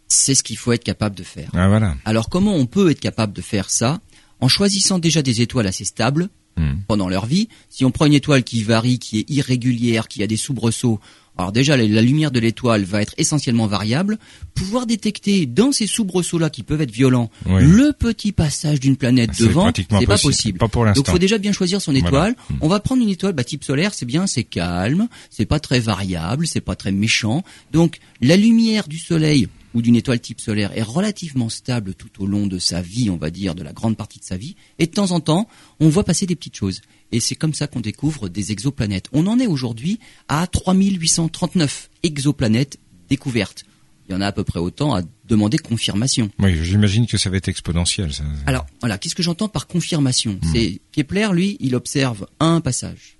C'est 0.07 0.33
ce 0.35 0.41
qu'il 0.43 0.57
faut 0.57 0.71
être 0.73 0.83
capable 0.83 1.15
de 1.15 1.23
faire. 1.23 1.49
Ah 1.53 1.67
voilà. 1.69 1.95
Alors 2.03 2.29
comment 2.29 2.55
on 2.55 2.65
peut 2.65 2.89
être 2.89 2.99
capable 2.99 3.31
de 3.33 3.41
faire 3.41 3.69
ça? 3.69 4.01
En 4.41 4.47
choisissant 4.47 4.97
déjà 4.99 5.21
des 5.21 5.41
étoiles 5.41 5.67
assez 5.67 5.85
stables 5.85 6.29
Hmm. 6.57 6.79
pendant 6.89 7.07
leur 7.07 7.25
vie. 7.25 7.47
Si 7.69 7.85
on 7.85 7.91
prend 7.91 8.05
une 8.05 8.13
étoile 8.13 8.43
qui 8.43 8.63
varie, 8.63 8.99
qui 8.99 9.19
est 9.19 9.29
irrégulière, 9.29 10.09
qui 10.09 10.23
a 10.23 10.27
des 10.27 10.35
soubresauts, 10.35 10.99
alors 11.39 11.53
déjà 11.53 11.77
la, 11.77 12.01
lumière 12.01 12.31
de 12.31 12.39
l'étoile 12.39 12.83
va 12.83 13.01
être 13.01 13.13
essentiellement 13.17 13.65
variable. 13.65 14.17
Pouvoir 14.55 14.85
détecter 14.85 15.45
dans 15.45 15.71
ces 15.71 15.87
soubresauts-là 15.87 16.49
qui 16.49 16.63
peuvent 16.63 16.81
être 16.81 16.91
violents 16.91 17.29
Oui. 17.45 17.63
le 17.63 17.93
petit 17.93 18.33
passage 18.33 18.81
d'une 18.81 18.97
planète 18.97 19.31
devant, 19.39 19.71
c'est 19.73 19.87
pas 19.87 20.17
possible. 20.17 20.59
Pas 20.59 20.67
pour 20.67 20.85
Donc 20.85 21.07
faut 21.07 21.17
déjà 21.17 21.37
bien 21.37 21.53
choisir 21.53 21.81
son 21.81 21.95
étoile. 21.95 22.35
Hmm. 22.49 22.55
On 22.59 22.67
va 22.67 22.81
prendre 22.81 23.01
une 23.01 23.09
étoile 23.09 23.31
bah, 23.31 23.45
type 23.45 23.63
solaire, 23.63 23.93
c'est 23.93 24.05
bien, 24.05 24.27
c'est 24.27 24.43
calme, 24.43 25.07
c'est 25.29 25.45
pas 25.45 25.61
très 25.61 25.79
variable, 25.79 26.45
c'est 26.45 26.59
pas 26.59 26.75
très 26.75 26.91
méchant. 26.91 27.43
Donc 27.71 27.99
la 28.21 28.35
lumière 28.35 28.89
du 28.89 28.99
soleil 28.99 29.47
ou 29.73 29.81
d'une 29.81 29.95
étoile 29.95 30.19
type 30.19 30.41
solaire 30.41 30.77
est 30.77 30.81
relativement 30.81 31.49
stable 31.49 31.93
tout 31.93 32.09
au 32.21 32.25
long 32.25 32.47
de 32.47 32.59
sa 32.59 32.81
vie, 32.81 33.09
on 33.09 33.17
va 33.17 33.29
dire, 33.29 33.55
de 33.55 33.63
la 33.63 33.73
grande 33.73 33.97
partie 33.97 34.19
de 34.19 34.25
sa 34.25 34.37
vie. 34.37 34.55
Et 34.79 34.87
de 34.87 34.91
temps 34.91 35.11
en 35.11 35.19
temps, 35.19 35.47
on 35.79 35.89
voit 35.89 36.03
passer 36.03 36.25
des 36.25 36.35
petites 36.35 36.55
choses. 36.55 36.81
Et 37.11 37.19
c'est 37.19 37.35
comme 37.35 37.53
ça 37.53 37.67
qu'on 37.67 37.79
découvre 37.79 38.29
des 38.29 38.51
exoplanètes. 38.51 39.07
On 39.13 39.27
en 39.27 39.39
est 39.39 39.47
aujourd'hui 39.47 39.99
à 40.27 40.45
3839 40.47 41.89
exoplanètes 42.03 42.77
découvertes. 43.09 43.65
Il 44.07 44.13
y 44.13 44.15
en 44.15 44.21
a 44.21 44.27
à 44.27 44.31
peu 44.31 44.43
près 44.43 44.59
autant 44.59 44.95
à 44.95 45.03
demander 45.27 45.59
confirmation. 45.59 46.31
Oui, 46.39 46.63
j'imagine 46.63 47.05
que 47.05 47.17
ça 47.17 47.29
va 47.29 47.37
être 47.37 47.47
exponentiel. 47.47 48.11
Ça. 48.11 48.23
Alors, 48.47 48.65
voilà, 48.79 48.97
qu'est-ce 48.97 49.13
que 49.13 49.21
j'entends 49.21 49.49
par 49.49 49.67
confirmation? 49.67 50.39
C'est 50.51 50.81
Kepler, 50.91 51.29
lui, 51.31 51.57
il 51.59 51.75
observe 51.75 52.25
un 52.39 52.59
passage. 52.59 53.19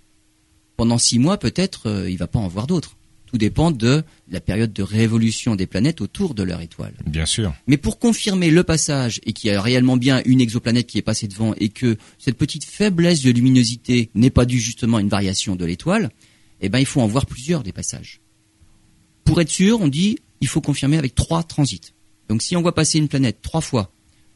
Pendant 0.77 0.97
six 0.97 1.19
mois, 1.19 1.37
peut-être, 1.37 1.87
euh, 1.87 2.09
il 2.09 2.17
va 2.17 2.27
pas 2.27 2.39
en 2.39 2.47
voir 2.47 2.65
d'autres. 2.65 2.95
Tout 3.29 3.37
dépend 3.37 3.69
de 3.69 4.03
la 4.31 4.39
période 4.39 4.73
de 4.73 4.81
révolution 4.81 5.55
des 5.55 5.67
planètes 5.67 6.01
autour 6.01 6.33
de 6.33 6.41
leur 6.41 6.61
étoile. 6.61 6.93
Bien 7.05 7.27
sûr. 7.27 7.53
Mais 7.67 7.77
pour 7.77 7.99
confirmer 7.99 8.49
le 8.49 8.63
passage 8.63 9.21
et 9.23 9.33
qu'il 9.33 9.51
y 9.51 9.53
a 9.53 9.61
réellement 9.61 9.97
bien 9.97 10.23
une 10.25 10.41
exoplanète 10.41 10.87
qui 10.87 10.97
est 10.97 11.03
passée 11.03 11.27
devant 11.27 11.53
et 11.57 11.69
que 11.69 11.95
cette 12.17 12.37
petite 12.37 12.65
faiblesse 12.65 13.21
de 13.21 13.29
luminosité 13.29 14.09
n'est 14.15 14.31
pas 14.31 14.45
due 14.45 14.59
justement 14.59 14.97
à 14.97 15.01
une 15.01 15.09
variation 15.09 15.55
de 15.55 15.63
l'étoile, 15.63 16.09
eh 16.59 16.69
ben 16.69 16.79
il 16.79 16.87
faut 16.87 17.01
en 17.01 17.07
voir 17.07 17.27
plusieurs 17.27 17.61
des 17.61 17.71
passages. 17.71 18.19
Pour 19.25 19.39
être 19.41 19.51
sûr, 19.51 19.79
on 19.79 19.87
dit 19.89 20.17
il 20.41 20.47
faut 20.47 20.61
confirmer 20.61 20.97
avec 20.97 21.13
trois 21.13 21.43
transits. 21.43 21.93
Donc 22.29 22.41
si 22.41 22.55
on 22.55 22.63
voit 22.63 22.73
passer 22.73 22.97
une 22.97 23.09
planète 23.09 23.43
trois 23.43 23.61
fois 23.61 23.91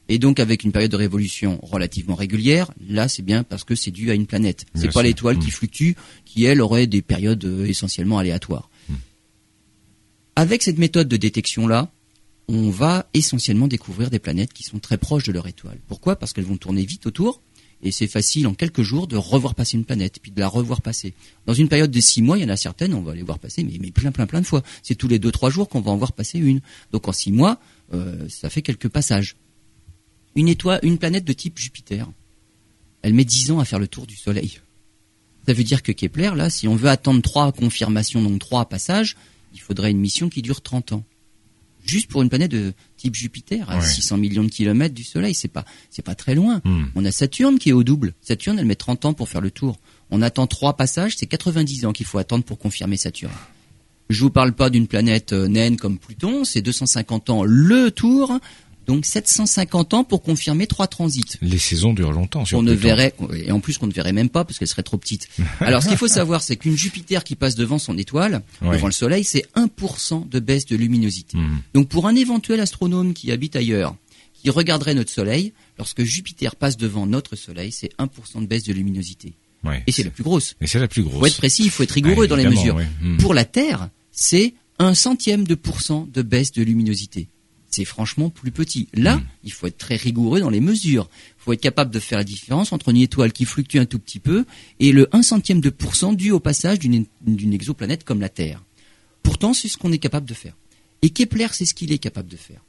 et 0.07 0.19
donc 0.19 0.39
avec 0.39 0.63
une 0.63 0.71
période 0.71 0.91
de 0.91 0.97
révolution 0.97 1.59
relativement 1.63 2.15
régulière, 2.15 2.71
là 2.87 3.07
c'est 3.07 3.23
bien 3.23 3.43
parce 3.43 3.63
que 3.63 3.73
c'est 3.73 3.89
dû 3.89 4.11
à 4.11 4.13
une 4.13 4.27
planète. 4.27 4.65
C'est 4.75 4.93
pas 4.93 5.01
l'étoile 5.01 5.39
qui 5.39 5.49
fluctue, 5.49 5.93
qui 6.25 6.43
elle 6.43 6.61
aurait 6.61 6.85
des 6.85 7.01
périodes 7.01 7.43
euh, 7.45 7.65
essentiellement 7.65 8.19
aléatoires. 8.19 8.69
Avec 10.35 10.63
cette 10.63 10.77
méthode 10.77 11.07
de 11.07 11.17
détection 11.17 11.67
là, 11.67 11.91
on 12.47 12.69
va 12.69 13.07
essentiellement 13.13 13.67
découvrir 13.67 14.09
des 14.09 14.19
planètes 14.19 14.53
qui 14.53 14.63
sont 14.63 14.79
très 14.79 14.97
proches 14.97 15.23
de 15.23 15.31
leur 15.31 15.47
étoile. 15.47 15.79
Pourquoi? 15.87 16.15
Parce 16.15 16.33
qu'elles 16.33 16.45
vont 16.45 16.57
tourner 16.57 16.85
vite 16.85 17.05
autour, 17.05 17.41
et 17.81 17.91
c'est 17.91 18.07
facile 18.07 18.47
en 18.47 18.53
quelques 18.53 18.81
jours 18.81 19.07
de 19.07 19.17
revoir 19.17 19.55
passer 19.55 19.77
une 19.77 19.85
planète, 19.85 20.19
puis 20.21 20.31
de 20.31 20.39
la 20.39 20.47
revoir 20.47 20.81
passer. 20.81 21.13
Dans 21.45 21.53
une 21.53 21.67
période 21.67 21.91
de 21.91 21.99
six 21.99 22.21
mois, 22.21 22.37
il 22.37 22.41
y 22.41 22.45
en 22.45 22.49
a 22.49 22.57
certaines, 22.57 22.93
on 22.93 23.01
va 23.01 23.13
les 23.13 23.23
voir 23.23 23.39
passer, 23.39 23.63
mais, 23.63 23.77
mais 23.79 23.91
plein, 23.91 24.11
plein, 24.11 24.25
plein 24.25 24.41
de 24.41 24.45
fois. 24.45 24.63
C'est 24.81 24.95
tous 24.95 25.07
les 25.07 25.19
deux, 25.19 25.31
trois 25.31 25.49
jours 25.49 25.69
qu'on 25.69 25.81
va 25.81 25.91
en 25.91 25.97
voir 25.97 26.13
passer 26.13 26.39
une. 26.39 26.61
Donc 26.91 27.07
en 27.07 27.11
six 27.11 27.31
mois, 27.31 27.59
euh, 27.93 28.27
ça 28.29 28.49
fait 28.49 28.61
quelques 28.61 28.89
passages. 28.89 29.35
Une 30.35 30.47
étoile, 30.47 30.79
une 30.83 30.97
planète 30.97 31.25
de 31.25 31.33
type 31.33 31.59
Jupiter, 31.59 32.09
elle 33.01 33.13
met 33.13 33.25
dix 33.25 33.51
ans 33.51 33.59
à 33.59 33.65
faire 33.65 33.79
le 33.79 33.87
tour 33.87 34.07
du 34.07 34.15
Soleil. 34.15 34.59
Ça 35.45 35.53
veut 35.53 35.63
dire 35.63 35.83
que 35.83 35.91
Kepler, 35.91 36.31
là, 36.35 36.49
si 36.49 36.69
on 36.69 36.75
veut 36.75 36.89
attendre 36.89 37.21
trois 37.21 37.51
confirmations, 37.51 38.21
donc 38.21 38.39
trois 38.39 38.65
passages, 38.65 39.17
il 39.53 39.59
faudrait 39.59 39.91
une 39.91 39.99
mission 39.99 40.29
qui 40.29 40.41
dure 40.41 40.61
30 40.61 40.93
ans. 40.93 41.03
Juste 41.85 42.09
pour 42.09 42.21
une 42.21 42.29
planète 42.29 42.51
de 42.51 42.73
type 42.95 43.13
Jupiter, 43.13 43.69
à 43.69 43.77
Ouais. 43.79 43.85
600 43.85 44.17
millions 44.17 44.43
de 44.45 44.49
kilomètres 44.49 44.95
du 44.95 45.03
Soleil, 45.03 45.33
c'est 45.33 45.49
pas, 45.49 45.65
c'est 45.89 46.01
pas 46.01 46.15
très 46.15 46.33
loin. 46.33 46.61
Hmm. 46.63 46.85
On 46.95 47.03
a 47.03 47.11
Saturne 47.11 47.59
qui 47.59 47.69
est 47.69 47.73
au 47.73 47.83
double. 47.83 48.13
Saturne, 48.21 48.57
elle 48.57 48.65
met 48.65 48.75
30 48.75 49.03
ans 49.05 49.13
pour 49.13 49.27
faire 49.27 49.41
le 49.41 49.51
tour. 49.51 49.77
On 50.09 50.21
attend 50.21 50.47
trois 50.47 50.77
passages, 50.77 51.17
c'est 51.17 51.25
90 51.25 51.85
ans 51.85 51.91
qu'il 51.91 52.05
faut 52.05 52.19
attendre 52.19 52.45
pour 52.45 52.57
confirmer 52.57 52.95
Saturne. 52.95 53.33
Je 54.09 54.21
vous 54.21 54.29
parle 54.29 54.53
pas 54.53 54.69
d'une 54.69 54.87
planète 54.87 55.33
euh, 55.33 55.47
naine 55.47 55.75
comme 55.75 55.97
Pluton, 55.97 56.45
c'est 56.45 56.61
250 56.61 57.29
ans 57.29 57.43
le 57.43 57.91
tour, 57.91 58.39
donc 58.87 59.05
750 59.05 59.93
ans 59.93 60.03
pour 60.03 60.21
confirmer 60.21 60.67
trois 60.67 60.87
transits. 60.87 61.23
Les 61.41 61.57
saisons 61.57 61.93
durent 61.93 62.11
longtemps. 62.11 62.45
Sur 62.45 62.59
On 62.59 62.63
ne 62.63 62.73
verrait, 62.73 63.13
et 63.35 63.51
en 63.51 63.59
plus 63.59 63.77
qu'on 63.77 63.87
ne 63.87 63.93
verrait 63.93 64.13
même 64.13 64.29
pas 64.29 64.43
parce 64.45 64.59
qu'elle 64.59 64.67
serait 64.67 64.83
trop 64.83 64.97
petite. 64.97 65.27
Alors 65.59 65.81
ce 65.83 65.87
qu'il 65.87 65.97
faut 65.97 66.07
savoir, 66.07 66.41
c'est 66.41 66.55
qu'une 66.57 66.77
Jupiter 66.77 67.23
qui 67.23 67.35
passe 67.35 67.55
devant 67.55 67.79
son 67.79 67.97
étoile, 67.97 68.41
Ouais. 68.61 68.75
devant 68.75 68.87
le 68.87 68.93
Soleil, 68.93 69.23
c'est 69.23 69.45
1% 69.55 70.27
de 70.29 70.39
baisse 70.39 70.65
de 70.65 70.75
luminosité. 70.75 71.37
Hmm. 71.37 71.57
Donc 71.73 71.89
pour 71.89 72.07
un 72.07 72.15
éventuel 72.15 72.59
astronome 72.59 73.13
qui 73.13 73.31
habite 73.31 73.55
ailleurs, 73.55 73.95
qui 74.33 74.49
regarderait 74.49 74.93
notre 74.95 75.11
Soleil, 75.11 75.53
lorsque 75.77 76.03
Jupiter 76.03 76.55
passe 76.55 76.75
devant 76.77 77.05
notre 77.05 77.35
Soleil, 77.35 77.71
c'est 77.71 77.91
1% 77.99 78.41
de 78.41 78.45
baisse 78.45 78.63
de 78.63 78.73
luminosité. 78.73 79.33
Ouais. 79.63 79.81
Et 79.87 79.93
c'est 79.93 80.03
la 80.03 80.09
plus 80.11 80.23
grosse. 80.23 80.55
Et 80.59 80.67
c'est 80.67 80.79
la 80.79 80.89
plus 80.89 81.01
Il 81.03 81.05
faut 81.09 81.17
grosse. 81.19 81.29
être 81.29 81.37
précis, 81.37 81.63
il 81.63 81.69
faut 81.69 81.83
être 81.83 81.91
rigoureux 81.91 82.23
Ouais, 82.23 82.27
dans 82.27 82.35
les 82.35 82.47
mesures. 82.49 82.77
Hmm. 83.01 83.15
Pour 83.17 83.33
la 83.33 83.45
Terre, 83.45 83.89
c'est 84.11 84.53
un 84.79 84.93
centième 84.93 85.45
de 85.47 85.55
pourcent 85.55 86.07
de 86.13 86.21
baisse 86.21 86.51
de 86.51 86.63
luminosité. 86.63 87.29
C'est 87.73 87.85
franchement 87.85 88.29
plus 88.29 88.51
petit. 88.51 88.87
Là, 88.93 89.17
Hmm. 89.17 89.23
il 89.43 89.51
faut 89.51 89.67
être 89.67 89.77
très 89.77 89.95
rigoureux 89.95 90.39
dans 90.39 90.49
les 90.49 90.59
mesures. 90.61 91.09
Il 91.39 91.43
faut 91.43 91.53
être 91.53 91.61
capable 91.61 91.91
de 91.91 91.99
faire 91.99 92.17
la 92.17 92.23
différence 92.23 92.71
entre 92.71 92.89
une 92.89 92.97
étoile 92.97 93.31
qui 93.33 93.45
fluctue 93.45 93.77
un 93.77 93.85
tout 93.85 93.99
petit 93.99 94.19
peu 94.19 94.45
et 94.79 94.91
le 94.91 95.07
un 95.15 95.23
centième 95.23 95.59
de 95.61 95.69
pourcent 95.69 96.13
dû 96.13 96.31
au 96.31 96.39
passage 96.39 96.79
d'une 96.79 97.05
d'une 97.21 97.53
exoplanète 97.53 98.03
comme 98.03 98.21
la 98.21 98.29
Terre. 98.29 98.63
Pourtant, 99.23 99.53
c'est 99.53 99.67
ce 99.69 99.77
qu'on 99.77 99.91
est 99.91 99.97
capable 99.97 100.27
de 100.27 100.33
faire. 100.33 100.55
Et 101.01 101.09
Kepler, 101.09 101.47
c'est 101.51 101.65
ce 101.65 101.73
qu'il 101.73 101.91
est 101.91 101.97
capable 101.97 102.29
de 102.29 102.37
faire. 102.37 102.61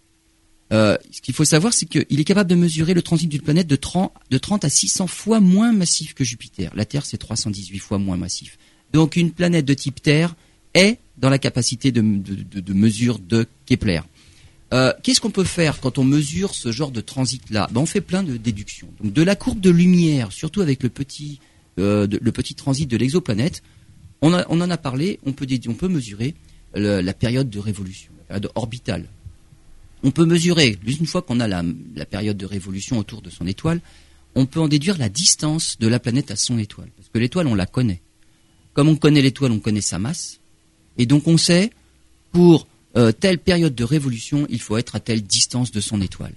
Euh, 0.72 0.96
ce 1.10 1.20
qu'il 1.20 1.34
faut 1.34 1.44
savoir, 1.44 1.72
c'est 1.74 1.86
qu'il 1.86 2.18
est 2.20 2.24
capable 2.24 2.48
de 2.48 2.54
mesurer 2.54 2.94
le 2.94 3.02
transit 3.02 3.28
d'une 3.28 3.42
planète 3.42 3.66
de 3.66 3.76
30, 3.76 4.12
de 4.30 4.38
30 4.38 4.64
à 4.64 4.68
600 4.70 5.06
fois 5.06 5.38
moins 5.40 5.72
massif 5.72 6.14
que 6.14 6.24
Jupiter. 6.24 6.72
La 6.74 6.84
Terre, 6.84 7.04
c'est 7.04 7.18
318 7.18 7.78
fois 7.78 7.98
moins 7.98 8.16
massif. 8.16 8.58
Donc 8.92 9.16
une 9.16 9.30
planète 9.30 9.66
de 9.66 9.74
type 9.74 10.00
Terre 10.02 10.34
est 10.72 10.98
dans 11.18 11.28
la 11.30 11.38
capacité 11.38 11.92
de, 11.92 12.00
de, 12.00 12.34
de- 12.34 12.60
de 12.60 12.72
mesure 12.72 13.18
de 13.18 13.46
Kepler. 13.66 14.00
Euh, 14.74 14.92
Qu'est-ce 15.02 15.20
qu'on 15.20 15.30
peut 15.30 15.44
faire 15.44 15.80
quand 15.80 15.98
on 15.98 16.04
mesure 16.04 16.54
ce 16.54 16.72
genre 16.72 16.90
de 16.90 17.00
transit-là 17.00 17.68
ben, 17.70 17.80
On 17.80 17.86
fait 17.86 18.00
plein 18.00 18.22
de 18.22 18.36
déductions. 18.36 18.88
Donc 19.00 19.12
de 19.12 19.22
la 19.22 19.36
courbe 19.36 19.60
de 19.60 19.70
lumière, 19.70 20.32
surtout 20.32 20.60
avec 20.60 20.82
le 20.82 20.88
petit, 20.88 21.38
euh, 21.78 22.08
transit 22.56 22.88
de 22.88 22.96
l'exoplanète, 22.96 23.62
on, 24.20 24.32
en 24.32 24.70
a 24.70 24.76
parlé, 24.78 25.20
on 25.26 25.32
peut, 25.32 25.46
mesurer 25.88 26.34
la 26.74 27.12
période 27.12 27.50
de 27.50 27.58
révolution, 27.58 28.10
la 28.18 28.24
période 28.24 28.52
orbitale. 28.54 29.06
On 30.02 30.10
peut 30.10 30.24
mesurer, 30.24 30.78
une 30.86 31.06
fois 31.06 31.22
qu'on 31.22 31.40
a 31.40 31.46
la 31.46 32.06
période 32.06 32.36
de 32.36 32.46
révolution 32.46 32.98
autour 32.98 33.20
de 33.20 33.28
son 33.28 33.46
étoile, 33.46 33.80
on 34.34 34.46
peut 34.46 34.60
en 34.60 34.68
déduire 34.68 34.98
la 34.98 35.08
distance 35.08 35.78
de 35.78 35.86
la 35.88 36.00
planète 36.00 36.30
à 36.30 36.36
son 36.36 36.58
étoile. 36.58 36.88
Parce 36.96 37.08
que 37.08 37.18
l'étoile, 37.18 37.46
on 37.46 37.54
la 37.54 37.66
connaît. 37.66 38.00
Comme 38.72 38.88
on 38.88 38.96
connaît 38.96 39.22
l'étoile, 39.22 39.52
on 39.52 39.60
connaît 39.60 39.80
sa 39.80 39.98
masse. 39.98 40.40
Et 40.98 41.06
donc 41.06 41.28
on 41.28 41.36
sait, 41.36 41.70
pour 42.32 42.66
euh, 42.96 43.12
telle 43.12 43.38
période 43.38 43.74
de 43.74 43.84
révolution, 43.84 44.46
il 44.50 44.60
faut 44.60 44.76
être 44.76 44.94
à 44.94 45.00
telle 45.00 45.22
distance 45.22 45.72
de 45.72 45.80
son 45.80 46.00
étoile. 46.00 46.34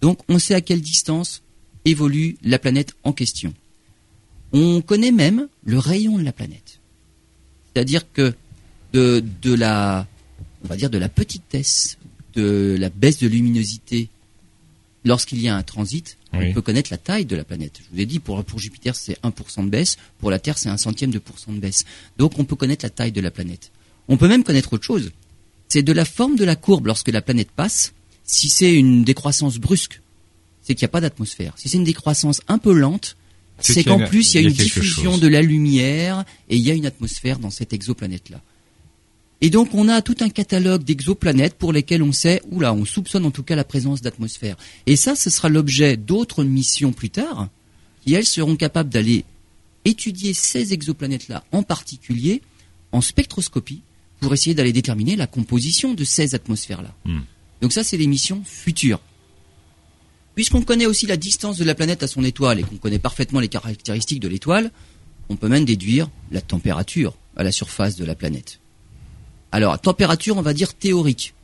Donc 0.00 0.20
on 0.28 0.38
sait 0.38 0.54
à 0.54 0.60
quelle 0.60 0.80
distance 0.80 1.42
évolue 1.84 2.36
la 2.42 2.58
planète 2.58 2.94
en 3.04 3.12
question. 3.12 3.54
On 4.52 4.80
connaît 4.80 5.12
même 5.12 5.48
le 5.64 5.78
rayon 5.78 6.18
de 6.18 6.24
la 6.24 6.32
planète. 6.32 6.80
C'est-à-dire 7.72 8.10
que 8.12 8.34
de, 8.92 9.22
de 9.42 9.54
la, 9.54 10.06
on 10.64 10.68
va 10.68 10.76
dire 10.76 10.90
de 10.90 10.98
la 10.98 11.08
petitesse, 11.08 11.98
de 12.34 12.76
la 12.78 12.90
baisse 12.90 13.18
de 13.18 13.28
luminosité 13.28 14.08
lorsqu'il 15.04 15.40
y 15.40 15.48
a 15.48 15.56
un 15.56 15.62
transit, 15.62 16.18
on 16.32 16.52
peut 16.52 16.62
connaître 16.62 16.90
la 16.92 16.98
taille 16.98 17.24
de 17.24 17.36
la 17.36 17.44
planète. 17.44 17.80
Je 17.82 17.94
vous 17.94 18.00
ai 18.00 18.06
dit, 18.06 18.20
pour, 18.20 18.44
pour 18.44 18.58
Jupiter, 18.58 18.94
c'est 18.94 19.20
1% 19.22 19.64
de 19.64 19.70
baisse, 19.70 19.96
pour 20.18 20.30
la 20.30 20.38
Terre, 20.38 20.58
c'est 20.58 20.68
un 20.68 20.76
centième 20.76 21.10
de 21.10 21.18
pourcent 21.18 21.52
de 21.52 21.58
baisse. 21.58 21.84
Donc 22.18 22.38
on 22.38 22.44
peut 22.44 22.56
connaître 22.56 22.84
la 22.84 22.90
taille 22.90 23.12
de 23.12 23.20
la 23.20 23.30
planète. 23.30 23.72
On 24.08 24.16
peut 24.16 24.28
même 24.28 24.44
connaître 24.44 24.72
autre 24.72 24.84
chose. 24.84 25.10
C'est 25.70 25.82
de 25.82 25.92
la 25.92 26.04
forme 26.04 26.36
de 26.36 26.44
la 26.44 26.56
courbe 26.56 26.86
lorsque 26.86 27.08
la 27.08 27.22
planète 27.22 27.52
passe. 27.52 27.94
Si 28.24 28.48
c'est 28.48 28.74
une 28.74 29.04
décroissance 29.04 29.58
brusque, 29.58 30.02
c'est 30.62 30.74
qu'il 30.74 30.84
n'y 30.84 30.90
a 30.90 30.92
pas 30.92 31.00
d'atmosphère. 31.00 31.54
Si 31.56 31.68
c'est 31.68 31.78
une 31.78 31.84
décroissance 31.84 32.42
un 32.48 32.58
peu 32.58 32.72
lente, 32.72 33.16
c'est 33.60 33.84
qu'en 33.84 34.04
plus 34.04 34.34
il 34.34 34.40
y 34.40 34.44
a, 34.44 34.48
une 34.48 34.54
diffusion 34.54 35.16
de 35.16 35.28
la 35.28 35.42
lumière 35.42 36.24
et 36.48 36.56
il 36.56 36.62
y 36.62 36.70
a 36.70 36.74
une 36.74 36.86
atmosphère 36.86 37.38
dans 37.38 37.50
cette 37.50 37.72
exoplanète-là. 37.72 38.40
Et 39.42 39.48
donc 39.48 39.72
on 39.74 39.88
a 39.88 40.02
tout 40.02 40.16
un 40.20 40.28
catalogue 40.28 40.82
d'exoplanètes 40.82 41.54
pour 41.54 41.72
lesquelles 41.72 42.02
on 42.02 42.12
sait, 42.12 42.42
oula, 42.50 42.74
on 42.74 42.84
soupçonne 42.84 43.24
en 43.24 43.30
tout 43.30 43.44
cas 43.44 43.54
la 43.54 43.64
présence 43.64 44.02
d'atmosphère. 44.02 44.56
Et 44.86 44.96
ça, 44.96 45.14
ce 45.14 45.30
sera 45.30 45.48
l'objet 45.48 45.96
d'autres 45.96 46.42
missions 46.42 46.92
plus 46.92 47.10
tard, 47.10 47.48
qui 48.04 48.14
elles 48.14 48.26
seront 48.26 48.56
capables 48.56 48.90
d'aller 48.90 49.24
étudier 49.84 50.34
ces 50.34 50.72
exoplanètes-là 50.72 51.44
en 51.52 51.62
particulier 51.62 52.42
en 52.92 53.00
spectroscopie 53.00 53.82
pour 54.20 54.32
essayer 54.34 54.54
d'aller 54.54 54.72
déterminer 54.72 55.16
la 55.16 55.26
composition 55.26 55.94
de 55.94 56.04
ces 56.04 56.34
atmosphères-là. 56.34 56.94
Hmm. 57.04 57.20
Donc 57.60 57.72
ça, 57.72 57.82
c'est 57.82 57.96
les 57.96 58.06
missions 58.06 58.42
futures. 58.44 59.00
Puisqu'on 60.34 60.62
connaît 60.62 60.86
aussi 60.86 61.06
la 61.06 61.16
distance 61.16 61.58
de 61.58 61.64
la 61.64 61.74
planète 61.74 62.02
à 62.02 62.06
son 62.06 62.24
étoile 62.24 62.60
et 62.60 62.62
qu'on 62.62 62.76
connaît 62.76 62.98
parfaitement 62.98 63.40
les 63.40 63.48
caractéristiques 63.48 64.20
de 64.20 64.28
l'étoile, 64.28 64.70
on 65.28 65.36
peut 65.36 65.48
même 65.48 65.64
déduire 65.64 66.08
la 66.30 66.40
température 66.40 67.16
à 67.36 67.44
la 67.44 67.52
surface 67.52 67.96
de 67.96 68.04
la 68.04 68.14
planète. 68.14 68.60
Alors, 69.52 69.78
température, 69.80 70.36
on 70.36 70.42
va 70.42 70.54
dire 70.54 70.74
théorique. 70.74 71.34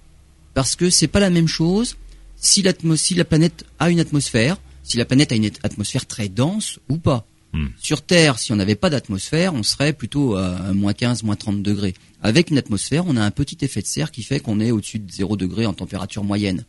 Parce 0.54 0.76
que 0.76 0.90
c'est 0.90 1.08
pas 1.08 1.20
la 1.20 1.30
même 1.30 1.48
chose 1.48 1.96
si, 2.36 2.64
si 2.96 3.14
la 3.14 3.24
planète 3.24 3.64
a 3.78 3.90
une 3.90 4.00
atmosphère, 4.00 4.56
si 4.82 4.96
la 4.96 5.04
planète 5.04 5.32
a 5.32 5.34
une 5.34 5.50
atmosphère 5.62 6.06
très 6.06 6.28
dense 6.28 6.78
ou 6.88 6.98
pas. 6.98 7.26
Hmm. 7.52 7.68
Sur 7.78 8.02
Terre, 8.02 8.38
si 8.38 8.52
on 8.52 8.56
n'avait 8.56 8.74
pas 8.74 8.90
d'atmosphère, 8.90 9.54
on 9.54 9.62
serait 9.62 9.92
plutôt 9.92 10.34
à 10.34 10.72
moins 10.72 10.92
15, 10.92 11.22
moins 11.22 11.36
30 11.36 11.62
degrés. 11.62 11.94
Avec 12.22 12.50
une 12.50 12.58
atmosphère, 12.58 13.04
on 13.06 13.16
a 13.16 13.22
un 13.22 13.30
petit 13.30 13.58
effet 13.64 13.82
de 13.82 13.86
serre 13.86 14.10
qui 14.10 14.22
fait 14.22 14.40
qu'on 14.40 14.60
est 14.60 14.70
au-dessus 14.70 14.98
de 14.98 15.10
0 15.10 15.36
degré 15.36 15.66
en 15.66 15.72
température 15.72 16.24
moyenne. 16.24 16.64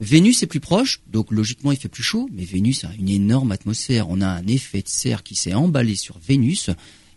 Vénus 0.00 0.42
est 0.42 0.46
plus 0.46 0.60
proche, 0.60 1.02
donc 1.06 1.30
logiquement 1.30 1.72
il 1.72 1.78
fait 1.78 1.90
plus 1.90 2.02
chaud, 2.02 2.28
mais 2.32 2.44
Vénus 2.44 2.84
a 2.84 2.90
une 2.98 3.10
énorme 3.10 3.52
atmosphère. 3.52 4.08
On 4.08 4.22
a 4.22 4.26
un 4.26 4.46
effet 4.46 4.80
de 4.80 4.88
serre 4.88 5.22
qui 5.22 5.34
s'est 5.34 5.52
emballé 5.52 5.94
sur 5.94 6.18
Vénus, 6.18 6.70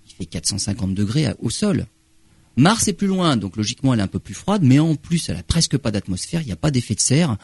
il 0.06 0.14
fait 0.14 0.26
450 0.26 0.94
degrés 0.94 1.28
au 1.40 1.50
sol. 1.50 1.88
Mars 2.58 2.88
est 2.90 2.94
plus 2.94 3.08
loin, 3.08 3.38
donc 3.38 3.56
logiquement 3.56 3.94
elle 3.94 4.02
est 4.02 4.04
un 4.04 4.08
peu 4.08 4.20
plus 4.20 4.34
froide, 4.34 4.64
mais 4.64 4.80
en 4.80 4.96
plus 4.96 5.30
elle 5.30 5.38
a 5.38 5.44
presque 5.44 5.78
pas 5.78 5.92
d'atmosphère, 5.92 6.42
il 6.42 6.48
n'y 6.48 6.52
a 6.52 6.58
pas 6.58 6.72
d'effet 6.72 6.94
de 6.94 7.00
serre. 7.00 7.38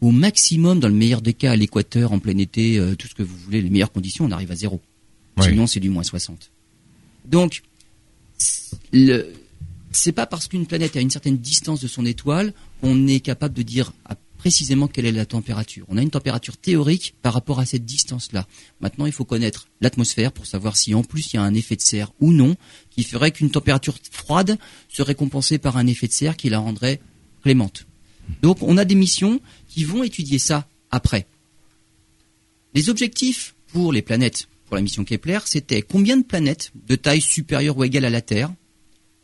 Au 0.00 0.10
maximum, 0.10 0.80
dans 0.80 0.88
le 0.88 0.94
meilleur 0.94 1.20
des 1.20 1.34
cas, 1.34 1.52
à 1.52 1.56
l'équateur, 1.56 2.12
en 2.12 2.18
plein 2.18 2.36
été, 2.38 2.78
euh, 2.78 2.94
tout 2.94 3.06
ce 3.06 3.14
que 3.14 3.22
vous 3.22 3.36
voulez, 3.36 3.60
les 3.60 3.70
meilleures 3.70 3.92
conditions, 3.92 4.24
on 4.24 4.30
arrive 4.30 4.50
à 4.50 4.56
zéro. 4.56 4.80
Sinon 5.40 5.66
c'est 5.66 5.80
du 5.80 5.88
moins 5.88 6.02
60. 6.02 6.50
Donc, 7.24 7.62
c'est 9.92 10.12
pas 10.12 10.26
parce 10.26 10.48
qu'une 10.48 10.66
planète 10.66 10.96
a 10.96 11.00
une 11.00 11.10
certaine 11.10 11.38
distance 11.38 11.80
de 11.80 11.88
son 11.88 12.04
étoile 12.04 12.52
qu'on 12.80 13.06
est 13.06 13.20
capable 13.20 13.54
de 13.54 13.62
dire 13.62 13.92
précisément 14.38 14.88
quelle 14.88 15.04
est 15.04 15.12
la 15.12 15.26
température. 15.26 15.84
On 15.88 15.98
a 15.98 16.02
une 16.02 16.10
température 16.10 16.56
théorique 16.56 17.14
par 17.20 17.34
rapport 17.34 17.60
à 17.60 17.66
cette 17.66 17.84
distance-là. 17.84 18.46
Maintenant, 18.80 19.04
il 19.04 19.12
faut 19.12 19.26
connaître 19.26 19.68
l'atmosphère 19.82 20.32
pour 20.32 20.46
savoir 20.46 20.76
si 20.76 20.94
en 20.94 21.04
plus 21.04 21.32
il 21.32 21.36
y 21.36 21.38
a 21.38 21.42
un 21.42 21.54
effet 21.54 21.76
de 21.76 21.82
serre 21.82 22.12
ou 22.20 22.32
non, 22.32 22.56
qui 22.90 23.02
ferait 23.02 23.32
qu'une 23.32 23.50
température 23.50 23.96
froide 24.10 24.58
serait 24.88 25.14
compensée 25.14 25.58
par 25.58 25.76
un 25.76 25.86
effet 25.86 26.06
de 26.06 26.12
serre 26.12 26.36
qui 26.36 26.48
la 26.48 26.58
rendrait 26.58 27.00
clémente. 27.42 27.86
Donc, 28.42 28.62
on 28.62 28.76
a 28.76 28.84
des 28.84 28.94
missions 28.94 29.40
qui 29.68 29.84
vont 29.84 30.02
étudier 30.02 30.38
ça 30.38 30.66
après. 30.90 31.26
Les 32.74 32.88
objectifs 32.88 33.54
pour 33.72 33.92
les 33.92 34.02
planètes, 34.02 34.48
pour 34.66 34.76
la 34.76 34.82
mission 34.82 35.04
Kepler, 35.04 35.40
c'était 35.44 35.82
combien 35.82 36.16
de 36.16 36.22
planètes 36.22 36.72
de 36.86 36.96
taille 36.96 37.20
supérieure 37.20 37.76
ou 37.76 37.84
égale 37.84 38.04
à 38.04 38.10
la 38.10 38.20
Terre 38.20 38.52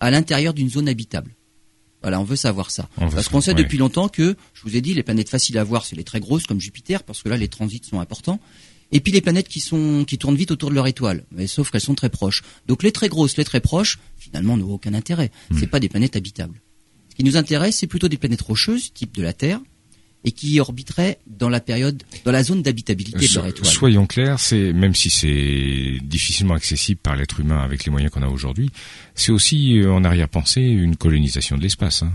à 0.00 0.10
l'intérieur 0.10 0.54
d'une 0.54 0.70
zone 0.70 0.88
habitable? 0.88 1.34
Voilà, 2.02 2.20
on 2.20 2.24
veut 2.24 2.36
savoir 2.36 2.70
ça. 2.70 2.88
parce 2.96 3.28
qu'on 3.28 3.40
sait 3.40 3.54
depuis 3.54 3.78
longtemps 3.78 4.08
que, 4.08 4.36
je 4.54 4.62
vous 4.62 4.76
ai 4.76 4.80
dit, 4.80 4.94
les 4.94 5.02
planètes 5.02 5.28
faciles 5.28 5.58
à 5.58 5.64
voir, 5.64 5.84
c'est 5.84 5.96
les 5.96 6.04
très 6.04 6.20
grosses 6.20 6.46
comme 6.46 6.60
Jupiter, 6.60 7.02
parce 7.02 7.22
que 7.22 7.28
là, 7.28 7.36
les 7.36 7.48
transits 7.48 7.82
sont 7.82 8.00
importants. 8.00 8.38
Et 8.92 9.00
puis 9.00 9.12
les 9.12 9.20
planètes 9.20 9.48
qui 9.48 9.58
sont 9.60 10.04
qui 10.06 10.16
tournent 10.16 10.36
vite 10.36 10.52
autour 10.52 10.70
de 10.70 10.74
leur 10.74 10.86
étoile, 10.86 11.24
mais 11.32 11.48
sauf 11.48 11.70
qu'elles 11.70 11.80
sont 11.80 11.96
très 11.96 12.08
proches. 12.08 12.42
Donc 12.68 12.84
les 12.84 12.92
très 12.92 13.08
grosses, 13.08 13.36
les 13.36 13.44
très 13.44 13.60
proches, 13.60 13.98
finalement, 14.16 14.56
n'ont 14.56 14.70
aucun 14.70 14.94
intérêt. 14.94 15.32
Ce 15.48 15.54
hmm. 15.54 15.58
C'est 15.58 15.66
pas 15.66 15.80
des 15.80 15.88
planètes 15.88 16.14
habitables. 16.14 16.60
Ce 17.16 17.22
qui 17.22 17.24
nous 17.24 17.38
intéresse, 17.38 17.78
c'est 17.78 17.86
plutôt 17.86 18.08
des 18.08 18.18
planètes 18.18 18.42
rocheuses, 18.42 18.92
type 18.92 19.14
de 19.14 19.22
la 19.22 19.32
Terre, 19.32 19.58
et 20.26 20.32
qui 20.32 20.60
orbiterait 20.60 21.18
dans 21.26 21.48
la 21.48 21.60
période, 21.60 22.02
dans 22.26 22.32
la 22.32 22.42
zone 22.42 22.60
d'habitabilité 22.60 23.26
de 23.26 23.34
leur 23.34 23.46
étoile. 23.46 23.72
Soyons 23.72 24.06
clairs, 24.06 24.38
c'est 24.38 24.74
même 24.74 24.94
si 24.94 25.08
c'est 25.08 25.98
difficilement 26.02 26.52
accessible 26.52 27.00
par 27.02 27.16
l'être 27.16 27.40
humain 27.40 27.56
avec 27.56 27.86
les 27.86 27.90
moyens 27.90 28.12
qu'on 28.12 28.20
a 28.20 28.28
aujourd'hui, 28.28 28.70
c'est 29.14 29.32
aussi 29.32 29.78
euh, 29.78 29.90
en 29.90 30.04
arrière-pensée 30.04 30.60
une 30.60 30.96
colonisation 30.96 31.56
de 31.56 31.62
l'espace. 31.62 32.02
Hein. 32.02 32.12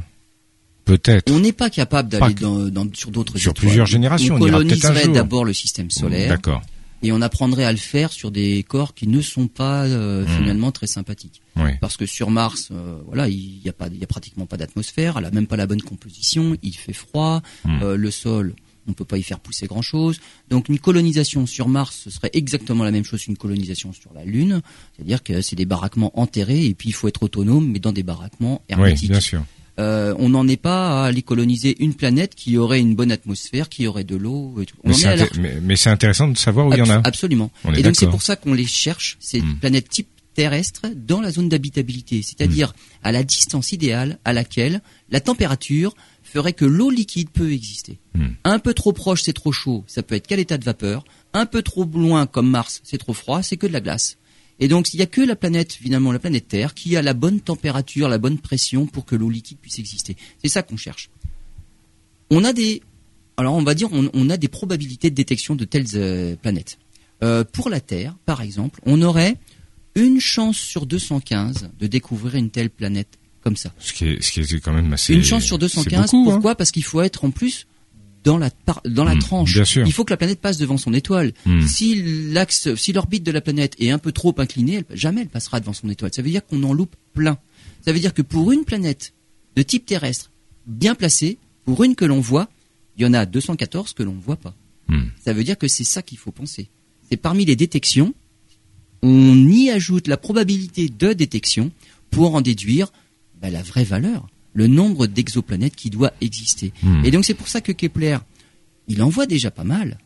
Peut-être. 0.86 1.32
On 1.32 1.40
n'est 1.40 1.52
pas 1.52 1.72
capable 1.72 2.10
d'aller 2.10 2.36
dans, 2.36 2.88
sur 2.94 3.10
d'autres 3.10 3.40
Sur 3.40 3.56
plusieurs 3.56 3.88
générations. 3.88 4.36
On 4.36 4.40
coloniserait 4.40 5.08
d'abord 5.08 5.46
le 5.46 5.54
système 5.54 5.90
solaire. 5.90 6.30
D'accord 6.30 6.62
et 7.04 7.12
on 7.12 7.22
apprendrait 7.22 7.66
à 7.66 7.72
le 7.72 7.78
faire 7.78 8.12
sur 8.12 8.32
des 8.32 8.64
corps 8.64 8.94
qui 8.94 9.08
ne 9.08 9.22
sont 9.22 9.48
pas 9.48 9.86
euh, 9.86 10.24
mmh. 10.24 10.28
finalement 10.28 10.72
très 10.72 10.88
sympathiques. 10.88 11.42
Parce 11.80 11.98
que 11.98 12.06
sur 12.06 12.32
Mars, 12.32 12.70
euh, 12.72 13.00
voilà, 13.06 13.28
il 13.28 13.62
y 13.64 13.70
a 13.70 13.74
pas, 13.74 13.88
il 13.88 14.00
y 14.00 14.04
a 14.04 14.08
pratiquement 14.08 14.46
pas 14.46 14.58
d'atmosphère, 14.58 15.18
elle 15.18 15.26
a 15.26 15.32
même 15.32 15.48
pas 15.48 15.58
la 15.58 15.68
bonne 15.68 15.82
composition, 15.82 16.58
il 16.64 16.76
fait 16.76 16.94
froid, 16.94 17.42
mmh. 17.66 17.84
euh, 17.84 17.98
le 17.98 18.10
sol, 18.10 18.56
on 18.88 18.94
peut 18.94 19.06
pas 19.06 19.18
y 19.18 19.24
faire 19.24 19.40
pousser 19.40 19.68
grand 19.68 19.82
chose. 19.82 20.20
Donc 20.50 20.70
une 20.70 20.80
colonisation 20.80 21.46
sur 21.46 21.68
Mars, 21.68 22.02
ce 22.04 22.10
serait 22.10 22.32
exactement 22.34 22.84
la 22.84 22.92
même 22.92 23.04
chose 23.04 23.24
qu'une 23.24 23.38
colonisation 23.38 23.94
sur 23.94 24.14
la 24.14 24.26
Lune, 24.26 24.62
c'est-à-dire 24.96 25.24
que 25.24 25.42
c'est 25.42 25.56
des 25.56 25.66
baraquements 25.66 26.18
enterrés 26.20 26.66
et 26.66 26.74
puis 26.74 26.90
il 26.90 26.94
faut 26.94 27.08
être 27.08 27.24
autonome, 27.24 27.70
mais 27.72 27.80
dans 27.80 27.92
des 27.92 28.04
baraquements 28.04 28.62
hermétiques. 28.70 29.04
Oui, 29.04 29.10
bien 29.10 29.20
sûr. 29.20 29.44
Euh, 29.82 30.14
on 30.20 30.30
n'en 30.30 30.48
est 30.48 30.62
pas 30.62 31.02
à 31.02 31.06
aller 31.08 31.24
coloniser 31.24 31.76
une 31.84 31.96
planète 31.96 32.36
qui 32.36 32.58
aurait 32.58 32.80
une 32.80 32.96
bonne 32.96 33.12
atmosphère, 33.12 33.68
qui 33.68 33.88
aurait 33.88 34.04
de 34.04 34.16
l'eau 34.16 34.56
et 34.62 34.66
tout. 34.66 34.78
mais, 35.64 35.76
c'est 35.76 35.90
intéressant 35.90 36.28
de 36.28 36.38
savoir 36.38 36.68
où 36.68 36.74
il 36.74 36.80
y 36.80 36.82
en 36.82 36.90
a. 36.90 37.02
Absolument. 37.04 37.52
et 37.76 37.82
donc 37.82 37.96
c'est 37.96 38.10
pour 38.10 38.22
ça 38.22 38.36
qu'on 38.36 38.54
les 38.54 38.68
cherche, 38.68 39.18
ces 39.20 39.42
hmm. 39.42 39.58
planètes 39.60 39.90
type 39.90 40.08
terrestre 40.34 40.84
dans 40.96 41.20
la 41.20 41.32
zone 41.32 41.50
d'habitabilité, 41.50 42.22
c'est-à-dire 42.22 42.70
hmm. 42.70 43.08
à 43.08 43.12
la 43.12 43.24
distance 43.24 43.72
idéale 43.72 44.20
à 44.24 44.34
laquelle 44.34 44.82
la 45.10 45.20
température 45.20 45.94
ferait 46.24 46.54
que 46.54 46.66
l'eau 46.66 46.90
liquide 46.90 47.30
peut 47.30 47.52
exister. 47.52 48.00
Hmm. 48.14 48.28
Un 48.44 48.60
peu 48.60 48.74
trop 48.74 48.94
proche, 48.94 49.24
c'est 49.24 49.34
trop 49.34 49.52
chaud, 49.52 49.84
ça 49.88 50.04
peut 50.04 50.16
être 50.16 50.28
qu'à 50.28 50.36
l'état 50.36 50.58
de 50.58 50.64
vapeur. 50.64 51.04
Un 51.34 51.46
peu 51.46 51.62
trop 51.62 51.86
loin, 51.86 52.28
comme 52.28 52.50
Mars, 52.50 52.82
c'est 52.84 52.98
trop 52.98 53.14
froid, 53.14 53.42
c'est 53.42 53.58
que 53.58 53.68
de 53.68 53.74
la 53.74 53.82
glace. 53.82 54.18
Et 54.62 54.68
donc, 54.68 54.94
il 54.94 54.98
n'y 54.98 55.04
a 55.04 55.08
que 55.08 55.22
la 55.22 55.36
planète, 55.36 55.74
finalement, 55.74 56.12
la 56.12 56.20
planète 56.20 56.48
Terre, 56.48 56.76
qui 56.76 56.96
a 56.96 57.02
la 57.02 57.16
bonne 57.16 57.42
température, 57.42 58.08
la 58.08 58.20
bonne 58.20 58.38
pression 58.38 58.86
pour 58.86 59.06
que 59.06 59.16
l'eau 59.16 59.30
liquide 59.30 59.58
puisse 59.60 59.80
exister. 59.80 60.16
C'est 60.42 60.50
ça 60.50 60.62
qu'on 60.62 60.78
cherche. 60.78 61.10
On 62.30 62.44
a 62.44 62.54
des, 62.54 62.84
alors 63.38 63.56
on 63.56 63.64
va 63.64 63.74
dire, 63.74 63.90
on, 63.92 64.30
a 64.30 64.38
des 64.38 64.48
probabilités 64.48 65.10
de 65.10 65.16
détection 65.16 65.56
de 65.56 65.66
telles 65.66 65.88
euh, 65.96 66.36
planètes. 66.36 66.78
Euh, 67.24 67.44
pour 67.44 67.70
la 67.70 67.82
Terre, 67.82 68.16
par 68.28 68.42
exemple, 68.42 68.80
on 68.86 69.02
aurait 69.02 69.36
une 69.96 70.22
chance 70.22 70.58
sur 70.58 70.86
215 70.86 71.72
de 71.78 71.88
découvrir 71.88 72.36
une 72.36 72.52
telle 72.52 72.70
planète 72.70 73.18
comme 73.44 73.56
ça. 73.56 73.74
Ce 73.80 73.94
qui 73.94 74.06
est, 74.06 74.22
ce 74.22 74.32
qui 74.32 74.42
est 74.42 74.60
quand 74.60 74.74
même 74.74 74.94
assez. 74.94 75.16
Une 75.16 75.24
chance 75.24 75.44
sur 75.44 75.58
215. 75.58 76.14
Hein. 76.14 76.24
pourquoi? 76.24 76.56
Parce 76.56 76.70
qu'il 76.70 76.84
faut 76.84 77.02
être 77.02 77.26
en 77.26 77.32
plus 77.32 77.66
dans 78.24 78.38
la 78.38 78.50
dans 78.86 79.04
la 79.04 79.16
hmm, 79.16 79.20
tranche. 79.20 79.76
Il 79.76 79.92
faut 79.92 80.06
que 80.06 80.14
la 80.14 80.18
planète 80.18 80.40
passe 80.40 80.58
devant 80.58 80.78
son 80.78 80.94
étoile. 80.94 81.34
Hmm. 81.46 81.62
Si 81.62 82.32
l'axe, 82.32 82.74
si 82.76 82.94
l'orbite 82.94 83.24
de 83.24 83.32
la 83.32 83.42
planète 83.42 83.76
est 83.80 83.90
un 83.90 83.98
peu 83.98 84.12
trop 84.12 84.34
inclinée, 84.38 84.84
jamais 84.92 85.22
elle 85.22 85.30
passera 85.30 85.60
devant 85.60 85.74
son 85.74 85.90
étoile. 85.90 86.12
Ça 86.14 86.22
veut 86.22 86.30
dire 86.30 86.46
qu'on 86.46 86.64
en 86.64 86.74
loupe 86.74 86.96
plein. 87.14 87.38
Ça 87.84 87.92
veut 87.92 88.00
dire 88.00 88.14
que 88.14 88.22
pour 88.22 88.52
une 88.52 88.64
planète 88.64 89.14
de 89.56 89.64
type 89.64 89.86
terrestre 89.86 90.32
bien 90.68 90.96
placée, 90.96 91.38
pour 91.66 91.84
une 91.84 91.96
que 91.96 92.06
l'on 92.06 92.20
voit, 92.20 92.50
il 92.98 93.04
y 93.04 93.06
en 93.06 93.14
a 93.14 93.26
214 93.26 93.94
que 93.94 94.04
l'on 94.04 94.14
ne 94.14 94.22
voit 94.22 94.36
pas. 94.36 94.56
Hmm. 94.88 95.06
Ça 95.24 95.34
veut 95.34 95.44
dire 95.44 95.58
que 95.58 95.68
c'est 95.68 95.84
ça 95.84 96.02
qu'il 96.02 96.18
faut 96.18 96.32
penser. 96.32 96.70
C'est 97.10 97.18
parmi 97.18 97.46
les 97.46 97.56
détections, 97.56 98.14
on 99.02 99.48
y 99.48 99.70
ajoute 99.72 100.08
la 100.08 100.18
probabilité 100.18 100.90
de 100.90 101.14
détection 101.14 101.72
pour 102.12 102.36
en 102.36 102.42
déduire 102.42 102.92
bah, 103.42 103.50
la 103.50 103.64
vraie 103.64 103.84
valeur 103.84 104.28
le 104.54 104.68
nombre 104.68 105.08
d'exoplanètes 105.08 105.76
qui 105.76 105.90
doit 105.90 106.14
exister. 106.22 106.74
Hmm. 106.84 107.06
Et 107.06 107.12
donc 107.12 107.26
c'est 107.26 107.34
pour 107.34 107.48
ça 107.48 107.62
que 107.62 107.72
Kepler, 107.72 108.18
il 108.88 109.02
en 109.02 109.10
voit 109.10 109.26
déjà 109.26 109.52
pas 109.52 109.64
mal, 109.64 109.98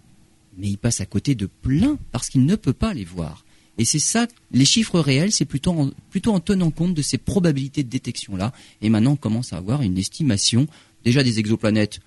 mais 0.57 0.67
il 0.67 0.77
passe 0.77 1.01
à 1.01 1.05
côté 1.05 1.35
de 1.35 1.47
plein 1.47 1.97
parce 2.11 2.29
qu'il 2.29 2.45
ne 2.45 2.55
peut 2.55 2.73
pas 2.73 2.93
les 2.93 3.05
voir. 3.05 3.45
Et 3.77 3.85
c'est 3.85 3.99
ça, 3.99 4.27
les 4.51 4.65
chiffres 4.65 4.99
réels, 4.99 5.31
c'est 5.31 5.45
plutôt 5.45 5.71
en, 5.71 5.91
plutôt 6.09 6.33
en 6.33 6.39
tenant 6.39 6.71
compte 6.71 6.93
de 6.93 7.01
ces 7.01 7.17
probabilités 7.17 7.83
de 7.83 7.89
détection-là. 7.89 8.53
Et 8.81 8.89
maintenant, 8.89 9.13
on 9.13 9.17
commence 9.17 9.51
à 9.51 9.57
avoir 9.57 9.81
une 9.81 9.97
estimation 9.97 10.67
déjà 11.03 11.23
des 11.23 11.39
exoplanètes 11.39 11.99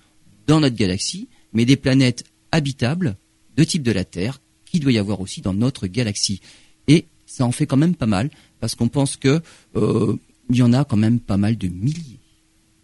dans 0.47 0.59
notre 0.59 0.75
galaxie, 0.75 1.27
mais 1.53 1.65
des 1.65 1.77
planètes 1.77 2.23
habitables 2.51 3.17
de 3.55 3.63
type 3.63 3.83
de 3.83 3.91
la 3.91 4.03
Terre, 4.03 4.41
qui 4.65 4.79
doit 4.79 4.91
y 4.91 4.97
avoir 4.97 5.21
aussi 5.21 5.41
dans 5.41 5.53
notre 5.53 5.87
galaxie. 5.87 6.41
Et 6.87 7.05
ça 7.25 7.45
en 7.45 7.51
fait 7.51 7.67
quand 7.67 7.77
même 7.77 7.95
pas 7.95 8.07
mal, 8.07 8.31
parce 8.59 8.75
qu'on 8.75 8.87
pense 8.87 9.15
que 9.15 9.41
euh, 9.75 10.15
il 10.49 10.55
y 10.55 10.63
en 10.63 10.73
a 10.73 10.83
quand 10.85 10.97
même 10.97 11.19
pas 11.19 11.37
mal 11.37 11.57
de 11.57 11.67
milliers. 11.67 12.19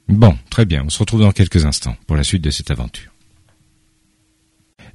Bon, 0.07 0.37
très 0.49 0.65
bien. 0.65 0.83
On 0.85 0.89
se 0.89 0.99
retrouve 0.99 1.21
dans 1.21 1.31
quelques 1.31 1.65
instants 1.65 1.95
pour 2.07 2.15
la 2.15 2.23
suite 2.23 2.43
de 2.43 2.51
cette 2.51 2.71
aventure. 2.71 3.11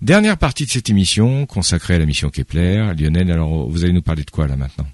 Dernière 0.02 0.38
partie 0.38 0.64
de 0.64 0.70
cette 0.70 0.88
émission 0.88 1.46
consacrée 1.46 1.94
à 1.94 1.98
la 1.98 2.06
mission 2.06 2.30
Kepler. 2.30 2.92
Lionel, 2.98 3.30
alors 3.30 3.68
vous 3.68 3.84
allez 3.84 3.92
nous 3.92 4.02
parler 4.02 4.24
de 4.24 4.30
quoi 4.30 4.46
là 4.46 4.56
maintenant? 4.56 4.86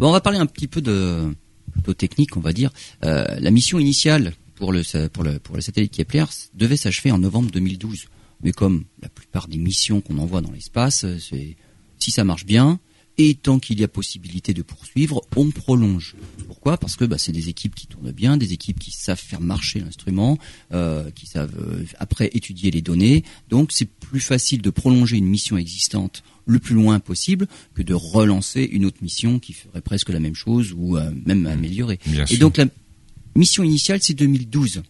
On 0.00 0.12
va 0.12 0.20
parler 0.20 0.38
un 0.38 0.46
petit 0.46 0.68
peu 0.68 0.82
de 0.82 1.34
technique, 1.96 2.36
on 2.36 2.40
va 2.40 2.52
dire. 2.52 2.70
Euh, 3.04 3.24
la 3.38 3.50
mission 3.50 3.78
initiale 3.78 4.34
pour 4.56 4.72
le 4.72 4.82
pour 5.08 5.24
pour 5.42 5.56
le 5.56 5.62
satellite 5.62 5.92
Kepler 5.92 6.24
devait 6.54 6.76
s'achever 6.76 7.10
en 7.10 7.18
novembre 7.18 7.50
2012. 7.50 8.06
Mais 8.42 8.52
comme 8.52 8.84
la 9.00 9.08
plupart 9.08 9.48
des 9.48 9.56
missions 9.56 10.00
qu'on 10.00 10.18
envoie 10.18 10.42
dans 10.42 10.52
l'espace, 10.52 11.06
c'est 11.18 11.56
si 11.98 12.10
ça 12.10 12.24
marche 12.24 12.44
bien, 12.44 12.78
et 13.16 13.34
tant 13.34 13.58
qu'il 13.58 13.80
y 13.80 13.84
a 13.84 13.88
possibilité 13.88 14.54
de 14.54 14.62
poursuivre, 14.62 15.22
on 15.36 15.50
prolonge. 15.50 16.16
Pourquoi? 16.46 16.78
Parce 16.78 16.96
que 16.96 17.04
bah, 17.04 17.18
c'est 17.18 17.32
des 17.32 17.48
équipes 17.48 17.74
qui 17.74 17.86
tournent 17.86 18.10
bien, 18.10 18.36
des 18.36 18.52
équipes 18.52 18.78
qui 18.78 18.90
savent 18.90 19.20
faire 19.20 19.40
marcher 19.40 19.80
l'instrument, 19.80 20.38
euh, 20.72 21.10
qui 21.12 21.26
savent 21.26 21.54
euh, 21.58 21.84
après 21.98 22.30
étudier 22.32 22.70
les 22.70 22.82
données. 22.82 23.22
Donc 23.48 23.70
c'est 23.72 23.88
plus 23.88 24.20
facile 24.20 24.62
de 24.62 24.70
prolonger 24.70 25.16
une 25.16 25.28
mission 25.28 25.56
existante 25.56 26.24
le 26.46 26.58
plus 26.58 26.74
loin 26.74 26.98
possible 26.98 27.46
que 27.74 27.82
de 27.82 27.94
relancer 27.94 28.62
une 28.62 28.84
autre 28.84 28.98
mission 29.00 29.38
qui 29.38 29.52
ferait 29.52 29.80
presque 29.80 30.10
la 30.10 30.20
même 30.20 30.34
chose 30.34 30.74
ou 30.76 30.96
euh, 30.96 31.10
même 31.24 31.42
mmh. 31.42 31.46
améliorer. 31.46 31.98
et 32.28 32.36
donc 32.36 32.58
la 32.58 32.66
mission 33.34 33.62
initiale 33.62 34.00
c'est 34.02 34.14
2012. 34.14 34.82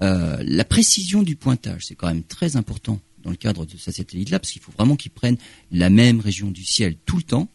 la 0.00 0.64
précision 0.64 1.22
du 1.22 1.36
pointage, 1.36 1.86
c'est 1.86 1.94
quand 1.94 2.06
même 2.06 2.22
très 2.22 2.56
important 2.56 3.00
dans 3.22 3.30
le 3.30 3.36
cadre 3.36 3.66
de 3.66 3.76
ce 3.76 3.90
satellite-là, 3.90 4.38
parce 4.38 4.52
qu'il 4.52 4.62
faut 4.62 4.72
vraiment 4.72 4.96
qu'il 4.96 5.10
prenne 5.10 5.36
la 5.70 5.90
même 5.90 6.20
région 6.20 6.50
du 6.50 6.64
ciel 6.64 6.96
tout 7.06 7.16
le 7.16 7.22
temps, 7.22 7.48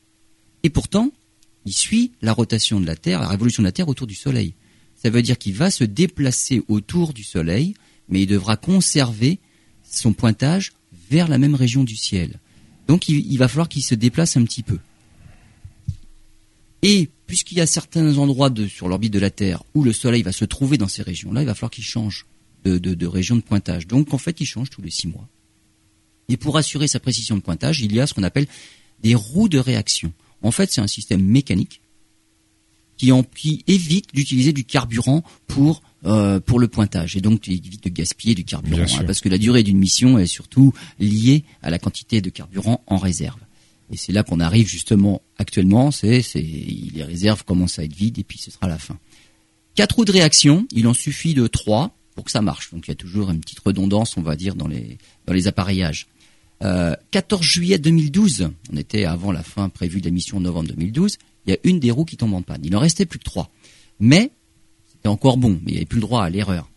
et 0.68 0.70
pourtant, 0.70 1.14
il 1.66 1.72
suit 1.72 2.12
la 2.22 2.34
rotation 2.34 2.82
de 2.82 2.86
la 2.86 2.98
Terre, 2.98 3.22
la 3.22 3.30
révolution 3.30 3.64
de 3.64 3.68
la 3.70 3.72
Terre 3.72 3.88
autour 3.88 4.06
du 4.06 4.16
Soleil. 4.16 4.54
Ça 4.98 5.10
veut 5.10 5.22
dire 5.22 5.38
qu'il 5.38 5.54
va 5.54 5.72
se 5.72 5.86
déplacer 5.86 6.62
autour 6.68 7.14
du 7.14 7.24
Soleil, 7.24 7.74
mais 8.10 8.24
il 8.24 8.28
devra 8.28 8.58
conserver 8.58 9.40
son 9.90 10.12
pointage 10.12 10.74
vers 11.10 11.30
la 11.30 11.38
même 11.38 11.56
région 11.56 11.86
du 11.86 11.96
ciel. 11.96 12.42
Donc 12.86 13.08
il, 13.08 13.38
va 13.38 13.48
falloir 13.48 13.70
qu'il 13.70 13.82
se 13.82 13.96
déplace 13.96 14.36
un 14.36 14.44
petit 14.44 14.62
peu. 14.62 14.78
Et 16.82 17.08
puisqu'il 17.28 17.60
y 17.60 17.62
a 17.62 17.66
certains 17.66 18.18
endroits 18.18 18.52
sur 18.68 18.90
l'orbite 18.90 19.14
de 19.14 19.20
la 19.20 19.30
Terre 19.30 19.64
où 19.74 19.86
le 19.86 19.94
Soleil 19.94 20.22
va 20.22 20.34
se 20.34 20.44
trouver 20.44 20.78
dans 20.78 20.90
ces 20.90 21.02
régions-là, 21.02 21.44
il 21.44 21.46
va 21.46 21.56
falloir 21.56 21.72
qu'il 21.72 21.86
change 21.86 22.26
de, 22.66 22.78
de, 22.78 23.08
région 23.08 23.38
de 23.38 23.42
pointage. 23.42 23.88
Donc 23.88 24.14
en 24.14 24.18
fait, 24.18 24.42
il 24.42 24.46
change 24.46 24.70
tous 24.70 24.82
les 24.82 24.92
six 24.92 25.08
mois. 25.08 25.30
Et 26.28 26.36
pour 26.36 26.58
assurer 26.58 26.90
sa 26.90 27.00
précision 27.00 27.38
de 27.38 27.42
pointage, 27.42 27.80
il 27.80 27.96
y 27.96 28.02
a 28.02 28.08
ce 28.08 28.14
qu'on 28.14 28.24
appelle 28.24 28.48
des 29.02 29.16
roues 29.16 29.48
de 29.50 29.60
réaction. 29.60 30.12
En 30.42 30.52
fait, 30.52 30.72
c'est 30.72 30.82
un 30.82 30.88
système 30.88 31.24
mécanique 31.24 31.82
qui, 32.98 33.64
évite 33.68 34.14
d'utiliser 34.14 34.54
du 34.54 34.64
carburant 34.64 35.24
pour 35.48 35.82
euh, 36.06 36.40
pour 36.40 36.60
le 36.60 36.68
pointage 36.68 37.18
et 37.18 37.22
donc 37.22 37.48
évite 37.48 37.84
de 37.84 37.90
gaspiller 37.90 38.36
du 38.36 38.44
carburant 38.44 38.84
hein, 38.84 39.04
parce 39.06 39.20
que 39.20 39.30
la 39.30 39.40
durée 39.40 39.64
d'une 39.64 39.80
mission 39.80 40.20
est 40.20 40.28
surtout 40.28 40.72
liée 41.00 41.44
à 41.64 41.72
la 41.72 41.80
quantité 41.80 42.22
de 42.22 42.30
carburant 42.30 42.84
en 42.86 42.98
réserve. 42.98 43.40
Et 43.92 43.98
c'est 43.98 44.14
là 44.14 44.24
qu'on 44.24 44.40
arrive 44.40 44.68
justement 44.68 45.22
actuellement, 45.38 45.92
c'est 45.92 46.22
les 46.36 47.04
réserves 47.04 47.44
commencent 47.46 47.80
à 47.80 47.84
être 47.84 47.96
vides 47.96 48.20
et 48.20 48.24
puis 48.24 48.38
ce 48.38 48.52
sera 48.52 48.68
la 48.68 48.78
fin. 48.78 48.98
Quatre 49.76 49.96
roues 49.96 50.06
de 50.06 50.12
réaction, 50.12 50.68
il 50.72 50.88
en 50.88 50.94
suffit 50.94 51.34
de 51.34 51.48
trois 51.48 51.96
pour 52.14 52.26
que 52.26 52.32
ça 52.32 52.42
marche. 52.42 52.72
Donc 52.72 52.88
il 52.88 52.92
y 52.92 52.94
a 52.94 52.96
toujours 52.96 53.32
une 53.32 53.40
petite 53.40 53.60
redondance, 53.60 54.18
on 54.18 54.22
va 54.22 54.36
dire, 54.36 54.56
dans 54.56 54.68
les 54.68 54.98
dans 55.26 55.34
les 55.34 55.48
appareillages. 55.48 56.08
14 56.60 57.42
euh, 57.42 57.44
juillet 57.44 57.78
2012, 57.78 58.50
on 58.74 58.78
était 58.78 59.06
avant 59.06 59.32
la 59.32 59.44
fin 59.44 59.70
prévue 59.70 60.02
de 60.02 60.06
la 60.06 60.12
mission 60.12 60.40
novembre 60.40 60.70
2012, 60.70 61.18
il 61.46 61.52
y 61.52 61.54
a 61.54 61.60
une 61.64 61.80
des 61.80 61.92
roues 61.92 62.06
qui 62.06 62.18
tombe 62.18 62.34
en 62.34 62.42
panne. 62.42 62.62
Il 62.64 62.76
en 62.76 62.80
restait 62.80 63.06
plus 63.06 63.20
que 63.20 63.24
trois. 63.24 63.52
Mais, 64.00 64.32
c'était 64.88 65.08
encore 65.08 65.38
bon, 65.38 65.60
mais 65.64 65.68
il 65.68 65.72
n'y 65.72 65.78
avait 65.78 65.86
plus 65.86 65.98
le 65.98 66.02
droit 66.02 66.24
à 66.24 66.30
l'erreur. 66.30 66.70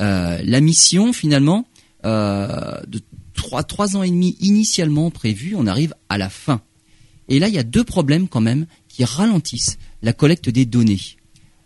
Euh, 0.00 0.40
la 0.44 0.60
mission, 0.60 1.12
finalement, 1.12 1.66
euh, 2.04 2.80
de 2.86 3.00
trois, 3.34 3.62
trois 3.62 3.96
ans 3.96 4.02
et 4.02 4.10
demi 4.10 4.36
initialement 4.40 5.10
prévue, 5.10 5.54
on 5.56 5.66
arrive 5.66 5.94
à 6.08 6.18
la 6.18 6.30
fin. 6.30 6.62
Et 7.28 7.38
là, 7.40 7.48
il 7.48 7.54
y 7.54 7.58
a 7.58 7.64
deux 7.64 7.84
problèmes 7.84 8.28
quand 8.28 8.40
même 8.40 8.66
qui 8.88 9.04
ralentissent 9.04 9.78
la 10.02 10.12
collecte 10.12 10.48
des 10.48 10.64
données. 10.64 11.00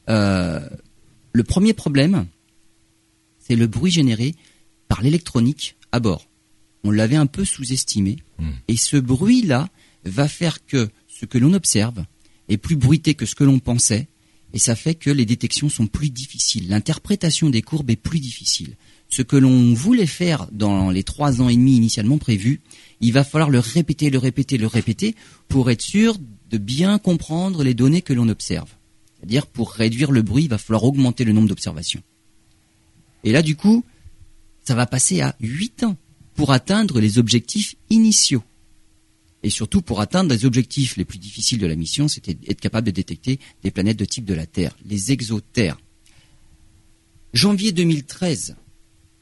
le 0.09 1.43
premier 1.47 1.75
problème, 1.75 2.27
c'est 3.39 3.55
le 3.57 3.67
bruit 3.67 3.93
généré 3.93 4.35
par 4.89 5.03
l'électronique 5.03 5.77
à 5.93 6.01
bord 6.01 6.30
on 6.85 6.91
l'avait 6.91 7.17
un 7.17 7.27
peu 7.27 7.45
sous-estimé. 7.45 8.17
Hmm. 8.39 8.51
Et 8.69 8.77
ce 8.77 8.97
bruit-là 8.97 9.69
va 10.05 10.29
faire 10.29 10.65
que 10.65 10.89
ce 11.09 11.27
que 11.27 11.39
l'on 11.39 11.53
observe 11.53 12.05
est 12.49 12.57
plus 12.57 12.77
bruité 12.77 13.15
que 13.15 13.27
ce 13.27 13.35
que 13.35 13.45
l'on 13.45 13.59
pensait, 13.59 14.09
et 14.53 14.59
ça 14.59 14.75
fait 14.75 14.95
que 14.95 15.11
les 15.11 15.27
détections 15.27 15.69
sont 15.69 15.87
plus 15.87 16.11
difficiles. 16.11 16.69
L'interprétation 16.69 17.51
des 17.51 17.63
courbes 17.63 17.91
est 17.91 17.97
plus 17.97 18.19
difficile. 18.19 18.77
Ce 19.09 19.23
que 19.23 19.37
l'on 19.37 19.75
voulait 19.75 20.07
faire 20.07 20.49
dans 20.51 20.91
les 20.91 21.05
trois 21.05 21.41
ans 21.41 21.49
et 21.49 21.57
demi 21.57 21.77
initialement 21.77 22.19
prévus, 22.19 22.61
il 23.01 23.13
va 23.13 23.25
falloir 23.25 23.51
le 23.51 23.61
répéter, 23.61 24.11
le 24.11 24.19
répéter, 24.19 24.59
le 24.59 24.67
répéter 24.67 25.15
pour 25.49 25.71
être 25.71 25.83
sûr 25.83 26.17
de 26.51 26.59
bien 26.59 26.99
comprendre 26.99 27.63
les 27.63 27.75
données 27.75 28.03
que 28.03 28.13
l'on 28.13 28.29
observe. 28.29 28.71
C'est-à-dire 29.17 29.47
pour 29.47 29.73
réduire 29.73 30.11
le 30.11 30.23
bruit, 30.23 30.45
il 30.45 30.51
va 30.51 30.59
falloir 30.59 30.85
augmenter 30.85 31.25
le 31.25 31.33
nombre 31.33 31.49
d'observations. 31.49 32.03
Et 33.23 33.33
là, 33.33 33.43
du 33.43 33.55
coup, 33.55 33.85
ça 34.65 34.75
va 34.75 34.87
passer 34.87 35.21
à 35.21 35.37
huit 35.41 35.85
ans 35.85 35.97
pour 36.41 36.53
atteindre 36.53 37.01
les 37.01 37.19
objectifs 37.19 37.75
initiaux. 37.91 38.43
Et 39.43 39.51
surtout 39.51 39.83
pour 39.83 40.01
atteindre 40.01 40.33
les 40.33 40.47
objectifs 40.47 40.97
les 40.97 41.05
plus 41.05 41.19
difficiles 41.19 41.59
de 41.59 41.67
la 41.67 41.77
mission, 41.77 42.09
c'était 42.09 42.35
être 42.49 42.63
capable 42.63 42.87
de 42.87 42.93
détecter 42.93 43.39
des 43.63 43.71
planètes 43.71 43.99
de 43.99 44.07
type 44.07 44.25
de 44.25 44.33
la 44.33 44.47
Terre, 44.47 44.75
les 44.87 45.13
exotères. 45.13 45.77
Janvier 47.35 47.73
2013, 47.73 48.57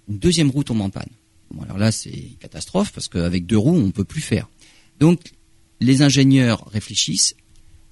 une 0.08 0.18
deuxième 0.20 0.48
roue 0.48 0.62
tombe 0.62 0.80
en 0.80 0.90
panne. 0.90 1.08
Bon, 1.50 1.62
alors 1.62 1.76
là, 1.76 1.90
c'est 1.90 2.36
catastrophe 2.38 2.92
parce 2.92 3.08
qu'avec 3.08 3.46
deux 3.46 3.58
roues, 3.58 3.74
on 3.74 3.86
ne 3.86 3.90
peut 3.90 4.04
plus 4.04 4.20
faire. 4.20 4.48
Donc, 5.00 5.32
les 5.80 6.02
ingénieurs 6.02 6.68
réfléchissent. 6.70 7.34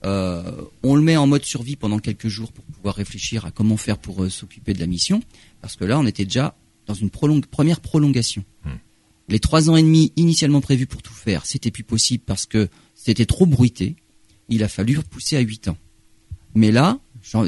Euh, 0.04 0.52
on 0.84 0.94
le 0.94 1.02
met 1.02 1.16
en 1.16 1.26
mode 1.26 1.44
survie 1.44 1.74
pendant 1.74 1.98
quelques 1.98 2.28
jours 2.28 2.52
pour 2.52 2.64
pouvoir 2.64 2.94
réfléchir 2.94 3.44
à 3.44 3.50
comment 3.50 3.76
faire 3.76 3.98
pour 3.98 4.22
euh, 4.22 4.30
s'occuper 4.30 4.72
de 4.72 4.78
la 4.78 4.86
mission, 4.86 5.20
parce 5.60 5.74
que 5.74 5.84
là, 5.84 5.98
on 5.98 6.06
était 6.06 6.26
déjà 6.26 6.56
dans 6.86 6.94
une 6.94 7.10
première 7.10 7.80
prolongation. 7.80 8.44
Hmm. 8.64 8.76
Les 9.28 9.40
trois 9.40 9.70
ans 9.70 9.76
et 9.76 9.82
demi 9.82 10.12
initialement 10.16 10.60
prévus 10.60 10.86
pour 10.86 11.02
tout 11.02 11.12
faire, 11.12 11.46
c'était 11.46 11.70
plus 11.70 11.82
possible 11.82 12.22
parce 12.24 12.46
que 12.46 12.68
c'était 12.94 13.26
trop 13.26 13.46
bruité. 13.46 13.96
Il 14.48 14.62
a 14.62 14.68
fallu 14.68 14.98
repousser 14.98 15.36
à 15.36 15.40
huit 15.40 15.68
ans. 15.68 15.76
Mais 16.54 16.70
là, 16.70 16.98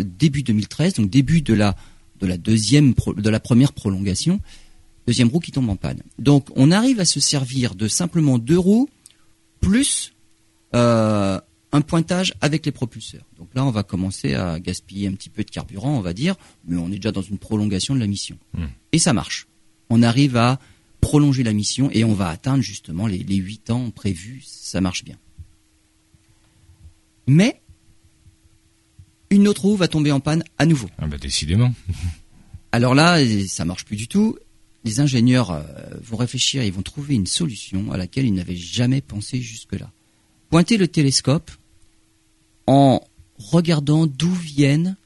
début 0.04 0.42
2013, 0.42 0.94
donc 0.94 1.10
début 1.10 1.42
de 1.42 1.54
la 1.54 1.76
de 2.20 2.26
la 2.26 2.36
deuxième 2.36 2.94
de 3.16 3.30
la 3.30 3.38
première 3.38 3.72
prolongation, 3.72 4.40
deuxième 5.06 5.28
roue 5.28 5.38
qui 5.38 5.52
tombe 5.52 5.70
en 5.70 5.76
panne. 5.76 6.02
Donc 6.18 6.48
on 6.56 6.72
arrive 6.72 6.98
à 6.98 7.04
se 7.04 7.20
servir 7.20 7.76
de 7.76 7.86
simplement 7.86 8.38
deux 8.38 8.58
roues 8.58 8.88
plus 9.60 10.12
euh, 10.74 11.40
un 11.72 11.80
pointage 11.80 12.34
avec 12.40 12.66
les 12.66 12.72
propulseurs. 12.72 13.24
Donc 13.38 13.48
là, 13.54 13.64
on 13.64 13.70
va 13.70 13.82
commencer 13.82 14.34
à 14.34 14.58
gaspiller 14.58 15.06
un 15.08 15.12
petit 15.12 15.28
peu 15.28 15.44
de 15.44 15.50
carburant, 15.50 15.96
on 15.96 16.00
va 16.00 16.12
dire, 16.12 16.34
mais 16.66 16.76
on 16.76 16.88
est 16.88 16.96
déjà 16.96 17.12
dans 17.12 17.22
une 17.22 17.38
prolongation 17.38 17.94
de 17.94 18.00
la 18.00 18.06
mission. 18.06 18.38
Hmm. 18.54 18.66
Et 18.92 18.98
ça 18.98 19.12
marche. 19.12 19.46
On 19.90 20.02
arrive 20.02 20.36
à 20.36 20.58
prolonger 21.00 21.42
la 21.42 21.52
mission 21.52 21.90
et 21.92 22.04
on 22.04 22.14
va 22.14 22.28
atteindre 22.28 22.62
justement 22.62 23.06
les, 23.06 23.22
huit 23.22 23.70
ans 23.70 23.90
prévus. 23.90 24.42
Ça 24.46 24.80
marche 24.80 25.04
bien. 25.04 25.16
Mais 27.26 27.60
une 29.30 29.48
autre 29.48 29.62
roue 29.62 29.76
va 29.76 29.88
tomber 29.88 30.12
en 30.12 30.20
panne 30.20 30.42
à 30.58 30.66
nouveau. 30.66 30.88
Ah 30.98 31.06
bah 31.06 31.18
décidément. 31.18 31.74
Alors 32.72 32.94
là, 32.94 33.18
ça 33.46 33.64
marche 33.64 33.84
plus 33.84 33.96
du 33.96 34.08
tout. 34.08 34.36
Les 34.84 35.00
ingénieurs 35.00 35.50
euh, 35.50 35.62
vont 36.02 36.16
réfléchir 36.16 36.62
et 36.62 36.70
vont 36.70 36.82
trouver 36.82 37.14
une 37.14 37.26
solution 37.26 37.92
à 37.92 37.96
laquelle 37.96 38.26
ils 38.26 38.34
n'avaient 38.34 38.56
jamais 38.56 39.00
pensé 39.00 39.40
jusque-là. 39.40 39.90
Pointer 40.50 40.76
le 40.76 40.88
télescope 40.88 41.50
en 42.66 43.02
regardant 43.38 44.06
d'où 44.06 44.32
viennent 44.32 44.96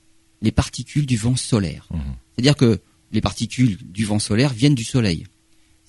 les 0.41 0.53
particules 0.53 1.07
du 1.07 1.17
vent 1.17 1.37
solaire. 1.37 1.89
Mmh. 1.91 1.99
C'est-à-dire 2.35 2.57
que 2.57 2.81
les 3.13 3.21
particules 3.21 3.77
du 3.77 4.05
vent 4.05 4.19
solaire 4.19 4.53
viennent 4.53 4.75
du 4.75 4.85
Soleil. 4.85 5.27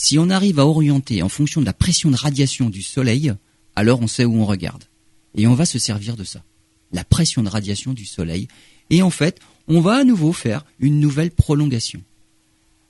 Si 0.04 0.20
on 0.20 0.30
arrive 0.30 0.60
à 0.60 0.66
orienter 0.66 1.24
en 1.24 1.30
fonction 1.30 1.62
de 1.62 1.66
la 1.66 1.72
pression 1.72 2.12
de 2.12 2.18
radiation 2.18 2.70
du 2.70 2.82
Soleil, 2.82 3.34
alors 3.74 4.02
on 4.02 4.08
sait 4.08 4.26
où 4.26 4.36
on 4.36 4.46
regarde. 4.46 4.84
Et 5.34 5.48
on 5.48 5.54
va 5.54 5.66
se 5.66 5.80
servir 5.80 6.18
de 6.18 6.26
ça. 6.26 6.44
La 6.92 7.06
pression 7.06 7.42
de 7.42 7.48
radiation 7.48 7.94
du 7.94 8.04
Soleil. 8.04 8.50
Et 8.90 9.02
en 9.02 9.10
fait, 9.10 9.40
on 9.70 9.80
va 9.80 9.96
à 9.96 10.04
nouveau 10.04 10.34
faire 10.34 10.66
une 10.80 11.00
nouvelle 11.00 11.32
prolongation. 11.32 12.04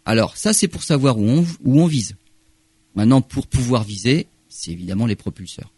Alors 0.05 0.37
ça, 0.37 0.53
c'est 0.53 0.67
pour 0.67 0.81
savoir 0.81 1.19
où 1.19 1.29
on, 1.29 1.45
où 1.63 1.81
on 1.81 1.85
vise. 1.85 2.15
Maintenant, 2.95 3.21
pour 3.21 3.45
pouvoir 3.45 3.83
viser, 3.83 4.25
c'est 4.49 4.71
évidemment 4.71 5.05
les 5.05 5.15
propulseurs. 5.15 5.71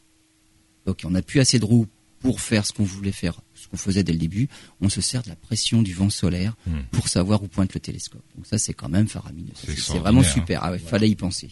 Donc 0.86 1.02
on 1.04 1.10
n'a 1.10 1.22
plus 1.22 1.42
assez 1.42 1.60
de 1.60 1.66
roues 1.66 1.88
pour 2.26 2.42
faire 2.42 2.66
ce 2.66 2.74
qu'on 2.74 2.84
voulait 2.84 3.12
faire 3.12 3.40
ce 3.54 3.68
qu'on 3.68 3.78
faisait 3.78 4.04
dès 4.04 4.12
le 4.12 4.18
début, 4.18 4.50
on 4.82 4.90
se 4.90 5.00
sert 5.00 5.22
de 5.22 5.30
la 5.30 5.36
pression 5.36 5.84
du 5.84 5.94
vent 5.94 6.10
solaire 6.10 6.56
hmm. 6.66 6.80
pour 6.92 7.08
savoir 7.08 7.44
où 7.44 7.48
pointe 7.48 7.72
le 7.76 7.80
télescope. 7.80 8.24
Donc 8.36 8.48
ça, 8.48 8.58
c'est 8.58 8.74
quand 8.74 8.90
même 8.90 9.08
faramineux. 9.08 9.54
C'est 9.56 10.00
vraiment 10.00 10.24
super. 10.24 10.62
Ah 10.64 10.76
fallait 10.80 11.10
y 11.10 11.16
penser. 11.16 11.52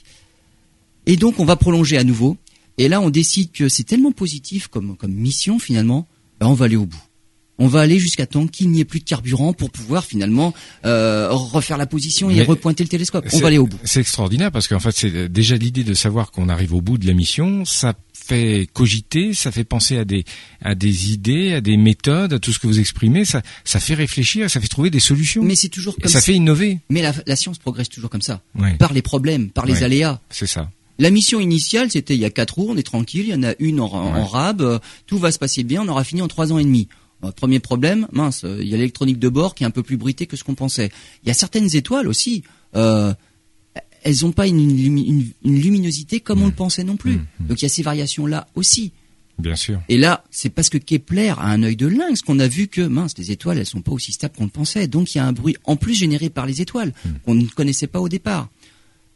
Et 1.06 1.16
donc, 1.16 1.40
on 1.40 1.46
va 1.46 1.58
prolonger 1.58 2.00
à 2.00 2.04
nouveau. 2.04 2.38
Et 2.80 2.88
là, 2.88 3.02
on 3.02 3.12
décide 3.12 3.52
que 3.52 3.70
c'est 3.70 3.84
tellement 3.84 4.12
positif 4.12 4.68
comme, 4.68 4.98
comme 4.98 5.14
mission 5.14 5.60
finalement, 5.60 6.08
ben, 6.40 6.48
on 6.48 6.54
va 6.54 6.66
aller 6.66 6.76
au 6.76 6.88
bout. 6.88 7.04
On 7.60 7.68
va 7.68 7.82
aller 7.82 8.00
jusqu'à 8.00 8.26
temps 8.26 8.48
qu'il 8.48 8.72
n'y 8.72 8.80
ait 8.80 8.86
plus 8.86 9.00
de 9.00 9.06
carburant 9.06 9.54
pour 9.54 9.70
pouvoir 9.70 10.04
finalement 10.06 10.56
euh, 10.86 11.30
refaire 11.32 11.78
la 11.78 11.86
position 11.86 12.32
et 12.32 12.36
Mais 12.36 12.44
repointer 12.44 12.84
le 12.84 12.90
télescope. 12.90 13.28
On 13.32 13.40
va 13.40 13.48
aller 13.48 13.60
au 13.60 13.68
bout. 13.68 13.78
C'est 13.84 14.00
extraordinaire 14.00 14.52
parce 14.52 14.68
qu'en 14.68 14.80
fait, 14.80 14.92
c'est 14.92 15.30
déjà 15.30 15.56
l'idée 15.56 15.84
de 15.84 15.94
savoir 15.94 16.32
qu'on 16.32 16.50
arrive 16.50 16.74
au 16.74 16.82
bout 16.82 16.98
de 16.98 17.06
la 17.06 17.14
mission. 17.14 17.64
Ça 17.64 17.94
fait 18.26 18.68
cogiter, 18.74 19.34
ça 19.34 19.52
fait 19.52 19.64
penser 19.64 19.98
à 19.98 20.06
des 20.06 20.24
à 20.62 20.76
des 20.76 21.12
idées, 21.12 21.54
à 21.54 21.62
des 21.62 21.78
méthodes, 21.78 22.34
à 22.34 22.40
tout 22.40 22.52
ce 22.54 22.60
que 22.60 22.68
vous 22.68 22.80
exprimez. 22.80 23.26
Ça 23.26 23.42
ça 23.64 23.80
fait 23.80 23.94
réfléchir, 23.94 24.50
ça 24.50 24.60
fait 24.62 24.68
trouver 24.68 24.90
des 24.90 25.00
solutions. 25.00 25.44
Mais 25.44 25.56
c'est 25.56 25.70
toujours 25.70 25.96
Et 26.00 26.02
comme 26.04 26.12
ça 26.12 26.20
ça. 26.20 26.26
fait 26.26 26.36
innover. 26.36 26.80
Mais 26.90 27.02
la, 27.02 27.14
la 27.26 27.36
science 27.36 27.58
progresse 27.60 27.90
toujours 27.90 28.10
comme 28.10 28.22
ça, 28.22 28.42
Ouais, 28.56 28.76
par 28.78 28.94
les 28.94 29.02
problèmes, 29.02 29.50
par 29.50 29.66
les 29.66 29.74
Ouais. 29.74 29.84
aléas. 29.84 30.20
c'est 30.30 30.48
ça. 30.48 30.70
La 31.00 31.10
mission 31.10 31.40
initiale, 31.40 31.90
c'était 31.92 32.14
il 32.16 32.20
y 32.22 32.26
a 32.26 32.30
quatre 32.30 32.56
jours, 32.56 32.70
on 32.70 32.78
est 32.78 32.84
tranquille, 32.84 33.26
il 33.28 33.32
y 33.32 33.36
en 33.36 33.44
a 33.44 33.54
une 33.60 33.80
en, 33.80 33.86
en 33.92 34.14
Ouais. 34.14 34.24
rab, 34.24 34.62
euh, 34.62 34.80
tout 35.08 35.18
va 35.18 35.32
se 35.32 35.40
passer 35.40 35.64
bien, 35.64 35.82
on 35.84 35.88
aura 35.88 36.04
fini 36.04 36.22
en 36.22 36.28
trois 36.28 36.54
ans 36.54 36.60
et 36.60 36.64
demi. 36.64 36.88
Euh, 37.24 37.32
Premier 37.32 37.60
problème, 37.60 38.08
mince, 38.12 38.44
euh, 38.44 38.60
il 38.62 38.68
y 38.68 38.74
a 38.74 38.78
l'électronique 38.78 39.18
de 39.18 39.28
bord 39.30 39.56
qui 39.56 39.64
est 39.64 39.68
un 39.68 39.72
peu 39.72 39.82
plus 39.82 39.98
bruitée 39.98 40.28
que 40.28 40.38
ce 40.38 40.44
qu'on 40.44 40.56
pensait. 40.56 40.92
Il 41.24 41.28
y 41.28 41.32
a 41.32 41.34
certaines 41.34 41.76
étoiles 41.76 42.08
aussi, 42.08 42.44
euh, 42.76 43.14
elles 44.04 44.18
n'ont 44.22 44.32
pas 44.32 44.48
une, 44.48 44.60
lumi- 44.76 45.06
une- 45.08 45.30
une 45.44 45.60
luminosité 45.62 46.20
comme 46.20 46.42
on 46.42 46.46
Mm. 46.46 46.50
le 46.50 46.56
pensait 46.56 46.84
non 46.84 46.98
plus. 46.98 47.16
Mm, 47.18 47.26
mm. 47.42 47.48
Donc 47.48 47.62
il 47.62 47.64
y 47.64 47.66
a 47.66 47.70
ces 47.70 47.84
variations-là 47.84 48.48
aussi. 48.56 48.92
Bien 49.40 49.56
sûr. 49.56 49.82
Et 49.90 49.98
là, 49.98 50.24
c'est 50.30 50.50
parce 50.50 50.70
que 50.70 50.78
Kepler 50.78 51.30
a 51.30 51.46
un 51.48 51.64
œil 51.64 51.76
de 51.76 51.88
lynx 51.88 52.22
qu'on 52.22 52.38
a 52.38 52.48
vu 52.48 52.68
que, 52.68 52.82
mince, 52.82 53.18
les 53.18 53.32
étoiles, 53.32 53.58
elles 53.58 53.66
sont 53.66 53.82
pas 53.82 53.92
aussi 53.92 54.12
stables 54.12 54.36
qu'on 54.36 54.44
le 54.44 54.50
pensait. 54.52 54.88
Donc 54.88 55.14
il 55.16 55.18
y 55.18 55.22
a 55.22 55.26
un 55.26 55.34
bruit 55.34 55.56
en 55.64 55.76
plus 55.76 55.96
généré 55.96 56.30
par 56.30 56.46
les 56.46 56.62
étoiles 56.62 56.94
Mm. 57.04 57.10
qu'on 57.26 57.36
ne 57.36 57.46
connaissait 57.48 57.88
pas 57.88 58.00
au 58.00 58.10
départ. 58.10 58.50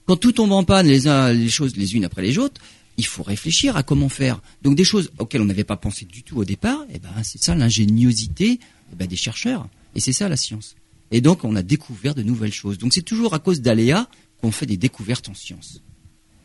Quand 0.08 0.18
tout 0.18 0.32
tombe 0.32 0.54
en 0.54 0.64
panne, 0.64 0.88
les, 0.88 1.08
uns, 1.08 1.32
les 1.34 1.50
choses 1.50 1.76
les 1.76 1.96
unes 1.96 2.06
après 2.06 2.22
les 2.24 2.38
autres, 2.38 2.60
il 2.98 3.06
faut 3.06 3.22
réfléchir 3.24 3.78
à 3.78 3.84
comment 3.84 4.10
faire. 4.10 4.42
Donc 4.64 4.76
des 4.76 4.84
choses 4.86 5.12
auxquelles 5.20 5.42
on 5.42 5.46
n'avait 5.46 5.64
pas 5.64 5.78
pensé 5.78 6.06
du 6.06 6.24
tout 6.24 6.38
au 6.38 6.46
départ, 6.46 6.80
eh 6.94 6.98
ben 6.98 7.10
c'est 7.24 7.44
ça 7.44 7.54
l'ingéniosité 7.54 8.60
eh 8.92 8.96
ben, 8.96 9.08
des 9.08 9.16
chercheurs. 9.16 9.68
Et 9.96 10.00
c'est 10.00 10.14
ça 10.14 10.30
la 10.30 10.38
science. 10.38 10.76
Et 11.12 11.22
donc 11.22 11.44
on 11.44 11.56
a 11.56 11.62
découvert 11.62 12.16
de 12.16 12.24
nouvelles 12.24 12.54
choses. 12.54 12.78
Donc 12.80 12.94
c'est 12.94 13.02
toujours 13.04 13.34
à 13.34 13.40
cause 13.40 13.62
d'aléas 13.62 14.08
qu'on 14.42 14.52
fait 14.52 14.66
des 14.66 14.78
découvertes 14.78 15.30
en 15.30 15.34
science. 15.34 15.82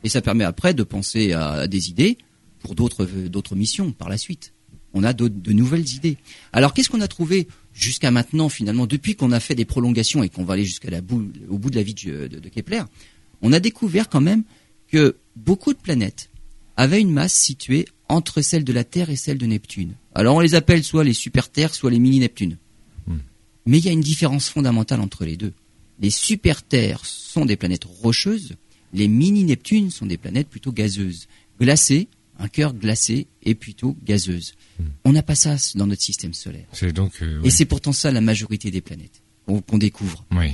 Et 0.04 0.08
ça 0.08 0.20
permet 0.20 0.44
après 0.44 0.74
de 0.74 0.82
penser 0.82 1.32
à 1.32 1.66
des 1.66 1.88
idées 1.90 2.18
pour 2.60 2.74
d'autres 2.74 3.04
d'autres 3.06 3.54
missions 3.56 3.92
par 3.92 4.08
la 4.08 4.18
suite. 4.18 4.52
On 4.94 5.04
a 5.04 5.12
de, 5.12 5.28
de 5.28 5.52
nouvelles 5.52 5.88
idées. 5.94 6.18
Alors 6.52 6.74
qu'est-ce 6.74 6.88
qu'on 6.90 7.00
a 7.00 7.08
trouvé 7.08 7.48
jusqu'à 7.72 8.10
maintenant 8.10 8.48
finalement 8.48 8.86
depuis 8.86 9.14
qu'on 9.16 9.32
a 9.32 9.40
fait 9.40 9.54
des 9.54 9.64
prolongations 9.64 10.22
et 10.22 10.28
qu'on 10.28 10.44
va 10.44 10.54
aller 10.54 10.64
jusqu'à 10.64 10.90
la 10.90 11.00
bout, 11.00 11.30
au 11.48 11.56
bout 11.58 11.70
de 11.70 11.76
la 11.76 11.82
vie 11.82 11.94
de, 11.94 12.26
de- 12.26 12.38
de 12.40 12.48
Kepler 12.48 12.82
On 13.40 13.52
a 13.52 13.60
découvert 13.60 14.08
quand 14.08 14.20
même 14.20 14.42
que 14.88 15.16
beaucoup 15.36 15.72
de 15.72 15.78
planètes 15.78 16.30
avaient 16.76 17.00
une 17.00 17.10
masse 17.12 17.32
située 17.34 17.86
entre 18.08 18.42
celle 18.42 18.64
de 18.64 18.72
la 18.72 18.84
Terre 18.84 19.08
et 19.08 19.16
celle 19.16 19.38
de 19.38 19.46
Neptune. 19.46 19.94
Alors 20.14 20.36
on 20.36 20.40
les 20.40 20.54
appelle 20.54 20.84
soit 20.84 21.04
les 21.04 21.14
super-Terres, 21.14 21.74
soit 21.74 21.90
les 21.90 21.98
mini-Neptunes. 21.98 22.58
Hmm. 23.06 23.18
Mais 23.64 23.78
il 23.78 23.84
y 23.86 23.88
a 23.88 23.92
une 23.92 24.00
différence 24.02 24.48
fondamentale 24.50 25.00
entre 25.00 25.24
les 25.24 25.36
deux. 25.36 25.52
Les 26.02 26.10
super-Terres 26.10 27.04
sont 27.04 27.46
des 27.46 27.56
planètes 27.56 27.84
rocheuses, 27.84 28.54
les 28.92 29.08
mini-Neptunes 29.08 29.90
sont 29.90 30.04
des 30.06 30.18
planètes 30.18 30.48
plutôt 30.48 30.72
gazeuses, 30.72 31.28
glacées, 31.60 32.08
un 32.38 32.48
cœur 32.48 32.74
glacé 32.74 33.28
et 33.42 33.54
plutôt 33.54 33.96
gazeuse. 34.04 34.54
Hmm. 34.78 34.84
On 35.04 35.12
n'a 35.12 35.22
pas 35.22 35.36
ça 35.36 35.56
dans 35.76 35.86
notre 35.86 36.02
système 36.02 36.34
solaire. 36.34 36.66
Donc. 36.94 37.12
euh, 37.22 37.40
Et 37.44 37.50
c'est 37.50 37.64
pourtant 37.66 37.92
ça 37.92 38.10
la 38.10 38.20
majorité 38.20 38.70
des 38.70 38.80
planètes 38.80 39.22
qu'on 39.46 39.78
découvre. 39.78 40.24
Oui. 40.32 40.52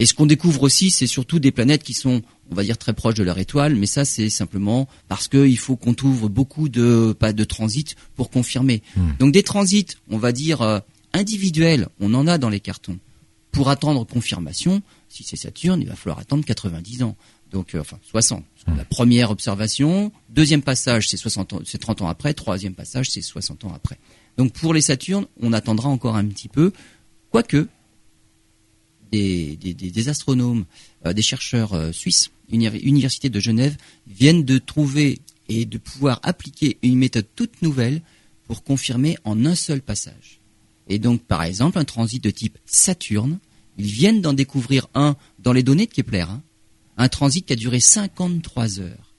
Et 0.00 0.06
ce 0.06 0.14
qu'on 0.14 0.26
découvre 0.26 0.62
aussi, 0.62 0.90
c'est 0.90 1.06
surtout 1.06 1.38
des 1.38 1.52
planètes 1.52 1.82
qui 1.82 1.92
sont, 1.94 2.22
on 2.50 2.54
va 2.54 2.64
dire, 2.64 2.78
très 2.78 2.94
proches 2.94 3.14
de 3.14 3.22
leur 3.22 3.38
étoile, 3.38 3.76
mais 3.76 3.86
ça, 3.86 4.04
c'est 4.04 4.30
simplement 4.30 4.88
parce 5.08 5.28
qu'il 5.28 5.58
faut 5.58 5.76
qu'on 5.76 5.94
ouvre 6.02 6.28
beaucoup 6.28 6.68
de 6.68 7.14
pas 7.18 7.32
de 7.32 7.44
transits 7.44 7.94
pour 8.16 8.30
confirmer. 8.30 8.82
Hmm. 8.96 9.10
Donc 9.18 9.32
des 9.32 9.42
transits, 9.42 9.86
on 10.08 10.18
va 10.18 10.32
dire 10.32 10.62
euh, 10.62 10.80
individuels, 11.12 11.88
on 12.00 12.14
en 12.14 12.26
a 12.26 12.38
dans 12.38 12.48
les 12.48 12.60
cartons. 12.60 12.98
Pour 13.52 13.68
attendre 13.68 14.04
confirmation, 14.06 14.82
si 15.08 15.24
c'est 15.24 15.36
Saturne, 15.36 15.80
il 15.82 15.88
va 15.88 15.96
falloir 15.96 16.18
attendre 16.20 16.44
90 16.44 17.02
ans. 17.02 17.16
Donc, 17.50 17.74
euh, 17.74 17.80
enfin, 17.80 17.98
60. 18.08 18.44
Parce 18.44 18.64
que 18.64 18.70
Hmm. 18.70 18.76
La 18.76 18.84
première 18.84 19.30
observation, 19.30 20.12
deuxième 20.28 20.62
passage, 20.62 21.08
c'est 21.08 21.16
60 21.16 21.52
ans, 21.54 21.60
c'est 21.64 21.78
30 21.78 22.02
ans 22.02 22.08
après, 22.08 22.32
troisième 22.34 22.74
passage, 22.74 23.10
c'est 23.10 23.22
60 23.22 23.64
ans 23.64 23.72
après. 23.74 23.98
Donc, 24.36 24.52
pour 24.52 24.72
les 24.74 24.80
Saturnes, 24.82 25.26
on 25.40 25.52
attendra 25.52 25.88
encore 25.88 26.14
un 26.14 26.26
petit 26.26 26.48
peu. 26.48 26.72
Quoique, 27.30 27.66
des, 29.10 29.56
des, 29.56 30.08
astronomes, 30.08 30.64
euh, 31.06 31.12
des 31.12 31.22
chercheurs 31.22 31.72
euh, 31.72 31.90
suisses, 31.92 32.30
Uni- 32.52 32.66
Université 32.82 33.28
de 33.28 33.40
Genève, 33.40 33.76
viennent 34.06 34.44
de 34.44 34.58
trouver 34.58 35.18
et 35.48 35.64
de 35.64 35.78
pouvoir 35.78 36.20
appliquer 36.22 36.78
une 36.82 36.96
méthode 36.96 37.26
toute 37.34 37.60
nouvelle 37.62 38.02
pour 38.46 38.62
confirmer 38.62 39.16
en 39.24 39.44
un 39.46 39.54
seul 39.56 39.80
passage. 39.82 40.39
Et 40.90 40.98
donc, 40.98 41.22
par 41.22 41.42
exemple, 41.44 41.78
un 41.78 41.84
transit 41.84 42.22
de 42.22 42.30
type 42.30 42.58
Saturne, 42.66 43.38
ils 43.78 43.86
viennent 43.86 44.20
d'en 44.20 44.34
découvrir 44.34 44.88
un 44.94 45.16
dans 45.38 45.52
les 45.52 45.62
données 45.62 45.86
de 45.86 45.92
Kepler, 45.92 46.26
hein, 46.28 46.42
un 46.96 47.08
transit 47.08 47.46
qui 47.46 47.52
a 47.52 47.56
duré 47.56 47.80
53 47.80 48.80
heures. 48.80 49.14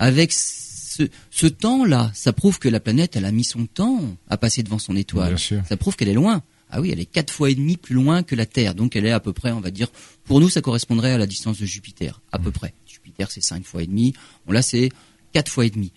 Avec 0.00 0.32
ce, 0.32 1.08
ce 1.30 1.46
temps-là, 1.46 2.10
ça 2.14 2.32
prouve 2.32 2.58
que 2.58 2.68
la 2.68 2.80
planète, 2.80 3.14
elle 3.14 3.24
a 3.24 3.32
mis 3.32 3.44
son 3.44 3.66
temps 3.66 4.16
à 4.28 4.36
passer 4.36 4.64
devant 4.64 4.80
son 4.80 4.96
étoile. 4.96 5.28
Bien 5.28 5.36
sûr. 5.36 5.62
Ça 5.68 5.76
prouve 5.76 5.96
qu'elle 5.96 6.08
est 6.08 6.14
loin. 6.14 6.42
Ah 6.70 6.80
oui, 6.80 6.90
elle 6.92 7.00
est 7.00 7.06
quatre 7.06 7.32
fois 7.32 7.48
et 7.48 7.54
demi 7.54 7.76
plus 7.76 7.94
loin 7.94 8.24
que 8.24 8.34
la 8.34 8.44
Terre. 8.44 8.74
Donc 8.74 8.96
elle 8.96 9.06
est 9.06 9.12
à 9.12 9.20
peu 9.20 9.32
près, 9.32 9.52
on 9.52 9.60
va 9.60 9.70
dire, 9.70 9.88
pour 10.24 10.40
nous, 10.40 10.48
ça 10.48 10.60
correspondrait 10.60 11.12
à 11.12 11.18
la 11.18 11.26
distance 11.26 11.58
de 11.58 11.64
Jupiter, 11.64 12.20
à 12.32 12.40
peu 12.40 12.50
près. 12.50 12.74
Jupiter, 12.86 13.30
c'est 13.30 13.40
cinq 13.40 13.64
fois 13.64 13.84
et 13.84 13.86
demi. 13.86 14.14
Bon, 14.46 14.52
là, 14.52 14.62
c'est 14.62 14.90
quatre 15.32 15.50
fois 15.50 15.64
et 15.64 15.70
demi. 15.70 15.92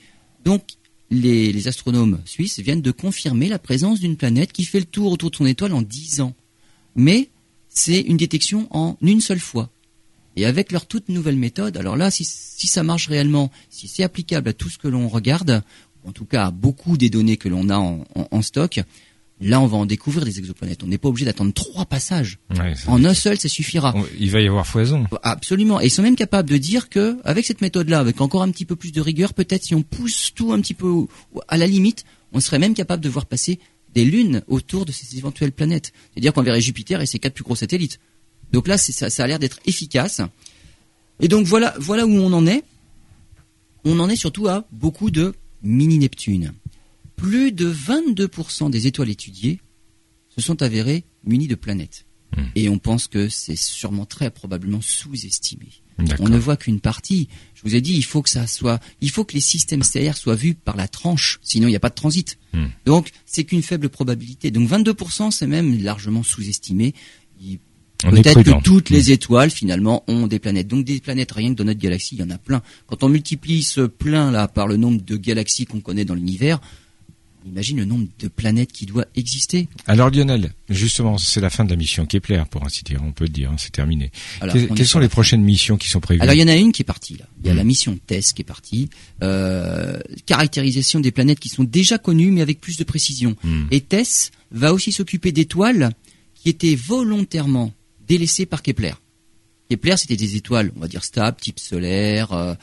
Donc, 0.46 0.64
les, 1.12 1.68
astronomes 1.68 2.20
suisses 2.26 2.60
viennent 2.60 2.82
de 2.82 2.92
confirmer 2.92 3.50
la 3.50 3.60
présence 3.60 4.00
d'une 4.00 4.16
planète 4.16 4.52
qui 4.52 4.64
fait 4.64 4.80
le 4.80 4.86
tour 4.86 5.12
autour 5.12 5.30
de 5.30 5.36
son 5.36 5.46
étoile 5.46 5.74
en 5.74 5.82
dix 5.82 6.22
ans. 6.22 6.34
Mais 6.96 7.30
c'est 7.70 8.00
une 8.02 8.18
détection 8.18 8.68
en 8.72 8.98
une 9.02 9.22
seule 9.22 9.40
fois. 9.40 9.70
Et 10.38 10.46
avec 10.46 10.72
leur 10.72 10.86
toute 10.86 11.10
nouvelle 11.10 11.36
méthode, 11.36 11.76
alors 11.76 11.98
là, 11.98 12.10
si, 12.10 12.24
ça 12.24 12.84
marche 12.84 13.08
réellement, 13.08 13.52
si 13.70 13.90
c'est 13.90 14.04
applicable 14.04 14.50
à 14.50 14.54
tout 14.54 14.70
ce 14.70 14.78
que 14.78 14.88
l'on 14.88 15.10
regarde, 15.10 15.62
en 16.06 16.14
tout 16.14 16.26
cas 16.26 16.48
à 16.48 16.52
beaucoup 16.52 16.98
des 16.98 17.10
données 17.10 17.38
que 17.38 17.50
l'on 17.50 17.70
a 17.70 17.78
en 17.78 18.42
stock, 18.42 18.80
là, 19.42 19.60
on 19.60 19.68
va 19.68 19.78
en 19.78 19.86
découvrir 19.86 20.24
des 20.26 20.40
exoplanètes. 20.40 20.84
On 20.84 20.88
n'est 20.88 20.98
pas 20.98 21.10
obligé 21.10 21.26
d'attendre 21.26 21.54
trois 21.54 21.86
passages. 21.86 22.38
Ouais, 22.58 22.74
En 22.88 23.04
un 23.04 23.14
seul, 23.14 23.40
ça 23.40 23.50
suffira. 23.50 23.94
il 24.20 24.32
va 24.32 24.40
y 24.42 24.48
avoir 24.48 24.66
foison. 24.68 25.06
Absolument. 25.24 25.82
Et 25.82 25.88
ils 25.88 25.90
sont 25.90 26.04
même 26.04 26.16
capables 26.16 26.50
de 26.50 26.58
dire 26.58 26.90
que, 26.90 27.18
avec 27.24 27.46
cette 27.46 27.62
méthode-là, 27.62 28.00
avec 28.00 28.22
encore 28.22 28.44
un 28.44 28.52
petit 28.52 28.66
peu 28.66 28.76
plus 28.76 28.92
de 28.92 29.02
rigueur, 29.02 29.34
peut-être 29.34 29.64
si 29.64 29.76
on 29.76 29.82
pousse 29.84 30.32
tout 30.34 30.54
un 30.54 30.62
petit 30.62 30.74
peu 30.74 31.06
à 31.48 31.58
la 31.58 31.68
limite, 31.68 32.06
on 32.34 32.40
serait 32.40 32.60
même 32.60 32.74
capable 32.74 33.04
de 33.04 33.10
voir 33.10 33.26
passer 33.26 33.60
des 33.94 34.06
lunes 34.06 34.42
autour 34.48 34.86
de 34.86 34.92
ces 34.92 35.18
éventuelles 35.18 35.52
planètes. 35.52 35.92
C'est-à-dire 36.14 36.32
qu'on 36.34 36.44
verrait 36.44 36.62
Jupiter 36.62 37.02
et 37.02 37.06
ses 37.06 37.20
quatre 37.20 37.34
plus 37.34 37.44
gros 37.44 37.56
satellites. 37.56 38.00
Donc 38.54 38.68
là, 38.68 38.78
ça, 38.78 39.10
ça 39.10 39.24
a 39.24 39.28
l'air 39.28 39.40
d'être 39.40 39.60
efficace. 39.66 40.22
Et 41.20 41.28
donc 41.28 41.46
voilà, 41.46 41.74
voilà 41.80 42.06
où 42.06 42.12
on 42.12 42.32
en 42.34 42.48
est. 42.48 42.64
On 43.84 44.00
en 44.00 44.10
est 44.10 44.16
surtout 44.16 44.48
à 44.48 44.66
beaucoup 44.72 45.10
de 45.10 45.34
mini-Neptune. 45.64 46.54
Plus 47.22 47.52
de 47.52 47.72
22% 47.72 48.72
des 48.72 48.88
étoiles 48.88 49.12
étudiées 49.12 49.60
se 50.30 50.42
sont 50.42 50.64
avérées 50.64 51.04
munies 51.24 51.48
de 51.48 51.54
planètes. 51.56 52.08
Hmm. 52.36 52.46
Et 52.56 52.68
on 52.68 52.80
pense 52.80 53.08
que 53.08 53.30
c'est 53.30 53.56
sûrement 53.56 54.06
très 54.06 54.32
probablement 54.32 54.82
sous-estimé. 54.82 55.68
On 56.20 56.30
ne 56.30 56.38
voit 56.40 56.58
qu'une 56.58 56.80
partie. 56.80 57.28
Je 57.54 57.62
vous 57.62 57.76
ai 57.76 57.82
dit, 57.82 57.94
il 57.94 58.04
faut 58.04 58.24
que 58.24 58.30
ça 58.30 58.48
soit, 58.48 58.80
il 59.02 59.12
faut 59.12 59.24
que 59.24 59.36
les 59.36 59.42
systèmes 59.42 59.84
stellaires 59.84 60.18
soient 60.18 60.36
vus 60.36 60.56
par 60.56 60.76
la 60.76 60.88
tranche, 60.88 61.40
sinon 61.44 61.68
il 61.68 61.72
n'y 61.72 61.76
a 61.76 61.80
pas 61.80 61.90
de 61.90 61.96
transit. 61.96 62.40
Hmm. 62.54 62.68
Donc 62.86 63.12
c'est 63.28 63.44
qu'une 63.44 63.62
faible 63.62 63.90
probabilité. 63.90 64.50
Donc 64.50 64.68
22%, 64.68 65.30
c'est 65.30 65.46
même 65.46 65.80
largement 65.84 66.24
sous-estimé. 66.24 66.96
Peut-être 68.00 68.42
que 68.42 68.64
toutes 68.64 68.90
les 68.90 69.12
étoiles 69.12 69.52
finalement 69.52 70.04
ont 70.08 70.26
des 70.26 70.40
planètes. 70.40 70.68
Donc 70.68 70.86
des 70.86 71.00
planètes 71.00 71.34
rien 71.34 71.52
que 71.52 71.58
dans 71.58 71.66
notre 71.66 71.80
galaxie, 71.80 72.16
il 72.16 72.22
y 72.22 72.24
en 72.24 72.32
a 72.32 72.40
plein. 72.40 72.64
Quand 72.88 73.04
on 73.04 73.10
multiplie 73.10 73.62
ce 73.62 73.82
plein 73.82 74.32
là 74.32 74.48
par 74.48 74.68
le 74.68 74.78
nombre 74.78 75.04
de 75.04 75.18
galaxies 75.18 75.66
qu'on 75.66 75.82
connaît 75.82 76.06
dans 76.06 76.16
l'univers, 76.16 76.60
imagine 77.46 77.78
le 77.78 77.86
nombre 77.86 78.08
de 78.20 78.28
planètes 78.28 78.72
qui 78.72 78.86
doit 78.86 79.06
exister. 79.16 79.68
Alors 79.88 80.10
Lionel, 80.10 80.54
justement, 80.70 81.18
c'est 81.18 81.42
la 81.42 81.50
fin 81.50 81.66
de 81.66 81.70
la 81.70 81.76
mission 81.76 82.06
Kepler, 82.06 82.44
pour 82.50 82.64
ainsi 82.66 82.84
dire, 82.84 83.02
on 83.04 83.12
peut 83.12 83.24
le 83.26 83.30
dire, 83.32 83.52
hein, 83.52 83.56
c'est 83.58 83.72
terminé. 83.72 84.12
Alors, 84.42 84.54
Que- 84.56 84.74
quelles 84.74 84.88
sont 84.88 85.00
les 85.00 85.10
prochaines 85.10 85.42
missions 85.44 85.78
qui 85.78 85.88
sont 85.90 86.00
prévues? 86.00 86.22
Alors 86.22 86.34
il 86.36 86.40
y 86.40 86.44
en 86.44 86.48
a 86.48 86.56
une 86.56 86.72
qui 86.72 86.82
est 86.82 86.86
partie 86.86 87.18
là. 87.18 87.26
Il 87.42 87.48
y 87.48 87.50
a 87.50 87.54
Mm. 87.54 87.58
la 87.58 87.64
mission 87.64 88.00
TESS 88.08 88.34
qui 88.34 88.42
est 88.42 88.46
partie. 88.46 88.90
Euh, 89.24 90.00
caractérisation 90.26 91.00
des 91.00 91.12
planètes 91.12 91.40
qui 91.40 91.50
sont 91.50 91.64
déjà 91.64 91.98
connues 91.98 92.32
mais 92.32 92.42
avec 92.42 92.60
plus 92.62 92.78
de 92.78 92.84
précision. 92.84 93.36
Hmm. 93.44 93.66
Et 93.72 93.82
TESS 93.82 94.32
va 94.52 94.74
aussi 94.74 94.92
s'occuper 94.92 95.32
d'étoiles 95.32 95.92
qui 96.36 96.50
étaient 96.50 96.76
volontairement 96.76 97.74
délaissées 98.08 98.46
par 98.46 98.62
Kepler. 98.62 98.94
Kepler 99.70 99.96
c'était 99.98 100.18
des 100.18 100.36
étoiles, 100.36 100.72
on 100.76 100.80
va 100.82 100.88
dire 100.88 101.04
stables, 101.04 101.38
type 101.40 101.60
solaire. 101.60 102.34
euh, 102.34 102.56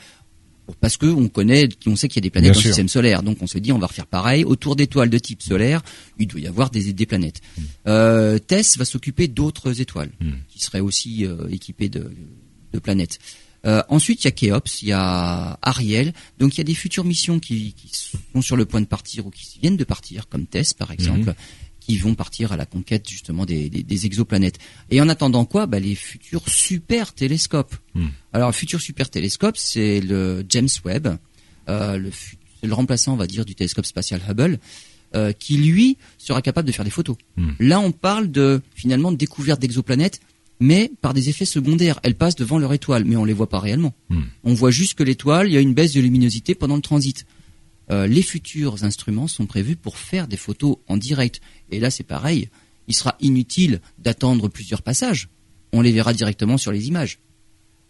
parce 0.77 0.97
que 0.97 1.05
on 1.05 1.27
connaît, 1.27 1.67
on 1.87 1.95
sait 1.95 2.07
qu'il 2.07 2.17
y 2.17 2.19
a 2.19 2.27
des 2.27 2.29
planètes 2.29 2.51
Bien 2.51 2.57
dans 2.57 2.59
sûr. 2.61 2.67
le 2.69 2.73
système 2.73 2.89
solaire, 2.89 3.23
donc 3.23 3.37
on 3.41 3.47
se 3.47 3.57
dit 3.57 3.71
on 3.71 3.79
va 3.79 3.87
refaire 3.87 4.05
pareil 4.07 4.43
autour 4.43 4.75
d'étoiles 4.75 5.09
de 5.09 5.17
type 5.17 5.41
solaire. 5.41 5.81
Il 6.17 6.27
doit 6.27 6.39
y 6.41 6.47
avoir 6.47 6.69
des, 6.69 6.93
des 6.93 7.05
planètes. 7.05 7.41
Euh, 7.87 8.39
TESS 8.39 8.77
va 8.77 8.85
s'occuper 8.85 9.27
d'autres 9.27 9.81
étoiles 9.81 10.11
Hmm. 10.19 10.31
qui 10.49 10.59
seraient 10.61 10.79
aussi 10.79 11.25
euh, 11.25 11.47
équipées 11.49 11.89
de, 11.89 12.11
de 12.73 12.79
planètes. 12.79 13.19
Euh, 13.65 13.83
ensuite, 13.89 14.23
il 14.23 14.27
y 14.27 14.29
a 14.29 14.31
Kéops, 14.31 14.81
il 14.83 14.87
y 14.87 14.91
a 14.93 15.59
Ariel. 15.61 16.13
Donc, 16.39 16.55
il 16.55 16.59
y 16.59 16.61
a 16.61 16.63
des 16.63 16.73
futures 16.73 17.03
missions 17.03 17.39
qui, 17.39 17.73
qui 17.73 17.89
sont 17.93 18.41
sur 18.41 18.55
le 18.55 18.63
point 18.65 18.79
de 18.79 18.85
partir 18.85 19.25
ou 19.27 19.31
qui 19.31 19.59
viennent 19.59 19.75
de 19.75 19.83
partir, 19.83 20.29
comme 20.29 20.45
TESS 20.45 20.73
par 20.73 20.91
exemple, 20.91 21.33
qui 21.89 21.97
vont 21.97 22.13
partir 22.13 22.51
à 22.51 22.57
la 22.57 22.67
conquête 22.67 23.09
justement 23.09 23.45
des, 23.45 23.67
des, 23.67 24.05
exoplanètes. 24.05 24.59
Et 24.91 25.01
en 25.01 25.09
attendant 25.09 25.43
quoi? 25.45 25.65
Bah, 25.65 25.79
Les 25.79 25.95
futurs 25.95 26.47
super 26.47 27.13
télescopes. 27.13 27.75
Hmm. 27.95 28.09
Alors 28.31 28.49
le 28.49 28.53
futur 28.53 28.79
super 28.79 29.09
télescope, 29.09 29.57
c'est 29.57 29.99
le 29.99 30.45
James 30.49 30.69
Webb, 30.85 31.17
euh, 31.67 31.97
le, 31.97 32.11
le 32.61 32.73
remplaçant, 32.75 33.13
on 33.13 33.15
va 33.15 33.25
dire, 33.25 33.43
du 33.43 33.55
télescope 33.55 33.87
spatial 33.87 34.21
Hubble. 34.29 34.59
Euh, 35.15 35.31
qui 35.31 35.57
lui 35.57 35.97
sera 36.19 36.39
capable 36.43 36.67
de 36.67 36.71
faire 36.71 36.85
des 36.85 36.91
photos. 36.91 37.15
Hmm. 37.35 37.53
Là, 37.59 37.79
on 37.79 37.91
parle 37.91 38.29
de 38.29 38.61
finalement 38.75 39.11
de 39.11 39.17
découverte 39.17 39.59
d'exoplanètes, 39.59 40.19
mais 40.59 40.91
par 41.01 41.15
des 41.15 41.29
effets 41.29 41.45
secondaires. 41.45 41.99
Elles 42.03 42.13
passent 42.13 42.35
devant 42.35 42.59
leur 42.59 42.71
étoile, 42.73 43.05
mais 43.05 43.15
on 43.15 43.25
les 43.25 43.33
voit 43.33 43.49
pas 43.49 43.59
réellement. 43.59 43.95
Hmm. 44.09 44.21
On 44.43 44.53
voit 44.53 44.69
juste 44.69 44.93
que 44.93 45.01
l'étoile, 45.01 45.47
il 45.47 45.53
y 45.53 45.57
a 45.57 45.61
une 45.61 45.73
baisse 45.73 45.93
de 45.93 46.01
luminosité 46.01 46.53
pendant 46.53 46.75
le 46.75 46.83
transit. 46.83 47.25
Euh, 47.91 48.07
les 48.07 48.21
futurs 48.21 48.83
instruments 48.83 49.27
sont 49.27 49.45
prévus 49.45 49.75
pour 49.75 49.97
faire 49.97 50.27
des 50.27 50.37
photos 50.37 50.77
en 50.87 50.97
direct. 50.97 51.41
Et 51.71 51.79
là, 51.79 51.89
c'est 51.89 52.03
pareil. 52.03 52.49
Il 52.87 52.95
sera 52.95 53.15
inutile 53.19 53.81
d'attendre 53.97 54.47
plusieurs 54.47 54.81
passages. 54.81 55.29
On 55.73 55.81
les 55.81 55.91
verra 55.91 56.13
directement 56.13 56.57
sur 56.57 56.71
les 56.71 56.87
images. 56.87 57.19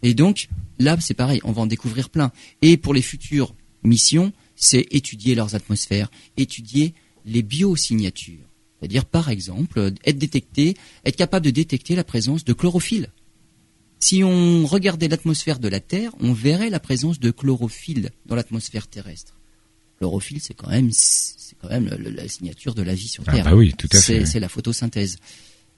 Et 0.02 0.14
donc, 0.14 0.48
là, 0.78 0.96
c'est 1.00 1.14
pareil. 1.14 1.40
On 1.44 1.52
va 1.52 1.62
en 1.62 1.66
découvrir 1.66 2.10
plein. 2.10 2.32
Et 2.62 2.76
pour 2.76 2.94
les 2.94 3.02
futures 3.02 3.54
missions, 3.82 4.32
c'est 4.56 4.86
étudier 4.90 5.34
leurs 5.34 5.54
atmosphères, 5.54 6.10
étudier 6.36 6.94
les 7.24 7.42
biosignatures. 7.42 8.48
C'est-à-dire, 8.78 9.04
par 9.04 9.28
exemple, 9.28 9.92
être 10.04 10.18
détecté, 10.18 10.74
être 11.04 11.16
capable 11.16 11.44
de 11.44 11.50
détecter 11.50 11.94
la 11.94 12.04
présence 12.04 12.44
de 12.44 12.52
chlorophylle. 12.52 13.10
Si 13.98 14.24
on 14.24 14.64
regardait 14.64 15.08
l'atmosphère 15.08 15.58
de 15.58 15.68
la 15.68 15.80
Terre, 15.80 16.12
on 16.20 16.32
verrait 16.32 16.70
la 16.70 16.80
présence 16.80 17.20
de 17.20 17.30
chlorophylle 17.30 18.10
dans 18.24 18.34
l'atmosphère 18.34 18.86
terrestre. 18.86 19.39
Chlorophylle, 20.00 20.38
c'est 20.40 20.54
quand 20.54 20.70
même, 20.70 20.88
c'est 20.92 21.56
quand 21.60 21.68
même 21.68 21.90
la, 22.16 22.26
signature 22.26 22.74
de 22.74 22.80
la 22.80 22.94
vie 22.94 23.06
sur 23.06 23.22
ah 23.26 23.32
Terre. 23.32 23.44
Ah 23.46 23.50
bah 23.50 23.56
oui, 23.56 23.74
tout 23.76 23.88
à 23.92 24.00
fait. 24.00 24.24
C'est 24.24 24.40
la 24.40 24.48
photosynthèse. 24.48 25.18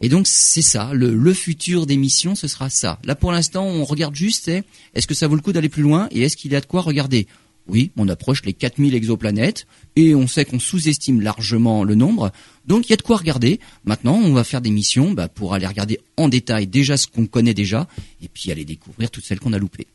Et 0.01 0.09
donc 0.09 0.29
c'est 0.29 0.62
ça, 0.62 0.93
le, 0.95 1.12
le, 1.12 1.35
futur 1.35 1.87
des 1.87 1.97
missions, 1.97 2.37
ce 2.37 2.47
sera 2.47 2.70
ça. 2.70 3.01
Là 3.03 3.16
pour 3.16 3.33
l'instant, 3.33 3.66
on 3.66 3.85
regarde 3.85 4.14
juste, 4.14 4.49
est-ce 4.95 5.09
que 5.09 5.14
ça 5.14 5.27
vaut 5.27 5.35
le 5.35 5.43
coup 5.43 5.53
d'aller 5.53 5.68
plus 5.68 5.83
loin 5.83 6.07
et 6.12 6.23
est-ce 6.23 6.37
qu'il 6.37 6.53
y 6.53 6.57
a 6.57 6.61
de 6.61 6.66
quoi 6.66 6.83
regarder? 6.83 7.27
Oui, 7.66 7.91
on 7.97 8.09
approche 8.09 8.45
les 8.45 8.53
4000 8.53 8.95
exoplanètes 8.95 9.66
et 9.97 10.14
on 10.14 10.29
sait 10.29 10.45
qu'on 10.45 10.61
sous-estime 10.61 11.20
largement 11.20 11.83
le 11.83 11.97
nombre. 11.97 12.31
Donc 12.64 12.87
il 12.87 12.91
y 12.91 12.93
a 12.93 12.97
de 12.97 13.03
quoi 13.03 13.16
regarder. 13.16 13.59
Maintenant, 13.85 14.14
on 14.14 14.33
va 14.33 14.45
faire 14.45 14.61
des 14.61 14.70
missions 14.70 15.11
bah, 15.11 15.27
pour 15.27 15.53
aller 15.53 15.66
regarder 15.66 15.99
en 16.16 16.29
détail 16.29 16.68
déjà 16.68 16.97
ce 16.97 17.09
qu'on 17.09 17.27
connaît 17.27 17.55
déjà 17.55 17.89
et 18.23 18.29
puis 18.29 18.53
aller 18.53 18.64
découvrir 18.64 19.11
toutes 19.11 19.25
celles 19.25 19.41
qu'on 19.41 19.53
a 19.53 19.59
loupées. 19.59 19.89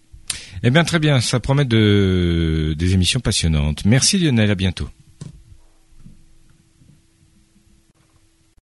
Eh 0.63 0.69
bien 0.69 0.83
très 0.83 0.99
bien, 0.99 1.19
ça 1.21 1.39
promet 1.39 1.65
de... 1.65 2.75
des 2.77 2.93
émissions 2.93 3.19
passionnantes. 3.19 3.85
Merci 3.85 4.17
Lionel, 4.17 4.51
à 4.51 4.55
bientôt. 4.55 4.89